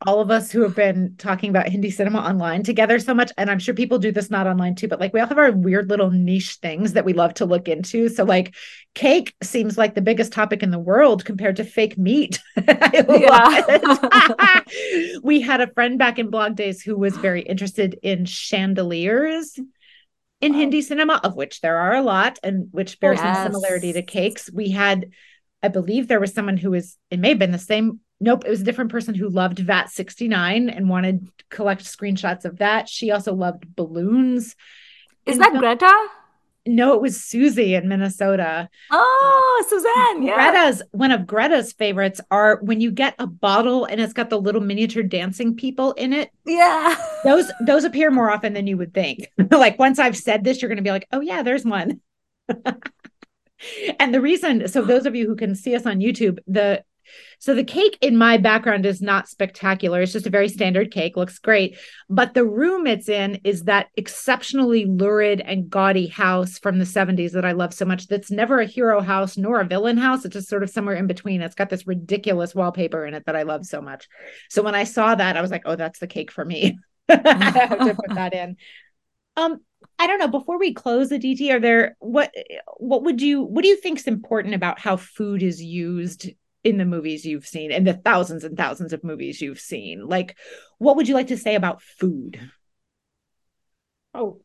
all 0.06 0.20
of 0.20 0.30
us 0.30 0.52
who 0.52 0.62
have 0.62 0.76
been 0.76 1.14
talking 1.18 1.50
about 1.50 1.68
Hindi 1.68 1.90
cinema 1.90 2.20
online 2.20 2.62
together 2.62 3.00
so 3.00 3.14
much, 3.14 3.32
and 3.36 3.50
I'm 3.50 3.58
sure 3.58 3.74
people 3.74 3.98
do 3.98 4.12
this 4.12 4.30
not 4.30 4.46
online 4.46 4.76
too, 4.76 4.86
but 4.86 5.00
like 5.00 5.12
we 5.12 5.20
all 5.20 5.26
have 5.26 5.38
our 5.38 5.50
weird 5.50 5.90
little 5.90 6.10
niche 6.10 6.58
things 6.62 6.92
that 6.92 7.04
we 7.04 7.12
love 7.12 7.34
to 7.34 7.46
look 7.46 7.66
into. 7.66 8.08
So, 8.08 8.22
like, 8.24 8.54
cake 8.94 9.34
seems 9.42 9.76
like 9.76 9.94
the 9.94 10.00
biggest 10.00 10.32
topic 10.32 10.62
in 10.62 10.70
the 10.70 10.78
world 10.78 11.24
compared 11.24 11.56
to 11.56 11.64
fake 11.64 11.98
meat. 11.98 12.38
we 15.22 15.40
had 15.40 15.60
a 15.60 15.72
friend 15.74 15.98
back 15.98 16.20
in 16.20 16.30
blog 16.30 16.54
days 16.54 16.80
who 16.80 16.96
was 16.96 17.16
very 17.16 17.42
interested 17.42 17.98
in 18.02 18.24
chandeliers 18.24 19.58
in 20.40 20.52
wow. 20.52 20.58
Hindi 20.58 20.82
cinema, 20.82 21.20
of 21.24 21.34
which 21.34 21.60
there 21.60 21.76
are 21.76 21.94
a 21.94 22.02
lot, 22.02 22.38
and 22.44 22.68
which 22.70 23.00
bear 23.00 23.14
yes. 23.14 23.22
some 23.22 23.52
similarity 23.52 23.92
to 23.94 24.02
cakes. 24.02 24.48
We 24.52 24.70
had, 24.70 25.10
I 25.60 25.68
believe, 25.68 26.06
there 26.06 26.20
was 26.20 26.32
someone 26.32 26.56
who 26.56 26.70
was, 26.70 26.96
it 27.10 27.18
may 27.18 27.30
have 27.30 27.40
been 27.40 27.50
the 27.50 27.58
same 27.58 27.98
Nope, 28.20 28.44
it 28.44 28.50
was 28.50 28.62
a 28.62 28.64
different 28.64 28.90
person 28.90 29.14
who 29.14 29.28
loved 29.28 29.60
VAT 29.60 29.90
69 29.90 30.68
and 30.68 30.88
wanted 30.88 31.26
to 31.38 31.44
collect 31.50 31.84
screenshots 31.84 32.44
of 32.44 32.58
that. 32.58 32.88
She 32.88 33.10
also 33.10 33.32
loved 33.32 33.74
balloons. 33.76 34.56
Is 35.24 35.36
and 35.36 35.40
that 35.42 35.52
so, 35.52 35.58
Greta? 35.60 36.08
No, 36.66 36.94
it 36.94 37.00
was 37.00 37.22
Susie 37.22 37.74
in 37.74 37.88
Minnesota. 37.88 38.68
Oh, 38.90 39.64
Suzanne. 39.68 40.22
Yeah. 40.22 40.34
Greta's 40.34 40.82
one 40.90 41.12
of 41.12 41.26
Greta's 41.26 41.72
favorites 41.72 42.20
are 42.30 42.58
when 42.62 42.80
you 42.80 42.90
get 42.90 43.14
a 43.18 43.26
bottle 43.26 43.86
and 43.86 44.00
it's 44.00 44.12
got 44.12 44.28
the 44.28 44.40
little 44.40 44.60
miniature 44.60 45.02
dancing 45.02 45.54
people 45.54 45.92
in 45.92 46.12
it. 46.12 46.30
Yeah. 46.44 46.96
Those 47.24 47.50
those 47.64 47.84
appear 47.84 48.10
more 48.10 48.30
often 48.30 48.52
than 48.52 48.66
you 48.66 48.76
would 48.76 48.92
think. 48.92 49.30
like 49.50 49.78
once 49.78 49.98
I've 49.98 50.16
said 50.16 50.44
this, 50.44 50.60
you're 50.60 50.68
gonna 50.68 50.82
be 50.82 50.90
like, 50.90 51.06
oh 51.12 51.20
yeah, 51.20 51.42
there's 51.42 51.64
one. 51.64 52.00
and 53.98 54.12
the 54.12 54.20
reason, 54.20 54.68
so 54.68 54.82
those 54.82 55.06
of 55.06 55.14
you 55.14 55.26
who 55.26 55.36
can 55.36 55.54
see 55.54 55.74
us 55.74 55.86
on 55.86 56.00
YouTube, 56.00 56.38
the 56.46 56.84
so 57.38 57.54
the 57.54 57.64
cake 57.64 57.96
in 58.00 58.16
my 58.16 58.36
background 58.36 58.84
is 58.84 59.00
not 59.00 59.28
spectacular. 59.28 60.02
It's 60.02 60.12
just 60.12 60.26
a 60.26 60.30
very 60.30 60.48
standard 60.48 60.90
cake, 60.90 61.16
looks 61.16 61.38
great. 61.38 61.78
But 62.10 62.34
the 62.34 62.44
room 62.44 62.86
it's 62.86 63.08
in 63.08 63.40
is 63.44 63.64
that 63.64 63.88
exceptionally 63.96 64.86
lurid 64.86 65.40
and 65.40 65.70
gaudy 65.70 66.08
house 66.08 66.58
from 66.58 66.78
the 66.78 66.84
70s 66.84 67.32
that 67.32 67.44
I 67.44 67.52
love 67.52 67.72
so 67.72 67.84
much. 67.84 68.08
That's 68.08 68.30
never 68.30 68.60
a 68.60 68.66
hero 68.66 69.00
house 69.00 69.36
nor 69.36 69.60
a 69.60 69.64
villain 69.64 69.98
house. 69.98 70.24
It's 70.24 70.34
just 70.34 70.48
sort 70.48 70.62
of 70.62 70.70
somewhere 70.70 70.96
in 70.96 71.06
between. 71.06 71.40
It's 71.40 71.54
got 71.54 71.70
this 71.70 71.86
ridiculous 71.86 72.54
wallpaper 72.54 73.06
in 73.06 73.14
it 73.14 73.26
that 73.26 73.36
I 73.36 73.42
love 73.42 73.64
so 73.64 73.80
much. 73.80 74.08
So 74.50 74.62
when 74.62 74.74
I 74.74 74.84
saw 74.84 75.14
that, 75.14 75.36
I 75.36 75.40
was 75.40 75.50
like, 75.50 75.62
oh, 75.64 75.76
that's 75.76 76.00
the 76.00 76.06
cake 76.06 76.32
for 76.32 76.44
me. 76.44 76.78
I 77.08 77.14
have 77.14 77.78
to 77.78 77.94
put 77.94 78.14
that 78.14 78.34
in. 78.34 78.56
Um, 79.36 79.60
I 79.98 80.06
don't 80.06 80.18
know. 80.18 80.28
Before 80.28 80.58
we 80.58 80.74
close 80.74 81.12
Aditi, 81.12 81.52
are 81.52 81.60
there 81.60 81.96
what 82.00 82.32
what 82.76 83.04
would 83.04 83.22
you 83.22 83.42
what 83.42 83.62
do 83.62 83.68
you 83.68 83.76
think 83.76 83.98
is 84.00 84.06
important 84.06 84.54
about 84.54 84.80
how 84.80 84.96
food 84.96 85.42
is 85.42 85.62
used 85.62 86.28
in 86.68 86.78
the 86.78 86.84
movies 86.84 87.24
you've 87.24 87.46
seen 87.46 87.72
and 87.72 87.86
the 87.86 87.94
thousands 87.94 88.44
and 88.44 88.56
thousands 88.56 88.92
of 88.92 89.04
movies 89.04 89.40
you've 89.40 89.60
seen 89.60 90.06
like 90.06 90.36
what 90.78 90.96
would 90.96 91.08
you 91.08 91.14
like 91.14 91.28
to 91.28 91.36
say 91.36 91.54
about 91.54 91.82
food? 91.82 92.40
Oh 94.14 94.40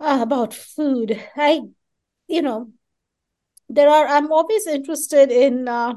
uh, 0.00 0.18
about 0.20 0.54
food. 0.54 1.20
I 1.36 1.60
you 2.26 2.42
know 2.42 2.70
there 3.68 3.88
are 3.88 4.06
i'm 4.06 4.30
always 4.30 4.66
interested 4.66 5.30
in 5.30 5.68
uh, 5.68 5.94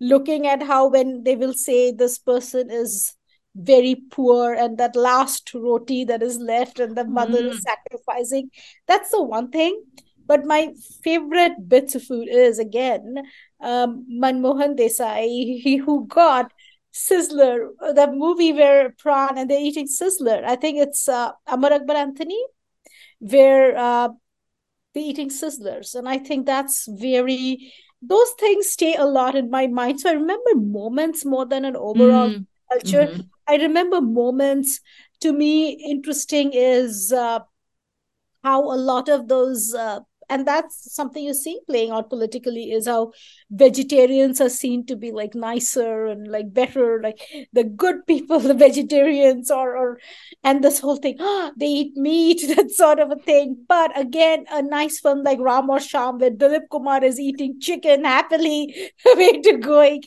looking 0.00 0.46
at 0.46 0.62
how 0.62 0.88
when 0.88 1.22
they 1.22 1.34
will 1.34 1.52
say 1.54 1.90
this 1.90 2.18
person 2.18 2.70
is 2.70 3.14
very 3.56 3.94
poor 4.10 4.52
and 4.52 4.76
that 4.78 4.94
last 4.94 5.52
roti 5.54 6.04
that 6.04 6.22
is 6.22 6.36
left 6.38 6.78
and 6.78 6.96
the 6.96 7.04
mother 7.04 7.42
mm. 7.42 7.50
is 7.50 7.62
sacrificing. 7.62 8.50
That's 8.86 9.10
the 9.10 9.22
one 9.22 9.50
thing 9.50 9.82
but 10.26 10.44
my 10.44 10.72
favorite 11.02 11.68
bits 11.68 11.94
of 11.94 12.02
food 12.02 12.28
is 12.28 12.58
again 12.58 13.22
um, 13.60 14.06
Manmohan 14.10 14.78
Desai, 14.78 15.24
he, 15.62 15.76
who 15.76 16.06
got 16.06 16.52
Sizzler, 16.92 17.68
that 17.94 18.14
movie 18.14 18.52
where 18.52 18.90
prawn 18.90 19.38
and 19.38 19.50
they're 19.50 19.60
eating 19.60 19.86
Sizzler. 19.86 20.44
I 20.44 20.56
think 20.56 20.78
it's 20.78 21.08
uh, 21.08 21.32
Amar 21.46 21.72
Akbar 21.72 21.96
Anthony, 21.96 22.42
where 23.18 23.76
uh, 23.76 24.08
they're 24.94 25.02
eating 25.02 25.28
Sizzlers. 25.28 25.94
And 25.94 26.08
I 26.08 26.18
think 26.18 26.46
that's 26.46 26.88
very, 26.88 27.72
those 28.00 28.30
things 28.38 28.68
stay 28.68 28.94
a 28.94 29.04
lot 29.04 29.36
in 29.36 29.50
my 29.50 29.66
mind. 29.66 30.00
So 30.00 30.10
I 30.10 30.14
remember 30.14 30.54
moments 30.54 31.24
more 31.24 31.44
than 31.44 31.64
an 31.64 31.76
overall 31.76 32.30
mm. 32.30 32.46
culture. 32.72 33.06
Mm-hmm. 33.06 33.20
I 33.46 33.56
remember 33.56 34.00
moments. 34.00 34.80
To 35.20 35.32
me, 35.32 35.70
interesting 35.70 36.52
is 36.52 37.10
uh, 37.10 37.40
how 38.44 38.64
a 38.64 38.76
lot 38.76 39.08
of 39.08 39.28
those 39.28 39.72
uh, 39.74 40.00
and 40.28 40.46
that's 40.46 40.94
something 40.94 41.22
you 41.22 41.34
see 41.34 41.60
playing 41.66 41.90
out 41.90 42.10
politically 42.10 42.72
is 42.72 42.86
how 42.86 43.12
vegetarians 43.50 44.40
are 44.40 44.48
seen 44.48 44.84
to 44.86 44.96
be 44.96 45.12
like 45.12 45.34
nicer 45.34 46.06
and 46.06 46.28
like 46.28 46.52
better 46.52 47.00
like 47.02 47.20
the 47.52 47.64
good 47.64 48.06
people 48.06 48.40
the 48.46 48.54
vegetarians 48.54 49.50
or 49.50 49.76
or 49.76 49.98
and 50.44 50.62
this 50.62 50.80
whole 50.80 50.96
thing 50.96 51.16
oh, 51.20 51.52
they 51.56 51.66
eat 51.66 51.96
meat 51.96 52.42
that 52.56 52.70
sort 52.70 52.98
of 52.98 53.10
a 53.10 53.16
thing. 53.16 53.56
But 53.68 53.98
again 53.98 54.44
a 54.50 54.62
nice 54.62 55.00
film 55.00 55.22
like 55.22 55.38
Ram 55.40 55.70
Aur 55.70 55.78
Shyam 55.78 56.20
where 56.20 56.30
dilip 56.30 56.68
kumar 56.70 57.04
is 57.04 57.20
eating 57.20 57.60
chicken 57.60 58.04
happily 58.04 58.92
way 59.16 59.40
to 59.42 59.58
going 59.58 60.02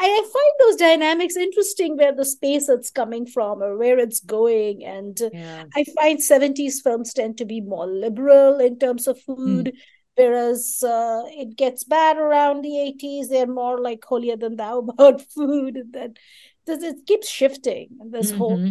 I 0.00 0.06
find 0.32 0.54
those 0.60 0.76
dynamics 0.76 1.36
interesting 1.36 1.96
where 1.96 2.14
the 2.14 2.24
space 2.24 2.68
it's 2.68 2.90
coming 2.90 3.26
from 3.26 3.62
or 3.62 3.76
where 3.76 3.98
it's 3.98 4.20
going. 4.20 4.84
And 4.84 5.20
yeah. 5.32 5.64
I 5.74 5.84
find 5.84 6.18
70s 6.18 6.82
films 6.82 7.12
tend 7.12 7.38
to 7.38 7.44
be 7.44 7.60
more 7.60 7.86
liberal 7.86 8.60
in 8.60 8.78
terms 8.78 9.06
of 9.06 9.20
food, 9.20 9.66
mm. 9.66 9.76
whereas 10.16 10.82
uh, 10.82 11.22
it 11.26 11.56
gets 11.56 11.84
bad 11.84 12.16
around 12.16 12.62
the 12.62 12.94
80s. 13.00 13.28
They're 13.28 13.46
more 13.46 13.80
like 13.80 14.04
holier 14.04 14.36
than 14.36 14.56
thou 14.56 14.78
about 14.88 15.22
food. 15.22 15.76
And 15.76 16.18
then 16.66 16.84
it 16.84 17.06
keeps 17.06 17.28
shifting, 17.28 17.88
this 18.10 18.30
mm-hmm. 18.30 18.38
whole 18.38 18.70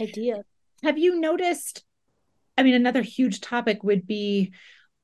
idea. 0.00 0.42
Have 0.82 0.98
you 0.98 1.20
noticed? 1.20 1.84
I 2.56 2.62
mean, 2.62 2.74
another 2.74 3.02
huge 3.02 3.40
topic 3.40 3.82
would 3.82 4.06
be 4.06 4.52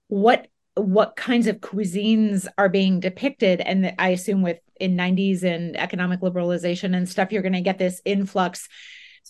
what 0.09 0.49
what 0.81 1.16
kinds 1.16 1.47
of 1.47 1.59
cuisines 1.59 2.47
are 2.59 2.68
being 2.68 3.01
depicted 3.01 3.61
and 3.61 3.95
i 3.99 4.09
assume 4.09 4.43
with 4.43 4.59
in 4.78 4.97
90s 4.97 5.43
and 5.43 5.76
economic 5.76 6.20
liberalization 6.20 6.97
and 6.97 7.09
stuff 7.09 7.33
you're 7.33 7.43
going 7.43 7.53
to 7.53 7.61
get 7.61 7.78
this 7.78 8.01
influx 8.05 8.68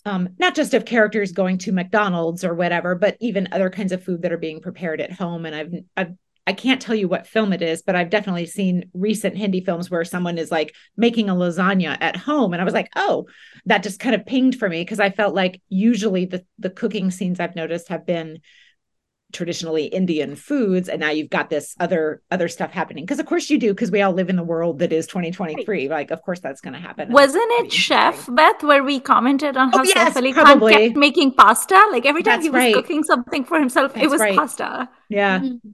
um, 0.07 0.31
not 0.39 0.55
just 0.55 0.73
of 0.73 0.85
characters 0.85 1.33
going 1.33 1.59
to 1.59 1.73
mcdonald's 1.73 2.45
or 2.45 2.55
whatever 2.55 2.95
but 2.95 3.17
even 3.21 3.49
other 3.53 3.71
kinds 3.71 3.93
of 3.93 4.03
food 4.03 4.23
that 4.23 4.33
are 4.33 4.39
being 4.39 4.61
prepared 4.61 5.01
at 5.01 5.13
home 5.13 5.45
and 5.45 5.55
i've, 5.55 5.75
I've 5.97 6.15
I 6.47 6.53
can't 6.53 6.81
tell 6.81 6.95
you 6.97 7.07
what 7.07 7.29
film 7.29 7.53
it 7.53 7.63
is, 7.63 7.83
but 7.83 7.95
I've 7.95 8.11
definitely 8.11 8.47
seen 8.47 8.91
recent 8.93 9.37
Hindi 9.37 9.61
films 9.61 9.89
where 9.89 10.05
someone 10.05 10.37
is 10.37 10.51
like 10.51 10.75
making 10.97 11.29
a 11.29 11.35
lasagna 11.35 11.97
at 12.01 12.17
home. 12.17 12.53
And 12.53 12.61
I 12.61 12.65
was 12.65 12.75
like, 12.75 12.89
oh, 12.97 13.27
that 13.67 13.85
just 13.85 14.01
kind 14.01 14.17
of 14.17 14.27
pinged 14.27 14.59
for 14.59 14.69
me 14.69 14.81
because 14.81 14.99
I 14.99 15.11
felt 15.11 15.35
like 15.35 15.61
usually 15.69 16.25
the 16.25 16.45
the 16.59 16.71
cooking 16.71 17.13
scenes 17.13 17.39
I've 17.39 17.55
noticed 17.55 17.89
have 17.89 18.05
been 18.05 18.41
traditionally 19.33 19.85
Indian 19.85 20.37
foods, 20.37 20.89
and 20.89 21.01
now 21.01 21.11
you've 21.11 21.31
got 21.31 21.51
this 21.51 21.75
other 21.81 22.23
other 22.31 22.49
stuff 22.49 22.71
happening. 22.71 23.05
Because 23.05 23.19
of 23.19 23.27
course 23.27 23.51
you 23.51 23.59
do, 23.59 23.73
because 23.73 23.91
we 23.91 24.03
all 24.03 24.13
live 24.13 24.29
in 24.29 24.37
the 24.37 24.43
world 24.43 24.79
that 24.81 24.93
is 24.93 25.07
2023. 25.07 25.65
Right. 25.67 25.91
Like, 25.91 26.11
of 26.11 26.23
course 26.23 26.41
that's 26.41 26.61
going 26.61 26.75
to 26.75 26.81
happen. 26.81 27.13
Wasn't 27.13 27.51
it 27.61 27.73
Chef 27.73 28.29
Beth 28.33 28.63
where 28.63 28.83
we 28.83 29.01
commented 29.01 29.57
on 29.57 29.71
how 29.73 29.81
oh, 29.81 29.83
yes, 29.83 30.17
Ali 30.17 30.33
Khan 30.33 30.61
kept 30.61 30.97
making 30.97 31.33
pasta? 31.33 31.89
Like 31.93 32.07
every 32.07 32.23
time 32.23 32.37
that's 32.37 32.45
he 32.45 32.51
was 32.51 32.59
right. 32.59 32.75
cooking 32.75 33.03
something 33.03 33.45
for 33.45 33.59
himself, 33.59 33.95
that's 33.95 34.05
it 34.05 34.11
was 34.11 34.21
right. 34.21 34.37
pasta. 34.37 34.89
Yeah. 35.09 35.41
Mm-hmm. 35.41 35.71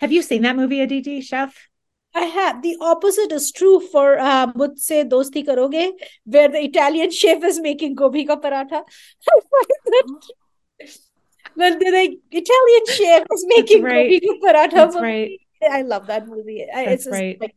Have 0.00 0.12
you 0.12 0.22
seen 0.22 0.42
that 0.42 0.56
movie, 0.56 0.80
Aditi 0.80 1.20
Chef? 1.20 1.68
I 2.14 2.24
have. 2.24 2.62
The 2.62 2.76
opposite 2.80 3.32
is 3.32 3.52
true 3.52 3.80
for 3.80 4.18
uh, 4.18 4.50
say 4.76 5.04
Dosti 5.04 5.46
Karoge, 5.46 5.90
where 6.24 6.48
the 6.48 6.62
Italian 6.62 7.10
chef 7.20 7.44
is 7.44 7.60
making 7.60 7.94
gobi 7.94 8.24
ka 8.24 8.36
paratha. 8.36 8.82
I 11.58 11.70
the, 11.70 11.78
the 11.78 12.18
Italian 12.30 12.86
chef 12.86 13.26
is 13.32 13.46
making 13.48 13.82
right. 13.82 14.22
paratha. 14.44 14.70
That's 14.72 14.96
right. 14.96 15.38
I 15.70 15.82
love 15.82 16.06
that 16.06 16.28
movie. 16.28 16.66
That's 16.72 17.06
it's 17.06 17.12
right. 17.12 17.40
Like, 17.40 17.54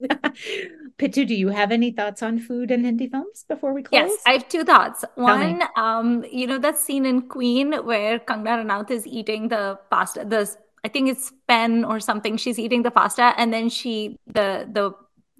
Pitu, 0.98 1.26
do 1.26 1.34
you 1.34 1.48
have 1.48 1.72
any 1.72 1.90
thoughts 1.90 2.22
on 2.22 2.38
food 2.38 2.70
and 2.70 2.84
Hindi 2.84 3.08
films 3.08 3.44
before 3.48 3.74
we 3.74 3.82
close? 3.82 4.00
Yes, 4.00 4.18
I 4.26 4.32
have 4.32 4.48
two 4.48 4.64
thoughts. 4.64 5.04
One, 5.14 5.62
um, 5.76 6.24
you 6.30 6.46
know 6.46 6.58
that 6.58 6.78
scene 6.78 7.04
in 7.04 7.22
Queen 7.28 7.72
where 7.84 8.18
Kangana 8.18 8.64
Ranaut 8.64 8.90
is 8.90 9.06
eating 9.06 9.48
the 9.48 9.78
pasta, 9.90 10.24
the 10.24 10.48
I 10.84 10.88
think 10.88 11.10
it's 11.10 11.32
penne 11.46 11.84
or 11.84 12.00
something. 12.00 12.36
She's 12.36 12.58
eating 12.58 12.82
the 12.82 12.90
pasta, 12.90 13.34
and 13.36 13.52
then 13.52 13.68
she 13.68 14.16
the 14.26 14.68
the 14.72 14.92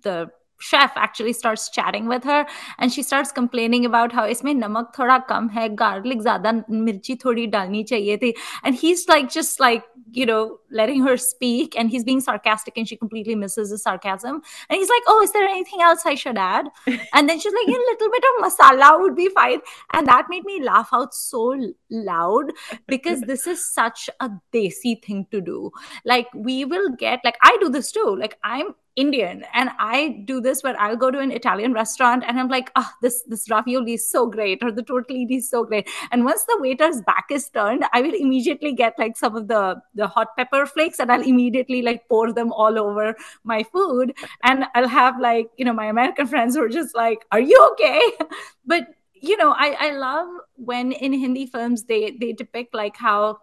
the 0.03 0.31
chef 0.61 0.93
actually 0.97 1.33
starts 1.33 1.69
chatting 1.71 2.07
with 2.07 2.25
her 2.25 2.47
and 2.79 2.93
she 2.93 3.03
starts 3.03 3.33
complaining 3.33 3.85
about 3.91 4.13
how 4.13 4.27
isme 4.35 4.55
namak 4.65 4.93
thoda 4.99 5.19
kam 5.33 5.49
hai 5.59 5.69
garlic 5.83 6.25
zyada 6.29 6.55
mirchi 6.89 7.19
thodi 7.25 7.47
dalni 7.57 7.85
chahiye 7.93 8.21
thi 8.25 8.35
and 8.63 8.81
he's 8.85 9.07
like 9.15 9.31
just 9.39 9.61
like 9.67 9.91
you 10.13 10.27
know, 10.27 10.59
letting 10.71 11.03
her 11.03 11.17
speak 11.17 11.79
and 11.79 11.91
he's 11.91 12.05
being 12.05 12.21
sarcastic 12.21 12.77
and 12.77 12.89
she 12.89 12.97
completely 12.97 13.35
misses 13.35 13.71
the 13.71 13.79
sarcasm. 13.79 14.43
And 14.69 14.79
he's 14.79 14.89
like, 14.89 15.03
Oh, 15.07 15.23
is 15.23 15.33
there 15.33 15.47
anything 15.47 15.81
else 15.83 16.03
I 16.05 16.15
should 16.15 16.39
add? 16.39 16.67
And 17.15 17.29
then 17.29 17.39
she's 17.39 17.53
like, 17.53 17.69
A 17.69 17.71
little 17.71 18.11
bit 18.11 18.25
of 18.31 18.45
masala 18.45 19.01
would 19.01 19.17
be 19.17 19.29
fine. 19.29 19.61
And 19.93 20.07
that 20.07 20.27
made 20.29 20.45
me 20.45 20.63
laugh 20.63 20.89
out 20.93 21.15
so 21.15 21.57
loud 21.91 22.53
because 22.87 23.21
this 23.23 23.47
is 23.47 23.65
such 23.65 24.11
a 24.21 24.31
desi 24.53 25.03
thing 25.03 25.27
to 25.31 25.41
do. 25.41 25.71
Like, 26.05 26.29
we 26.35 26.65
will 26.65 26.91
get, 26.91 27.21
like, 27.25 27.37
I 27.43 27.57
do 27.61 27.69
this 27.69 27.93
too. 27.93 28.17
Like, 28.19 28.39
I'm 28.43 28.75
Indian. 28.97 29.45
And 29.55 29.71
I 29.79 30.23
do 30.25 30.41
this 30.41 30.63
where 30.63 30.79
I'll 30.79 30.97
go 30.97 31.11
to 31.11 31.19
an 31.19 31.31
Italian 31.31 31.73
restaurant 31.73 32.25
and 32.27 32.39
I'm 32.39 32.49
like, 32.49 32.71
oh, 32.77 32.91
this, 33.03 33.23
this 33.27 33.49
ravioli 33.49 33.95
is 33.95 34.09
so 34.09 34.27
great, 34.27 34.63
or 34.63 34.73
the 34.73 34.83
tortellini 34.83 35.39
is 35.39 35.49
so 35.49 35.65
great. 35.65 35.89
And 36.11 36.25
once 36.25 36.45
the 36.45 36.59
waiter's 36.61 37.01
back 37.03 37.27
is 37.31 37.49
turned, 37.49 37.85
I 37.93 38.03
will 38.03 38.15
immediately 38.15 38.73
get 38.73 38.99
like 38.99 39.17
some 39.17 39.37
of 39.37 39.49
the, 39.49 39.81
the 39.95 40.07
hot 40.07 40.37
pepper 40.37 40.67
flakes 40.67 40.99
and 40.99 41.11
I'll 41.11 41.23
immediately 41.23 41.83
like 41.83 42.09
pour 42.09 42.33
them 42.33 42.53
all 42.53 42.79
over 42.79 43.15
my 43.45 43.63
food. 43.63 44.15
And 44.43 44.65
I'll 44.75 44.89
have 44.89 45.21
like, 45.21 45.51
you 45.57 45.65
know, 45.65 45.73
my 45.73 45.87
American 45.87 46.27
friends 46.27 46.55
who 46.55 46.63
are 46.63 46.69
just 46.69 46.95
like, 46.95 47.25
are 47.33 47.41
you 47.41 47.59
okay? 47.73 48.01
but 48.67 48.89
you 49.23 49.37
know, 49.37 49.53
I, 49.53 49.77
I 49.79 49.91
love 49.93 50.29
when 50.57 50.93
in 50.93 51.13
Hindi 51.13 51.47
films 51.47 51.85
they 51.85 52.17
they 52.19 52.33
depict 52.33 52.75
like 52.75 52.97
how 52.97 53.39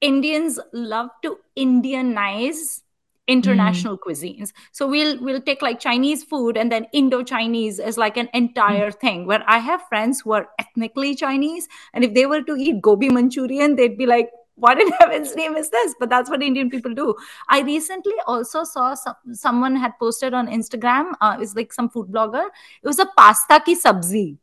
Indians 0.00 0.58
love 0.72 1.10
to 1.22 1.38
Indianize 1.56 2.82
international 3.26 3.98
mm. 3.98 4.00
cuisines. 4.00 4.52
So 4.72 4.86
we'll 4.86 5.20
we'll 5.20 5.40
take 5.40 5.62
like 5.62 5.80
chinese 5.80 6.22
food 6.22 6.56
and 6.56 6.70
then 6.70 6.86
indo-chinese 6.92 7.80
as 7.80 7.98
like 7.98 8.16
an 8.16 8.28
entire 8.32 8.90
mm. 8.90 9.00
thing. 9.00 9.26
Where 9.26 9.44
i 9.46 9.58
have 9.58 9.82
friends 9.88 10.20
who 10.20 10.32
are 10.32 10.48
ethnically 10.58 11.14
chinese 11.14 11.68
and 11.92 12.04
if 12.04 12.14
they 12.14 12.26
were 12.26 12.42
to 12.42 12.56
eat 12.56 12.80
gobi 12.82 13.08
manchurian 13.08 13.76
they'd 13.76 13.98
be 13.98 14.06
like 14.06 14.30
what 14.54 14.80
in 14.80 14.90
heaven's 15.00 15.36
name 15.36 15.54
is 15.54 15.68
this? 15.70 15.94
But 15.98 16.08
that's 16.08 16.30
what 16.30 16.42
indian 16.42 16.70
people 16.70 16.94
do. 16.94 17.14
I 17.48 17.60
recently 17.60 18.14
also 18.26 18.64
saw 18.64 18.94
some, 18.94 19.14
someone 19.32 19.76
had 19.76 19.92
posted 19.98 20.34
on 20.34 20.48
instagram 20.48 21.12
uh, 21.20 21.36
it's 21.40 21.54
like 21.54 21.72
some 21.72 21.88
food 21.88 22.08
blogger. 22.08 22.46
It 22.82 22.86
was 22.86 22.98
a 22.98 23.06
pasta 23.06 23.60
ki 23.64 23.76
sabzi. 23.76 24.38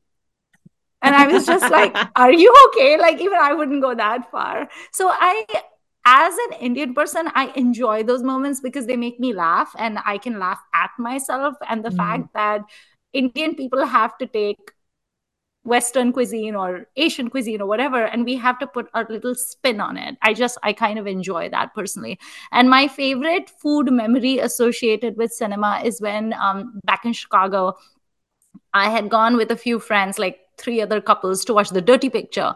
And 1.01 1.15
i 1.15 1.27
was 1.27 1.45
just 1.45 1.69
like 1.71 1.95
are 2.15 2.31
you 2.31 2.53
okay? 2.67 2.97
Like 2.97 3.21
even 3.21 3.37
i 3.37 3.53
wouldn't 3.53 3.81
go 3.81 3.93
that 3.95 4.29
far. 4.31 4.69
So 4.91 5.09
i 5.11 5.45
as 6.05 6.33
an 6.49 6.57
Indian 6.59 6.93
person, 6.93 7.29
I 7.33 7.51
enjoy 7.55 8.03
those 8.03 8.23
moments 8.23 8.59
because 8.59 8.87
they 8.87 8.97
make 8.97 9.19
me 9.19 9.33
laugh 9.33 9.73
and 9.77 9.99
I 10.05 10.17
can 10.17 10.39
laugh 10.39 10.61
at 10.73 10.91
myself 10.99 11.55
and 11.69 11.83
the 11.83 11.89
mm. 11.89 11.97
fact 11.97 12.33
that 12.33 12.61
Indian 13.13 13.55
people 13.55 13.85
have 13.85 14.17
to 14.17 14.27
take 14.27 14.59
Western 15.63 16.11
cuisine 16.11 16.55
or 16.55 16.87
Asian 16.97 17.29
cuisine 17.29 17.61
or 17.61 17.67
whatever, 17.67 18.03
and 18.03 18.25
we 18.25 18.35
have 18.35 18.59
to 18.59 18.67
put 18.67 18.89
a 18.93 19.05
little 19.09 19.33
spin 19.33 19.79
on 19.79 19.97
it. 19.97 20.17
I 20.21 20.33
just, 20.33 20.57
I 20.61 20.73
kind 20.73 20.99
of 20.99 21.07
enjoy 21.07 21.49
that 21.49 21.73
personally. 21.73 22.19
And 22.51 22.69
my 22.69 22.87
favorite 22.87 23.49
food 23.49 23.91
memory 23.91 24.39
associated 24.39 25.15
with 25.15 25.31
cinema 25.31 25.81
is 25.83 26.01
when 26.01 26.33
um, 26.33 26.81
back 26.83 27.05
in 27.05 27.13
Chicago, 27.13 27.75
I 28.73 28.89
had 28.89 29.09
gone 29.09 29.37
with 29.37 29.51
a 29.51 29.55
few 29.55 29.79
friends, 29.79 30.19
like 30.19 30.39
three 30.57 30.81
other 30.81 30.99
couples, 30.99 31.45
to 31.45 31.53
watch 31.53 31.69
The 31.69 31.81
Dirty 31.81 32.09
Picture 32.09 32.55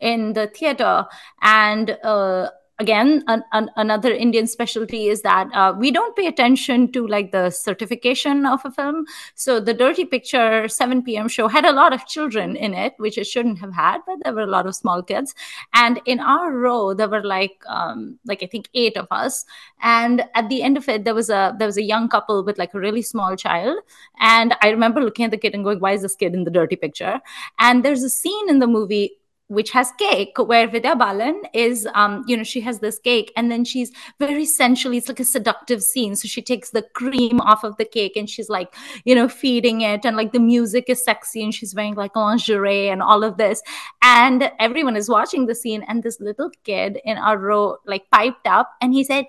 in 0.00 0.32
the 0.32 0.48
theater. 0.48 1.06
And 1.42 1.96
uh, 2.02 2.48
again 2.78 3.24
an, 3.26 3.42
an, 3.52 3.70
another 3.76 4.12
indian 4.12 4.46
specialty 4.46 5.08
is 5.08 5.22
that 5.22 5.48
uh, 5.52 5.74
we 5.76 5.90
don't 5.90 6.14
pay 6.16 6.26
attention 6.26 6.90
to 6.92 7.06
like 7.06 7.32
the 7.32 7.50
certification 7.50 8.46
of 8.46 8.60
a 8.64 8.70
film. 8.70 9.04
So 9.34 9.60
the 9.60 9.74
dirty 9.74 10.04
picture 10.04 10.68
7 10.68 11.02
p.m 11.02 11.28
show 11.28 11.48
had 11.48 11.64
a 11.64 11.72
lot 11.72 11.92
of 11.92 12.06
children 12.06 12.56
in 12.56 12.74
it 12.74 12.94
which 12.98 13.18
it 13.18 13.26
shouldn't 13.26 13.58
have 13.58 13.72
had 13.72 13.98
but 14.06 14.16
there 14.22 14.32
were 14.32 14.42
a 14.42 14.46
lot 14.46 14.66
of 14.66 14.74
small 14.74 15.02
kids. 15.02 15.34
And 15.74 16.00
in 16.06 16.20
our 16.20 16.52
row 16.52 16.94
there 16.94 17.08
were 17.08 17.24
like 17.24 17.62
um, 17.66 18.18
like 18.24 18.42
i 18.42 18.46
think 18.46 18.68
eight 18.74 18.96
of 18.96 19.06
us. 19.10 19.44
And 19.82 20.24
at 20.34 20.48
the 20.48 20.62
end 20.62 20.76
of 20.76 20.88
it 20.88 21.04
there 21.04 21.14
was 21.14 21.30
a 21.30 21.54
there 21.58 21.66
was 21.66 21.76
a 21.76 21.82
young 21.82 22.08
couple 22.08 22.44
with 22.44 22.58
like 22.58 22.74
a 22.74 22.80
really 22.80 23.02
small 23.02 23.36
child. 23.36 23.78
And 24.20 24.54
i 24.62 24.70
remember 24.70 25.02
looking 25.02 25.24
at 25.24 25.30
the 25.30 25.38
kid 25.38 25.54
and 25.54 25.64
going 25.64 25.80
why 25.80 25.92
is 25.92 26.02
this 26.02 26.14
kid 26.14 26.34
in 26.34 26.44
the 26.44 26.50
dirty 26.50 26.76
picture? 26.76 27.20
And 27.58 27.84
there's 27.84 28.02
a 28.02 28.10
scene 28.10 28.48
in 28.48 28.58
the 28.60 28.66
movie 28.66 29.18
which 29.48 29.70
has 29.70 29.90
cake 29.98 30.36
where 30.36 30.68
Vidya 30.68 30.94
Balan 30.94 31.42
is 31.54 31.88
um 31.94 32.22
you 32.26 32.36
know 32.36 32.44
she 32.44 32.60
has 32.60 32.80
this 32.80 32.98
cake 32.98 33.32
and 33.36 33.50
then 33.50 33.64
she's 33.64 33.90
very 34.18 34.44
sensually 34.44 34.98
it's 34.98 35.08
like 35.08 35.20
a 35.20 35.24
seductive 35.24 35.82
scene. 35.82 36.14
So 36.16 36.28
she 36.28 36.42
takes 36.42 36.70
the 36.70 36.82
cream 36.82 37.40
off 37.40 37.64
of 37.64 37.76
the 37.78 37.84
cake 37.84 38.16
and 38.16 38.28
she's 38.28 38.48
like 38.48 38.74
you 39.04 39.14
know 39.14 39.28
feeding 39.28 39.80
it 39.80 40.04
and 40.04 40.16
like 40.16 40.32
the 40.32 40.40
music 40.40 40.84
is 40.88 41.02
sexy 41.04 41.42
and 41.42 41.54
she's 41.54 41.74
wearing 41.74 41.94
like 41.94 42.14
lingerie 42.14 42.88
and 42.88 43.02
all 43.02 43.24
of 43.24 43.38
this. 43.38 43.62
And 44.02 44.50
everyone 44.60 44.96
is 44.96 45.08
watching 45.08 45.46
the 45.46 45.54
scene 45.54 45.84
and 45.88 46.02
this 46.02 46.20
little 46.20 46.50
kid 46.64 47.00
in 47.04 47.16
our 47.16 47.38
row 47.38 47.78
like 47.86 48.10
piped 48.10 48.46
up 48.46 48.70
and 48.82 48.92
he 48.92 49.02
said 49.02 49.24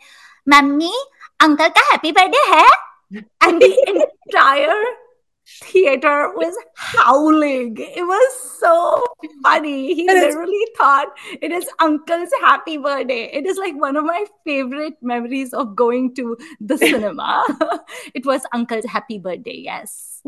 "Mummy, 0.45 0.91
uncle 1.39 1.70
ka 1.70 1.82
happy 1.91 2.11
birthday 2.11 2.47
hai? 2.51 2.70
And 3.41 3.61
the 3.61 4.07
entire 4.28 4.84
theater 5.62 6.32
was 6.36 6.56
howling. 6.76 7.76
It 7.78 8.04
was 8.04 8.60
so 8.60 9.04
funny. 9.43 9.93
He 9.95 10.08
literally 10.08 10.66
thought 10.78 11.08
it 11.41 11.52
is 11.52 11.68
uncle's 11.80 12.30
happy 12.41 12.78
birthday. 12.78 13.30
It 13.34 13.45
is 13.45 13.58
like 13.58 13.76
one 13.76 13.97
of 13.97 14.06
my 14.06 14.26
favorite 14.45 14.95
memories 15.02 15.54
of 15.54 15.76
going 15.76 16.16
to 16.16 16.38
the 16.60 16.78
cinema. 16.89 17.43
it 18.14 18.26
was 18.26 18.41
uncle's 18.54 18.86
happy 18.86 19.20
birthday, 19.20 19.58
yes. 19.58 20.22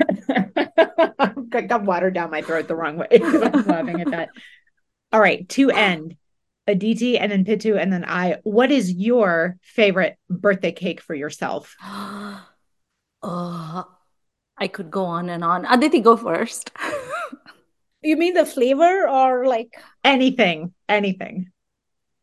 I 0.00 1.34
got 1.66 1.82
water 1.84 2.10
down 2.10 2.30
my 2.30 2.42
throat 2.42 2.68
the 2.68 2.76
wrong 2.76 2.96
way. 2.96 3.08
I'm 3.10 3.66
laughing 3.66 4.00
at 4.00 4.10
that. 4.10 4.28
All 5.12 5.20
right, 5.20 5.48
to 5.50 5.70
end, 5.70 6.16
Aditi 6.66 7.18
and 7.18 7.32
then 7.32 7.44
Pitu 7.44 7.80
and 7.80 7.92
then 7.92 8.04
I. 8.04 8.36
What 8.42 8.70
is 8.70 8.92
your 8.92 9.56
favorite 9.62 10.18
birthday 10.28 10.72
cake 10.72 11.00
for 11.00 11.14
yourself? 11.14 11.74
Oh, 13.22 13.84
I 14.56 14.68
could 14.68 14.90
go 14.90 15.04
on 15.04 15.28
and 15.28 15.44
on. 15.44 15.64
Aditi, 15.64 16.00
go 16.00 16.16
first. 16.16 16.70
you 18.02 18.16
mean 18.16 18.34
the 18.34 18.46
flavor 18.46 19.08
or 19.08 19.46
like 19.46 19.74
anything? 20.04 20.72
Anything. 20.88 21.50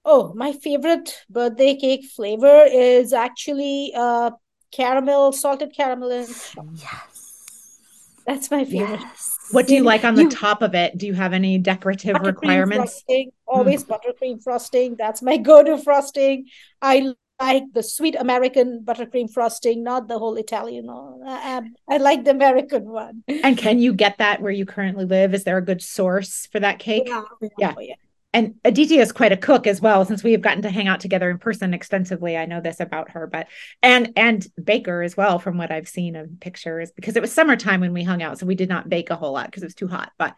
Oh, 0.04 0.34
my 0.36 0.54
favorite 0.54 1.24
birthday 1.30 1.76
cake 1.76 2.06
flavor 2.06 2.66
is 2.72 3.14
actually 3.14 3.94
uh 3.96 4.32
caramel, 4.72 5.32
salted 5.32 5.74
caramel. 5.76 6.12
And... 6.12 6.28
Yes. 6.74 7.82
That's 8.26 8.50
my 8.50 8.66
favorite. 8.66 9.02
Yes. 9.02 9.38
What 9.52 9.68
do 9.68 9.76
you 9.76 9.84
like 9.84 10.04
on 10.04 10.16
the 10.16 10.24
you, 10.24 10.30
top 10.30 10.64
of 10.64 10.74
it? 10.74 10.98
Do 10.98 11.06
you 11.06 11.14
have 11.14 11.34
any 11.34 11.60
decorative 11.60 12.18
requirements? 12.22 12.94
Frosting, 12.94 13.32
always 13.48 13.84
mm. 13.84 13.88
buttercream 13.90 14.44
frosting. 14.44 14.96
That's 14.96 15.22
my 15.22 15.38
go-to 15.50 15.78
frosting. 15.78 16.48
I 16.82 17.14
like 17.40 17.64
the 17.74 17.84
sweet 17.84 18.16
American 18.16 18.82
buttercream 18.84 19.32
frosting, 19.32 19.84
not 19.84 20.08
the 20.08 20.18
whole 20.18 20.36
Italian. 20.36 20.90
I, 20.90 21.62
I, 21.90 21.98
like 21.98 22.24
the 22.24 22.32
American 22.32 22.86
one. 22.86 23.24
And 23.28 23.58
can 23.58 23.80
you 23.80 23.94
get 23.94 24.18
that 24.20 24.42
where 24.42 24.52
you 24.52 24.66
currently 24.66 25.06
live? 25.06 25.34
Is 25.34 25.44
there 25.44 25.58
a 25.58 25.62
good 25.62 25.82
source 25.82 26.48
for 26.52 26.60
that 26.60 26.80
cake? 26.80 27.04
Yeah. 27.08 27.24
yeah. 27.58 27.74
Oh, 27.78 27.82
yeah. 27.82 27.96
And 28.34 28.56
Aditi 28.66 28.98
is 28.98 29.14
quite 29.14 29.32
a 29.32 29.38
cook 29.38 29.66
as 29.66 29.80
well, 29.80 30.04
since 30.04 30.22
we 30.22 30.34
have 30.34 30.42
gotten 30.42 30.62
to 30.64 30.70
hang 30.70 30.90
out 30.90 31.00
together 31.00 31.30
in 31.30 31.38
person 31.38 31.74
extensively. 31.74 32.36
I 32.36 32.46
know 32.46 32.60
this 32.60 32.82
about 32.82 33.12
her, 33.12 33.28
but 33.28 33.48
and 33.82 34.12
and 34.18 34.46
baker 34.62 35.02
as 35.02 35.16
well, 35.16 35.40
from 35.40 35.58
what 35.58 35.72
I've 35.72 35.88
seen 35.88 36.18
of 36.18 36.42
pictures, 36.42 36.92
because 36.92 37.16
it 37.16 37.22
was 37.22 37.32
summertime 37.32 37.80
when 37.80 37.94
we 37.94 38.04
hung 38.04 38.22
out, 38.22 38.38
so 38.38 38.46
we 38.46 38.56
did 38.56 38.68
not 38.68 38.90
bake 38.90 39.10
a 39.10 39.16
whole 39.16 39.32
lot 39.32 39.46
because 39.46 39.64
it 39.64 39.68
was 39.68 39.76
too 39.76 39.88
hot. 39.88 40.12
But 40.18 40.38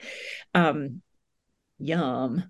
um, 0.53 1.01
yum. 1.79 2.43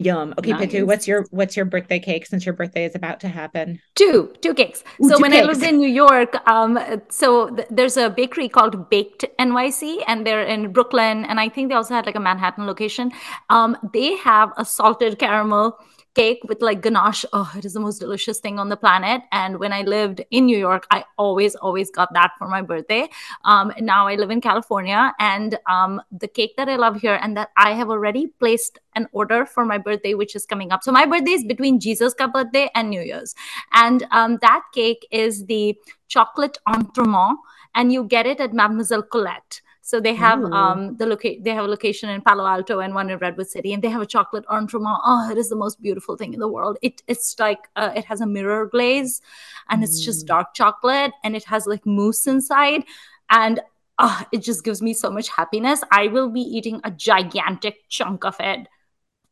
Yum. 0.00 0.32
Okay, 0.38 0.52
nice. 0.52 0.66
Pitu, 0.66 0.86
what's 0.86 1.06
your 1.06 1.26
what's 1.30 1.56
your 1.56 1.66
birthday 1.66 1.98
cake 1.98 2.24
since 2.24 2.46
your 2.46 2.54
birthday 2.54 2.86
is 2.86 2.94
about 2.94 3.20
to 3.20 3.28
happen? 3.28 3.78
Two, 3.94 4.32
two 4.40 4.54
cakes. 4.54 4.82
Ooh, 5.04 5.10
so 5.10 5.16
two 5.16 5.22
when 5.22 5.32
cakes. 5.32 5.44
I 5.44 5.46
lived 5.46 5.62
in 5.62 5.76
New 5.76 5.90
York, 5.90 6.36
um, 6.48 6.78
so 7.10 7.50
th- 7.50 7.68
there's 7.70 7.98
a 7.98 8.08
bakery 8.08 8.48
called 8.48 8.88
Baked 8.88 9.26
NYC, 9.38 10.02
and 10.06 10.26
they're 10.26 10.42
in 10.42 10.72
Brooklyn, 10.72 11.26
and 11.26 11.38
I 11.38 11.50
think 11.50 11.68
they 11.68 11.74
also 11.74 11.92
had 11.92 12.06
like 12.06 12.16
a 12.16 12.20
Manhattan 12.20 12.66
location. 12.66 13.12
Um, 13.50 13.76
they 13.92 14.16
have 14.16 14.52
a 14.56 14.64
salted 14.64 15.18
caramel 15.18 15.78
cake 16.20 16.42
with 16.50 16.60
like 16.60 16.80
ganache. 16.82 17.24
Oh, 17.32 17.50
it 17.56 17.64
is 17.64 17.72
the 17.72 17.80
most 17.80 17.98
delicious 17.98 18.38
thing 18.44 18.58
on 18.58 18.68
the 18.68 18.76
planet. 18.76 19.22
And 19.32 19.58
when 19.58 19.72
I 19.72 19.82
lived 19.82 20.18
in 20.30 20.44
New 20.44 20.58
York, 20.58 20.86
I 20.90 21.04
always, 21.16 21.54
always 21.54 21.90
got 21.98 22.12
that 22.18 22.32
for 22.38 22.46
my 22.54 22.62
birthday. 22.72 23.08
Um, 23.44 23.72
now 23.80 24.06
I 24.06 24.16
live 24.16 24.30
in 24.30 24.40
California, 24.40 25.14
and 25.18 25.58
um, 25.76 26.02
the 26.24 26.28
cake 26.28 26.54
that 26.58 26.68
I 26.68 26.76
love 26.76 27.00
here 27.00 27.18
and 27.22 27.36
that 27.38 27.50
I 27.56 27.70
have 27.72 27.88
already 27.88 28.26
placed 28.42 28.78
an 28.94 29.08
order 29.12 29.46
for 29.46 29.64
my 29.64 29.78
birthday, 29.78 30.14
which 30.14 30.36
is 30.36 30.44
coming 30.44 30.72
up. 30.72 30.82
So 30.82 30.92
my 30.92 31.06
birthday 31.06 31.36
is 31.40 31.44
between 31.44 31.80
Jesus' 31.80 32.14
birthday 32.34 32.68
and 32.74 32.90
New 32.90 33.00
Year's, 33.00 33.34
and 33.72 34.06
um, 34.10 34.38
that 34.42 34.62
cake 34.74 35.06
is 35.10 35.46
the 35.46 35.64
chocolate 36.08 36.58
entremets, 36.68 37.38
and 37.74 37.92
you 37.92 38.04
get 38.04 38.26
it 38.26 38.40
at 38.40 38.52
Mademoiselle 38.52 39.02
Colette. 39.02 39.62
So 39.90 39.98
they 39.98 40.14
have 40.14 40.40
Ooh. 40.40 40.52
um 40.52 40.96
the 40.98 41.06
location 41.06 41.42
they 41.42 41.50
have 41.50 41.64
a 41.64 41.68
location 41.68 42.10
in 42.10 42.20
Palo 42.20 42.46
Alto 42.46 42.78
and 42.78 42.94
one 42.94 43.10
in 43.10 43.18
Redwood 43.18 43.48
City, 43.48 43.72
and 43.72 43.82
they 43.82 43.88
have 43.90 44.02
a 44.02 44.06
chocolate 44.06 44.44
entremet. 44.46 44.98
Oh, 45.04 45.28
it 45.30 45.36
is 45.36 45.48
the 45.48 45.56
most 45.56 45.82
beautiful 45.82 46.16
thing 46.16 46.32
in 46.32 46.38
the 46.38 46.52
world. 46.56 46.78
It 46.80 47.02
it's 47.08 47.34
like 47.40 47.66
uh, 47.74 47.90
it 47.96 48.04
has 48.04 48.20
a 48.20 48.26
mirror 48.26 48.66
glaze, 48.66 49.20
and 49.68 49.80
mm. 49.80 49.84
it's 49.84 50.04
just 50.04 50.24
mm. 50.24 50.28
dark 50.28 50.54
chocolate, 50.54 51.10
and 51.24 51.34
it 51.34 51.44
has 51.44 51.66
like 51.66 51.84
mousse 51.84 52.28
inside, 52.28 52.84
and 53.30 53.60
oh, 53.98 54.22
it 54.30 54.44
just 54.44 54.62
gives 54.62 54.80
me 54.80 54.94
so 54.94 55.10
much 55.10 55.28
happiness. 55.28 55.82
I 55.90 56.06
will 56.06 56.30
be 56.30 56.42
eating 56.58 56.80
a 56.84 56.92
gigantic 56.92 57.88
chunk 57.88 58.24
of 58.24 58.36
it 58.38 58.68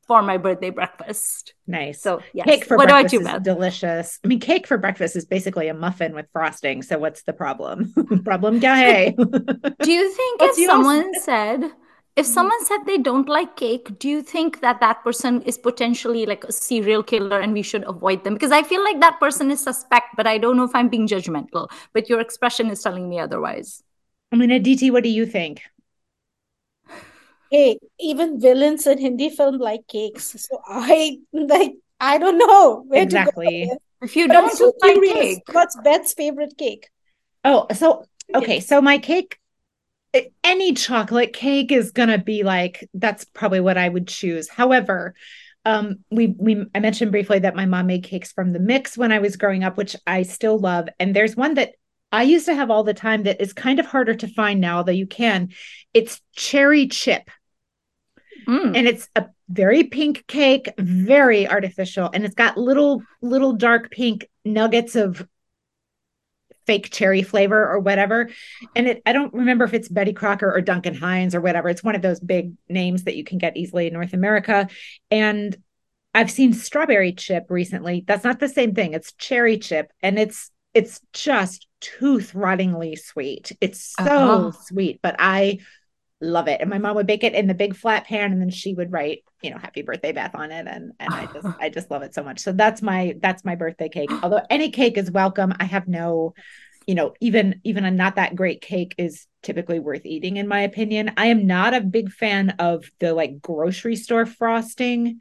for 0.09 0.23
my 0.23 0.39
birthday 0.39 0.71
breakfast. 0.71 1.53
Nice. 1.67 2.01
So 2.01 2.23
yes. 2.33 2.47
Cake 2.47 2.65
for 2.65 2.79
what 2.79 2.89
breakfast 2.89 3.13
you, 3.13 3.21
is 3.21 3.27
Beth? 3.27 3.43
delicious. 3.43 4.19
I 4.25 4.29
mean, 4.29 4.41
cake 4.41 4.67
for 4.67 4.79
breakfast 4.79 5.15
is 5.15 5.27
basically 5.27 5.69
a 5.69 5.75
muffin 5.75 6.15
with 6.15 6.27
frosting. 6.33 6.83
So 6.83 6.99
what's 6.99 7.23
the 7.23 7.35
problem? 7.35 7.93
problem 8.25 8.59
gahe. 8.59 9.15
Do 9.83 9.93
you 9.93 10.13
think 10.13 10.41
if 10.43 10.57
someone 10.67 11.13
said, 11.21 11.63
if 12.17 12.25
mm-hmm. 12.25 12.25
someone 12.25 12.65
said 12.65 12.79
they 12.87 12.97
don't 12.97 13.29
like 13.29 13.57
cake, 13.57 13.99
do 13.99 14.09
you 14.09 14.23
think 14.23 14.61
that 14.61 14.81
that 14.81 15.05
person 15.05 15.43
is 15.43 15.59
potentially 15.59 16.27
like 16.27 16.43
a 16.45 16.53
serial 16.53 17.03
killer 17.03 17.39
and 17.39 17.53
we 17.53 17.63
should 17.63 17.85
avoid 17.87 18.25
them? 18.25 18.35
Because 18.35 18.51
I 18.51 18.63
feel 18.63 18.83
like 18.83 18.99
that 19.01 19.21
person 19.21 19.51
is 19.51 19.61
suspect, 19.61 20.17
but 20.17 20.27
I 20.27 20.39
don't 20.39 20.57
know 20.57 20.65
if 20.65 20.75
I'm 20.75 20.89
being 20.89 21.07
judgmental. 21.07 21.69
But 21.93 22.09
your 22.09 22.19
expression 22.19 22.71
is 22.71 22.83
telling 22.83 23.09
me 23.09 23.21
otherwise. 23.21 23.85
I 24.33 24.37
mean, 24.37 24.51
Aditi, 24.51 24.91
what 24.91 25.05
do 25.05 25.11
you 25.11 25.27
think? 25.27 25.63
Hey, 27.51 27.79
even 27.99 28.41
villains 28.41 28.87
in 28.87 28.99
Hindi 28.99 29.31
film 29.31 29.59
like 29.59 29.87
cakes. 29.89 30.35
So 30.37 30.61
I 30.67 31.19
like 31.33 31.75
I 32.01 32.19
don't 32.19 32.39
know 32.39 32.83
where 32.87 33.03
Exactly. 33.03 33.07
to 33.07 33.19
go. 33.19 33.79
If 34.01 34.17
you 34.17 34.29
But 34.29 34.37
I'm 34.37 34.49
don't 34.49 34.49
so 34.49 34.73
like 34.83 34.95
curious. 34.95 35.03
cake, 35.05 35.43
What's 35.51 35.77
Beth's 35.77 36.13
favorite 36.13 36.57
cake? 36.59 36.91
Oh, 37.45 37.67
so 37.75 38.05
okay, 38.35 38.61
so 38.61 38.81
my 38.81 38.99
cake 38.99 39.39
any 40.43 40.73
chocolate 40.73 41.33
cake 41.33 41.71
is 41.73 41.91
going 41.91 42.09
to 42.09 42.19
be 42.19 42.43
like 42.43 42.89
that's 42.95 43.25
probably 43.25 43.61
what 43.61 43.79
I 43.79 43.89
would 43.89 44.09
choose. 44.09 44.49
However, 44.49 45.15
um 45.65 45.99
we 46.11 46.29
we 46.39 46.65
I 46.75 46.81
mentioned 46.81 47.11
briefly 47.13 47.41
that 47.41 47.57
my 47.57 47.67
mom 47.67 47.87
made 47.87 48.05
cakes 48.05 48.33
from 48.33 48.53
the 48.53 48.61
mix 48.61 48.97
when 48.97 49.13
I 49.13 49.19
was 49.19 49.37
growing 49.37 49.65
up, 49.65 49.77
which 49.77 49.97
I 50.07 50.23
still 50.23 50.59
love. 50.59 50.89
And 50.99 51.15
there's 51.15 51.37
one 51.37 51.55
that 51.55 51.73
I 52.11 52.23
used 52.23 52.47
to 52.47 52.55
have 52.55 52.71
all 52.71 52.85
the 52.85 52.95
time 52.95 53.25
that 53.25 53.41
is 53.43 53.53
kind 53.53 53.79
of 53.79 53.85
harder 53.87 54.15
to 54.15 54.29
find 54.29 54.61
now, 54.61 54.83
though 54.83 54.93
you 54.93 55.07
can. 55.07 55.51
It's 55.93 56.21
cherry 56.37 56.87
chip. 56.89 57.31
Mm. 58.49 58.77
and 58.77 58.89
it's 58.89 59.09
a 59.15 59.27
very 59.51 59.85
pink 59.85 60.27
cake 60.27 60.71
very 60.79 61.47
artificial 61.47 62.09
and 62.15 62.25
it's 62.25 62.35
got 62.35 62.57
little 62.57 63.03
little 63.21 63.53
dark 63.53 63.91
pink 63.91 64.27
nuggets 64.45 64.97
of 64.97 65.27
fake 66.67 66.91
cherry 66.91 67.23
flavor 67.23 67.67
or 67.67 67.79
whatever. 67.79 68.29
And 68.77 68.87
it 68.89 69.03
i 69.07 69.13
don't 69.13 69.33
remember 69.33 69.65
if 69.65 69.73
it's 69.75 69.89
betty 69.89 70.13
crocker 70.13 70.53
or 70.53 70.61
duncan 70.61 70.95
hines 70.95 71.35
or 71.35 71.41
whatever. 71.41 71.69
It's 71.69 71.83
one 71.85 71.95
of 71.95 72.03
those 72.03 72.21
big 72.21 72.53
names 72.69 73.05
that 73.05 73.17
you 73.17 73.25
can 73.25 73.39
get 73.39 73.57
easily 73.57 73.87
in 73.87 73.93
north 73.93 74.13
america. 74.13 74.69
And 75.11 75.57
i've 76.15 76.31
seen 76.31 76.53
strawberry 76.53 77.13
chip 77.13 77.47
recently. 77.49 78.05
That's 78.07 78.25
not 78.25 78.39
the 78.41 78.49
same 78.49 78.75
thing. 78.75 78.93
It's 78.95 79.13
cherry 79.13 79.59
chip 79.59 79.91
and 80.03 80.19
it's 80.19 80.51
it's 80.75 81.01
just 81.15 81.67
tooth 81.81 82.33
rottingly 82.35 82.99
sweet. 82.99 83.53
It's 83.61 83.95
so 83.95 84.05
Uh-huh. 84.05 84.53
sweet 84.53 85.01
but 85.03 85.17
i 85.19 85.59
love 86.21 86.49
it. 86.49 86.61
And 86.61 86.69
my 86.69 86.79
mom 86.79 86.97
would 86.97 87.07
bake 87.07 87.23
it 87.23 87.35
in 87.35 87.47
the 87.47 87.55
big 87.55 87.77
flat 87.77 88.07
pan 88.07 88.33
and 88.33 88.41
then 88.41 88.51
she 88.51 88.75
would 88.75 88.91
write, 88.91 89.23
you 89.43 89.51
know, 89.51 89.59
happy 89.59 89.83
birthday 89.83 90.13
Beth 90.13 90.35
on 90.35 90.51
it. 90.51 90.67
And 90.67 90.93
and 90.99 91.15
I 91.15 91.27
just 91.27 91.47
I 91.61 91.69
just 91.69 91.91
love 91.91 92.03
it 92.03 92.15
so 92.15 92.23
much. 92.23 92.41
So 92.41 92.53
that's 92.53 92.83
my 92.83 93.15
that's 93.21 93.45
my 93.45 93.55
birthday 93.55 93.89
cake. 93.89 94.11
Although 94.23 94.43
any 94.51 94.71
cake 94.71 94.99
is 94.99 95.11
welcome. 95.11 95.55
I 95.61 95.65
have 95.65 95.87
no, 95.87 96.35
you 96.87 96.95
know, 96.95 97.15
even 97.21 97.61
even 97.65 97.85
a 97.85 97.91
not 97.91 98.17
that 98.17 98.35
great 98.35 98.61
cake 98.63 98.95
is 98.99 99.27
typically 99.43 99.79
worth 99.79 100.05
eating 100.05 100.37
in 100.39 100.49
my 100.49 100.63
opinion. 100.63 101.13
I 101.17 101.27
am 101.27 101.47
not 101.47 101.73
a 101.75 101.81
big 101.81 102.11
fan 102.11 102.51
of 102.59 102.91
the 102.99 103.15
like 103.15 103.41
grocery 103.41 103.95
store 103.95 104.27
frosting. 104.27 105.21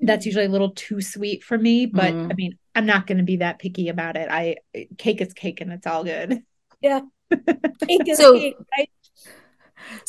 That's 0.00 0.26
usually 0.26 0.44
a 0.46 0.50
little 0.50 0.70
too 0.72 1.00
sweet 1.00 1.42
for 1.44 1.56
me, 1.56 1.86
but 1.86 2.12
Mm. 2.12 2.30
I 2.30 2.34
mean, 2.34 2.58
I'm 2.74 2.84
not 2.86 3.06
going 3.06 3.18
to 3.18 3.24
be 3.24 3.36
that 3.38 3.58
picky 3.58 3.88
about 3.88 4.16
it. 4.16 4.28
I 4.30 4.56
cake 4.98 5.20
is 5.22 5.32
cake 5.32 5.60
and 5.62 5.72
it's 5.72 5.86
all 5.86 6.04
good. 6.04 6.42
Yeah. 6.80 7.00
Cake 7.30 8.06
is 8.06 8.18
So- 8.18 8.38
cake, 8.38 8.56
right? 8.78 8.90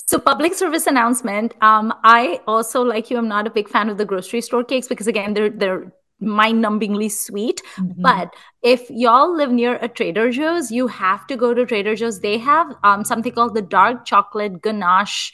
So, 0.05 0.19
public 0.19 0.53
service 0.53 0.88
announcement. 0.88 1.53
Um, 1.61 1.93
I 2.03 2.39
also, 2.47 2.82
like 2.82 3.09
you, 3.09 3.17
I'm 3.17 3.28
not 3.28 3.47
a 3.47 3.49
big 3.49 3.69
fan 3.69 3.89
of 3.89 3.97
the 3.97 4.05
grocery 4.05 4.41
store 4.41 4.63
cakes 4.63 4.88
because, 4.88 5.07
again, 5.07 5.34
they're 5.34 5.49
they're 5.49 5.91
mind-numbingly 6.19 7.11
sweet. 7.11 7.61
Mm-hmm. 7.78 8.01
But 8.01 8.34
if 8.63 8.89
y'all 8.89 9.36
live 9.36 9.51
near 9.51 9.75
a 9.75 9.88
Trader 9.88 10.32
Joe's, 10.32 10.71
you 10.71 10.88
have 10.88 11.28
to 11.28 11.36
go 11.36 11.53
to 11.53 11.65
Trader 11.65 11.95
Joe's. 11.95 12.21
They 12.21 12.39
have 12.39 12.73
um, 12.84 13.05
something 13.05 13.32
called 13.32 13.53
the 13.53 13.61
dark 13.61 14.05
chocolate 14.05 14.61
ganache 14.61 15.34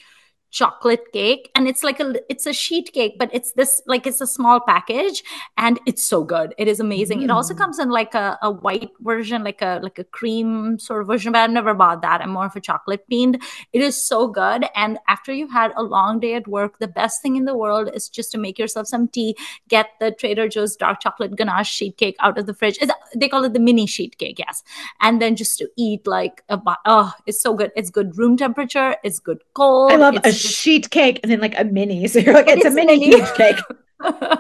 chocolate 0.60 1.06
cake 1.14 1.50
and 1.56 1.68
it's 1.68 1.84
like 1.84 2.00
a 2.00 2.08
it's 2.30 2.46
a 2.46 2.54
sheet 2.54 2.94
cake 2.94 3.16
but 3.22 3.30
it's 3.34 3.54
this 3.54 3.82
like 3.88 4.06
it's 4.10 4.22
a 4.22 4.28
small 4.28 4.60
package 4.60 5.24
and 5.58 5.80
it's 5.88 6.04
so 6.04 6.24
good. 6.24 6.54
It 6.60 6.68
is 6.68 6.80
amazing. 6.80 7.24
It 7.24 7.32
also 7.32 7.54
Mm. 7.56 7.58
comes 7.58 7.80
in 7.80 7.90
like 7.90 8.14
a, 8.14 8.38
a 8.44 8.52
white 8.52 8.92
version 9.02 9.44
like 9.44 9.64
a 9.64 9.80
like 9.82 9.98
a 9.98 10.04
cream 10.18 10.78
sort 10.80 11.02
of 11.02 11.08
version 11.08 11.32
but 11.32 11.40
i've 11.42 11.56
never 11.60 11.74
bought 11.74 12.04
that. 12.04 12.22
I'm 12.22 12.30
more 12.38 12.46
of 12.46 12.56
a 12.56 12.62
chocolate 12.62 13.04
fiend. 13.10 13.42
It 13.74 13.82
is 13.82 14.00
so 14.12 14.28
good 14.28 14.66
and 14.76 15.00
after 15.16 15.34
you've 15.34 15.52
had 15.52 15.72
a 15.76 15.84
long 15.96 16.20
day 16.20 16.36
at 16.36 16.48
work 16.48 16.78
the 16.86 16.88
best 17.00 17.22
thing 17.24 17.36
in 17.36 17.46
the 17.46 17.58
world 17.64 17.90
is 18.02 18.08
just 18.20 18.32
to 18.34 18.38
make 18.46 18.60
yourself 18.60 18.88
some 18.94 19.08
tea 19.08 19.36
get 19.70 19.88
the 20.00 20.12
trader 20.12 20.48
joe's 20.58 20.76
dark 20.86 21.02
chocolate 21.08 21.36
ganache 21.36 21.74
sheet 21.80 21.98
cake 21.98 22.16
out 22.20 22.38
of 22.38 22.46
the 22.46 22.54
fridge. 22.54 22.78
It's- 22.86 23.20
they 23.24 23.28
call 23.34 23.44
it 23.50 23.54
the 23.54 23.60
mini 23.60 23.88
sheet 23.96 24.18
cake 24.20 24.38
yes. 24.46 24.64
And 25.02 25.20
then 25.22 25.36
just 25.36 25.58
to 25.60 25.68
eat 25.88 26.06
like 26.06 26.44
a 26.50 26.60
oh 26.86 27.12
it's 27.26 27.42
so 27.42 27.56
good. 27.64 27.72
It's 27.76 27.90
good 28.00 28.16
room 28.20 28.38
temperature 28.38 28.96
it's 29.04 29.20
good 29.20 29.42
cold 29.54 29.92
I 29.92 29.96
love 29.96 30.16
it's 30.24 30.43
sheet 30.48 30.90
cake 30.90 31.20
and 31.24 31.32
then 31.32 31.40
like 31.40 31.58
a 31.60 31.64
mini. 31.64 32.08
So 32.14 32.20
you're 32.20 32.34
like, 32.34 32.48
it's, 32.48 32.66
a 32.66 32.72
mini, 32.72 33.00
mini. 33.00 33.18
huge 33.18 33.34
cake. 33.34 33.58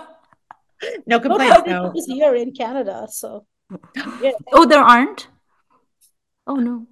No 1.07 1.17
No 1.17 1.19
complaints 1.21 1.61
Trader 1.61 1.69
though. 1.69 1.93
Joe's 1.93 2.05
here 2.07 2.35
in 2.35 2.51
Canada, 2.51 3.07
so 3.09 3.45
yeah. 4.21 4.31
oh 4.51 4.65
there 4.65 4.81
aren't 4.81 5.29
oh 6.45 6.55
no 6.55 6.87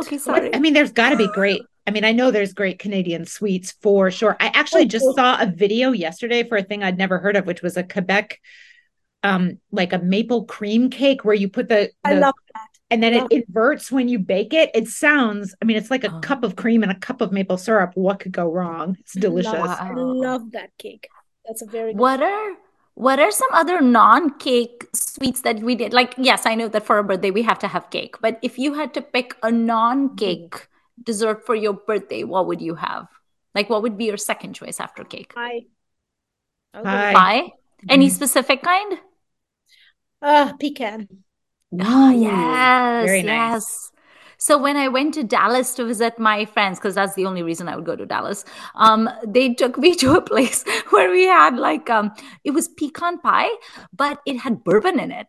okay 0.00 0.16
sorry 0.16 0.54
I 0.54 0.60
mean, 0.60 0.74
there's 0.74 0.92
got 0.92 1.10
to 1.10 1.16
be 1.16 1.26
great. 1.26 1.62
I 1.86 1.92
mean, 1.92 2.04
I 2.04 2.12
know 2.12 2.30
there's 2.30 2.52
great 2.52 2.78
Canadian 2.78 3.26
sweets 3.26 3.72
for 3.80 4.10
sure. 4.10 4.36
I 4.40 4.48
actually 4.48 4.86
just 4.86 5.06
saw 5.14 5.40
a 5.40 5.46
video 5.46 5.92
yesterday 5.92 6.42
for 6.42 6.56
a 6.56 6.62
thing 6.62 6.82
I'd 6.82 6.98
never 6.98 7.18
heard 7.18 7.36
of, 7.36 7.46
which 7.46 7.62
was 7.62 7.76
a 7.76 7.84
Quebec, 7.84 8.40
um, 9.22 9.60
like 9.70 9.92
a 9.92 9.98
maple 9.98 10.46
cream 10.46 10.90
cake 10.90 11.24
where 11.24 11.34
you 11.34 11.48
put 11.48 11.68
the, 11.68 11.90
I 12.04 12.14
love 12.14 12.34
that. 12.54 12.65
And 12.90 13.02
then 13.02 13.14
love 13.14 13.28
it 13.30 13.44
inverts 13.48 13.90
when 13.90 14.08
you 14.08 14.18
bake 14.18 14.52
it. 14.54 14.70
It 14.74 14.88
sounds, 14.88 15.54
I 15.60 15.64
mean, 15.64 15.76
it's 15.76 15.90
like 15.90 16.04
a 16.04 16.12
Oh. 16.14 16.20
cup 16.20 16.44
of 16.44 16.56
cream 16.56 16.82
and 16.82 16.92
a 16.92 16.98
cup 16.98 17.20
of 17.20 17.32
maple 17.32 17.58
syrup. 17.58 17.92
What 17.94 18.20
could 18.20 18.32
go 18.32 18.50
wrong? 18.50 18.96
It's 19.00 19.14
delicious. 19.14 19.52
Love, 19.52 19.78
I 19.80 19.92
love 19.94 20.52
that 20.52 20.70
cake. 20.78 21.08
That's 21.46 21.62
a 21.62 21.66
very 21.66 21.92
good 21.92 22.00
What 22.00 22.22
are 22.22 22.56
what 22.94 23.18
are 23.20 23.30
some 23.30 23.50
other 23.52 23.82
non-cake 23.82 24.86
sweets 24.94 25.42
that 25.42 25.60
we 25.60 25.74
did? 25.74 25.92
Like, 25.92 26.14
yes, 26.16 26.46
I 26.46 26.54
know 26.54 26.66
that 26.68 26.86
for 26.86 26.96
a 26.96 27.04
birthday 27.04 27.30
we 27.30 27.42
have 27.42 27.58
to 27.58 27.68
have 27.68 27.90
cake, 27.90 28.16
but 28.22 28.38
if 28.40 28.58
you 28.58 28.72
had 28.72 28.94
to 28.94 29.02
pick 29.02 29.36
a 29.42 29.52
non-cake 29.52 30.66
dessert 31.02 31.44
for 31.44 31.54
your 31.54 31.74
birthday, 31.74 32.24
what 32.24 32.46
would 32.46 32.62
you 32.62 32.74
have? 32.76 33.06
Like, 33.54 33.68
what 33.68 33.82
would 33.82 33.98
be 33.98 34.06
your 34.06 34.16
second 34.16 34.54
choice 34.54 34.80
after 34.80 35.04
cake? 35.04 35.34
pie. 35.34 35.66
I'll 36.72 36.84
Pie. 36.84 37.06
with- 37.08 37.16
Pie? 37.16 37.52
Any 37.90 38.08
Mhm. 38.08 38.12
specific 38.12 38.62
kind? 38.62 38.98
Ah, 40.22 40.54
pecan. 40.58 41.08
Ooh, 41.74 42.10
yes, 42.10 43.04
very 43.04 43.22
nice. 43.22 43.54
yes. 43.54 43.92
So 44.38 44.58
when 44.58 44.76
I 44.76 44.88
went 44.88 45.14
to 45.14 45.24
Dallas 45.24 45.74
to 45.74 45.84
visit 45.86 46.18
my 46.18 46.44
friends, 46.44 46.78
because 46.78 46.94
that's 46.94 47.14
the 47.14 47.24
only 47.26 47.42
reason 47.42 47.68
I 47.68 47.76
would 47.76 47.86
go 47.86 47.96
to 47.96 48.04
Dallas, 48.06 48.44
um, 48.74 49.08
they 49.26 49.54
took 49.54 49.78
me 49.78 49.94
to 50.02 50.16
a 50.16 50.20
place 50.20 50.64
where 50.90 51.10
we 51.10 51.24
had 51.24 51.56
like 51.56 51.88
um, 51.90 52.12
it 52.44 52.50
was 52.50 52.68
pecan 52.68 53.18
pie, 53.20 53.50
but 53.92 54.20
it 54.26 54.38
had 54.38 54.62
bourbon 54.64 55.00
in 55.00 55.10
it. 55.10 55.26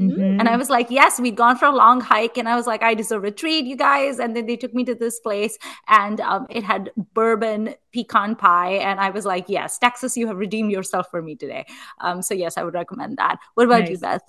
Mhm. 0.00 0.40
And 0.40 0.48
I 0.48 0.56
was 0.56 0.70
like, 0.70 0.90
yes, 0.90 1.20
we'd 1.20 1.36
gone 1.36 1.56
for 1.56 1.66
a 1.66 1.72
long 1.74 2.00
hike. 2.00 2.36
And 2.36 2.48
I 2.48 2.56
was 2.56 2.66
like, 2.66 2.82
I 2.82 2.94
deserve 2.94 3.22
a 3.24 3.30
treat, 3.30 3.64
you 3.64 3.76
guys. 3.76 4.18
And 4.18 4.34
then 4.34 4.46
they 4.46 4.56
took 4.56 4.74
me 4.74 4.84
to 4.86 4.94
this 4.94 5.20
place 5.20 5.56
and 5.86 6.20
um, 6.20 6.46
it 6.50 6.64
had 6.64 6.90
bourbon 7.14 7.76
pecan 7.92 8.34
pie. 8.34 8.72
And 8.72 8.98
I 8.98 9.10
was 9.10 9.24
like, 9.24 9.44
yes, 9.48 9.78
Texas, 9.78 10.16
you 10.16 10.26
have 10.26 10.36
redeemed 10.38 10.72
yourself 10.72 11.06
for 11.12 11.22
me 11.22 11.36
today. 11.36 11.64
Um, 12.00 12.22
so, 12.22 12.34
yes, 12.34 12.58
I 12.58 12.64
would 12.64 12.74
recommend 12.74 13.18
that. 13.18 13.38
What 13.54 13.66
about 13.66 13.88
you, 13.88 13.96
Beth? 13.98 14.22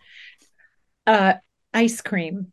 Uh, 1.07 1.33
ice 1.73 2.01
cream. 2.01 2.51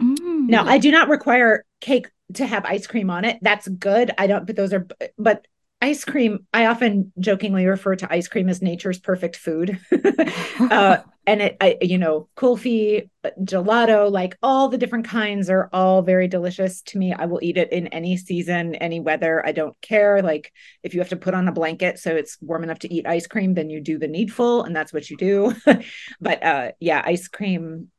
Mm. 0.00 0.48
No, 0.48 0.64
I 0.64 0.78
do 0.78 0.90
not 0.90 1.08
require 1.08 1.64
cake 1.80 2.10
to 2.34 2.46
have 2.46 2.64
ice 2.64 2.86
cream 2.86 3.10
on 3.10 3.24
it. 3.24 3.38
That's 3.42 3.68
good. 3.68 4.12
I 4.18 4.26
don't, 4.26 4.46
but 4.46 4.56
those 4.56 4.72
are, 4.72 4.86
but 5.16 5.46
ice 5.80 6.04
cream, 6.04 6.46
I 6.52 6.66
often 6.66 7.12
jokingly 7.18 7.66
refer 7.66 7.94
to 7.96 8.12
ice 8.12 8.26
cream 8.26 8.48
as 8.48 8.60
nature's 8.60 8.98
perfect 8.98 9.36
food. 9.36 9.78
uh, 10.60 10.98
and 11.26 11.42
it, 11.42 11.56
I, 11.60 11.76
you 11.82 11.98
know, 11.98 12.28
kulfi, 12.36 13.10
gelato, 13.40 14.10
like 14.10 14.36
all 14.42 14.68
the 14.68 14.78
different 14.78 15.06
kinds 15.06 15.50
are 15.50 15.68
all 15.72 16.02
very 16.02 16.26
delicious 16.26 16.82
to 16.82 16.98
me. 16.98 17.12
I 17.12 17.26
will 17.26 17.38
eat 17.42 17.58
it 17.58 17.70
in 17.70 17.86
any 17.88 18.16
season, 18.16 18.74
any 18.76 18.98
weather. 18.98 19.46
I 19.46 19.52
don't 19.52 19.78
care. 19.80 20.22
Like 20.22 20.52
if 20.82 20.94
you 20.94 21.00
have 21.00 21.10
to 21.10 21.16
put 21.16 21.34
on 21.34 21.46
a 21.46 21.52
blanket 21.52 21.98
so 21.98 22.16
it's 22.16 22.38
warm 22.40 22.64
enough 22.64 22.80
to 22.80 22.92
eat 22.92 23.06
ice 23.06 23.26
cream, 23.26 23.54
then 23.54 23.70
you 23.70 23.80
do 23.80 23.98
the 23.98 24.08
needful, 24.08 24.64
and 24.64 24.74
that's 24.74 24.92
what 24.92 25.10
you 25.10 25.16
do. 25.16 25.54
but 26.20 26.42
uh, 26.42 26.72
yeah, 26.80 27.02
ice 27.04 27.28
cream. 27.28 27.90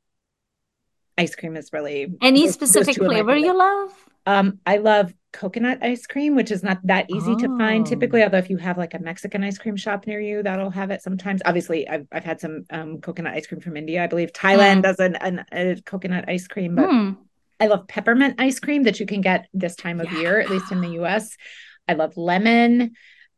Ice 1.18 1.36
cream 1.36 1.56
is 1.58 1.72
really 1.72 2.08
Any 2.22 2.48
specific 2.48 2.96
two 2.96 3.04
are 3.04 3.08
my 3.08 3.14
flavor 3.16 3.36
you 3.36 3.56
love? 3.56 3.92
Um, 4.26 4.60
I 4.66 4.78
love 4.78 5.14
coconut 5.32 5.80
ice 5.82 6.06
cream, 6.08 6.36
which 6.36 6.52
is 6.52 6.64
not 6.64 6.80
that 6.86 7.10
easy 7.10 7.36
to 7.38 7.48
find 7.58 7.86
Oh. 7.86 7.90
typically. 7.90 8.24
Although 8.24 8.40
if 8.40 8.50
you 8.50 8.58
have 8.58 8.78
like 8.78 8.94
a 8.94 9.00
Mexican 9.00 9.44
ice 9.44 9.58
cream 9.58 9.76
shop 9.76 10.08
near 10.08 10.20
you, 10.20 10.42
that'll 10.44 10.70
have 10.72 10.92
it 10.92 11.02
sometimes. 11.02 11.42
Obviously, 11.46 11.88
I've 11.88 12.08
I've 12.12 12.24
had 12.24 12.40
some 12.42 12.66
um, 12.72 13.00
coconut 13.02 13.34
ice 13.34 13.48
cream 13.48 13.62
from 13.62 13.78
India. 13.78 14.04
I 14.04 14.08
believe 14.08 14.32
Thailand 14.34 14.80
Mm. 14.80 14.84
does 14.84 15.00
an, 15.00 15.16
an 15.18 15.46
a 15.52 15.82
coconut 15.86 16.26
ice 16.28 16.48
cream, 16.48 16.76
but 16.76 16.90
Hmm. 16.90 17.12
I 17.60 17.68
love 17.68 17.88
peppermint 17.88 18.36
ice 18.40 18.60
cream 18.60 18.84
that 18.84 19.00
you 19.00 19.06
can 19.06 19.22
get 19.22 19.48
this 19.54 19.76
time 19.76 20.00
of 20.00 20.12
year, 20.14 20.40
at 20.40 20.50
least 20.50 20.72
in 20.72 20.82
the 20.82 20.92
US. 21.02 21.36
I 21.88 21.94
love 21.94 22.16
lemon. 22.18 22.92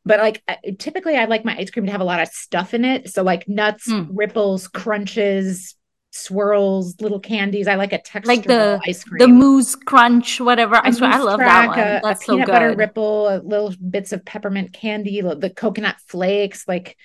but 0.04 0.20
like 0.20 0.42
typically 0.80 1.16
I 1.16 1.26
like 1.26 1.46
my 1.46 1.56
ice 1.56 1.70
cream 1.70 1.86
to 1.86 1.92
have 1.92 2.02
a 2.02 2.06
lot 2.06 2.22
of 2.22 2.28
stuff 2.30 2.74
in 2.74 2.84
it. 2.86 3.10
So 3.14 3.22
like 3.24 3.48
nuts, 3.48 3.88
mm. 3.88 4.08
ripples, 4.12 4.68
crunches, 4.68 5.76
swirls, 6.12 7.00
little 7.02 7.20
candies. 7.20 7.68
I 7.68 7.76
like 7.76 7.94
a 7.94 8.02
texture 8.02 8.28
like 8.28 8.44
the 8.46 8.80
ice 8.86 9.04
cream, 9.04 9.20
the 9.20 9.28
mousse 9.28 9.76
crunch, 9.76 10.40
whatever. 10.40 10.76
I 10.76 10.92
swear, 10.92 11.10
I 11.10 11.18
love 11.20 11.40
that 11.40 11.68
one. 11.68 11.80
A, 11.80 12.02
That's 12.04 12.22
a 12.22 12.26
so 12.26 12.34
peanut 12.34 12.46
good. 12.46 12.52
butter 12.52 12.76
ripple, 12.76 13.28
uh, 13.28 13.40
little 13.44 13.74
bits 13.90 14.12
of 14.12 14.24
peppermint 14.26 14.74
candy, 14.74 15.22
the 15.22 15.50
coconut 15.50 15.96
flakes. 16.08 16.68
Like, 16.68 16.98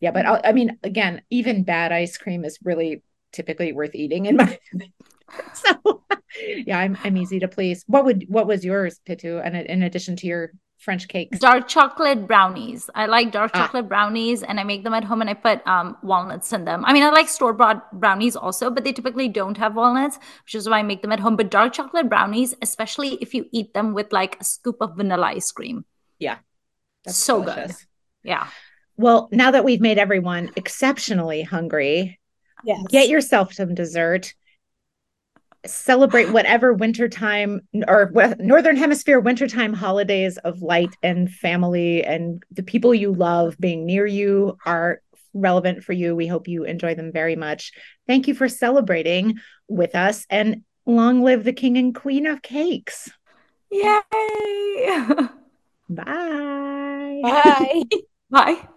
yeah, 0.00 0.10
but 0.10 0.26
I'll, 0.26 0.40
I 0.42 0.52
mean, 0.52 0.78
again, 0.82 1.22
even 1.30 1.64
bad 1.64 1.92
ice 1.92 2.16
cream 2.16 2.44
is 2.44 2.58
really 2.64 3.02
typically 3.32 3.72
worth 3.72 3.94
eating 3.94 4.26
in 4.26 4.36
my. 4.36 4.58
so, 5.54 6.02
yeah, 6.66 6.78
I'm 6.78 6.96
I'm 7.04 7.16
easy 7.16 7.40
to 7.40 7.48
please. 7.48 7.84
What 7.86 8.04
would 8.06 8.24
what 8.28 8.46
was 8.46 8.64
yours, 8.64 8.98
Pitu? 9.06 9.44
And 9.44 9.56
in 9.56 9.82
addition 9.82 10.16
to 10.16 10.26
your 10.26 10.52
French 10.84 11.08
cakes? 11.08 11.38
Dark 11.38 11.66
chocolate 11.66 12.26
brownies. 12.26 12.88
I 12.94 13.06
like 13.06 13.32
dark 13.32 13.52
ah. 13.54 13.58
chocolate 13.58 13.88
brownies 13.88 14.42
and 14.42 14.60
I 14.60 14.64
make 14.64 14.84
them 14.84 14.94
at 14.94 15.02
home 15.02 15.20
and 15.20 15.30
I 15.30 15.34
put 15.34 15.66
um, 15.66 15.96
walnuts 16.02 16.52
in 16.52 16.64
them. 16.64 16.84
I 16.84 16.92
mean, 16.92 17.02
I 17.02 17.10
like 17.10 17.28
store 17.28 17.52
bought 17.52 17.90
brownies 17.98 18.36
also, 18.36 18.70
but 18.70 18.84
they 18.84 18.92
typically 18.92 19.28
don't 19.28 19.56
have 19.56 19.74
walnuts, 19.74 20.18
which 20.44 20.54
is 20.54 20.68
why 20.68 20.78
I 20.78 20.82
make 20.82 21.02
them 21.02 21.12
at 21.12 21.20
home. 21.20 21.36
But 21.36 21.50
dark 21.50 21.72
chocolate 21.72 22.08
brownies, 22.08 22.54
especially 22.62 23.14
if 23.20 23.34
you 23.34 23.46
eat 23.52 23.74
them 23.74 23.94
with 23.94 24.12
like 24.12 24.40
a 24.40 24.44
scoop 24.44 24.76
of 24.80 24.96
vanilla 24.96 25.26
ice 25.28 25.50
cream. 25.50 25.84
Yeah. 26.18 26.38
That's 27.04 27.16
so 27.16 27.42
delicious. 27.42 27.78
good. 27.78 28.28
Yeah. 28.28 28.46
Well, 28.96 29.28
now 29.32 29.50
that 29.50 29.64
we've 29.64 29.80
made 29.80 29.98
everyone 29.98 30.50
exceptionally 30.54 31.42
hungry, 31.42 32.20
yes. 32.64 32.80
get 32.88 33.08
yourself 33.08 33.52
some 33.52 33.74
dessert 33.74 34.34
celebrate 35.66 36.30
whatever 36.30 36.72
wintertime 36.72 37.60
or 37.88 38.12
northern 38.38 38.76
hemisphere 38.76 39.20
wintertime 39.20 39.72
holidays 39.72 40.36
of 40.38 40.62
light 40.62 40.94
and 41.02 41.30
family 41.30 42.04
and 42.04 42.42
the 42.50 42.62
people 42.62 42.94
you 42.94 43.12
love 43.12 43.56
being 43.58 43.86
near 43.86 44.06
you 44.06 44.56
are 44.66 45.00
relevant 45.32 45.82
for 45.82 45.92
you. 45.92 46.14
We 46.14 46.26
hope 46.26 46.48
you 46.48 46.64
enjoy 46.64 46.94
them 46.94 47.12
very 47.12 47.36
much. 47.36 47.72
Thank 48.06 48.28
you 48.28 48.34
for 48.34 48.48
celebrating 48.48 49.38
with 49.68 49.94
us 49.94 50.26
and 50.30 50.62
long 50.86 51.22
live 51.22 51.44
the 51.44 51.52
king 51.52 51.76
and 51.76 51.94
queen 51.94 52.26
of 52.26 52.42
cakes. 52.42 53.10
Yay! 53.70 53.98
Bye. 55.88 57.20
Bye. 57.22 57.82
Bye 58.30 58.68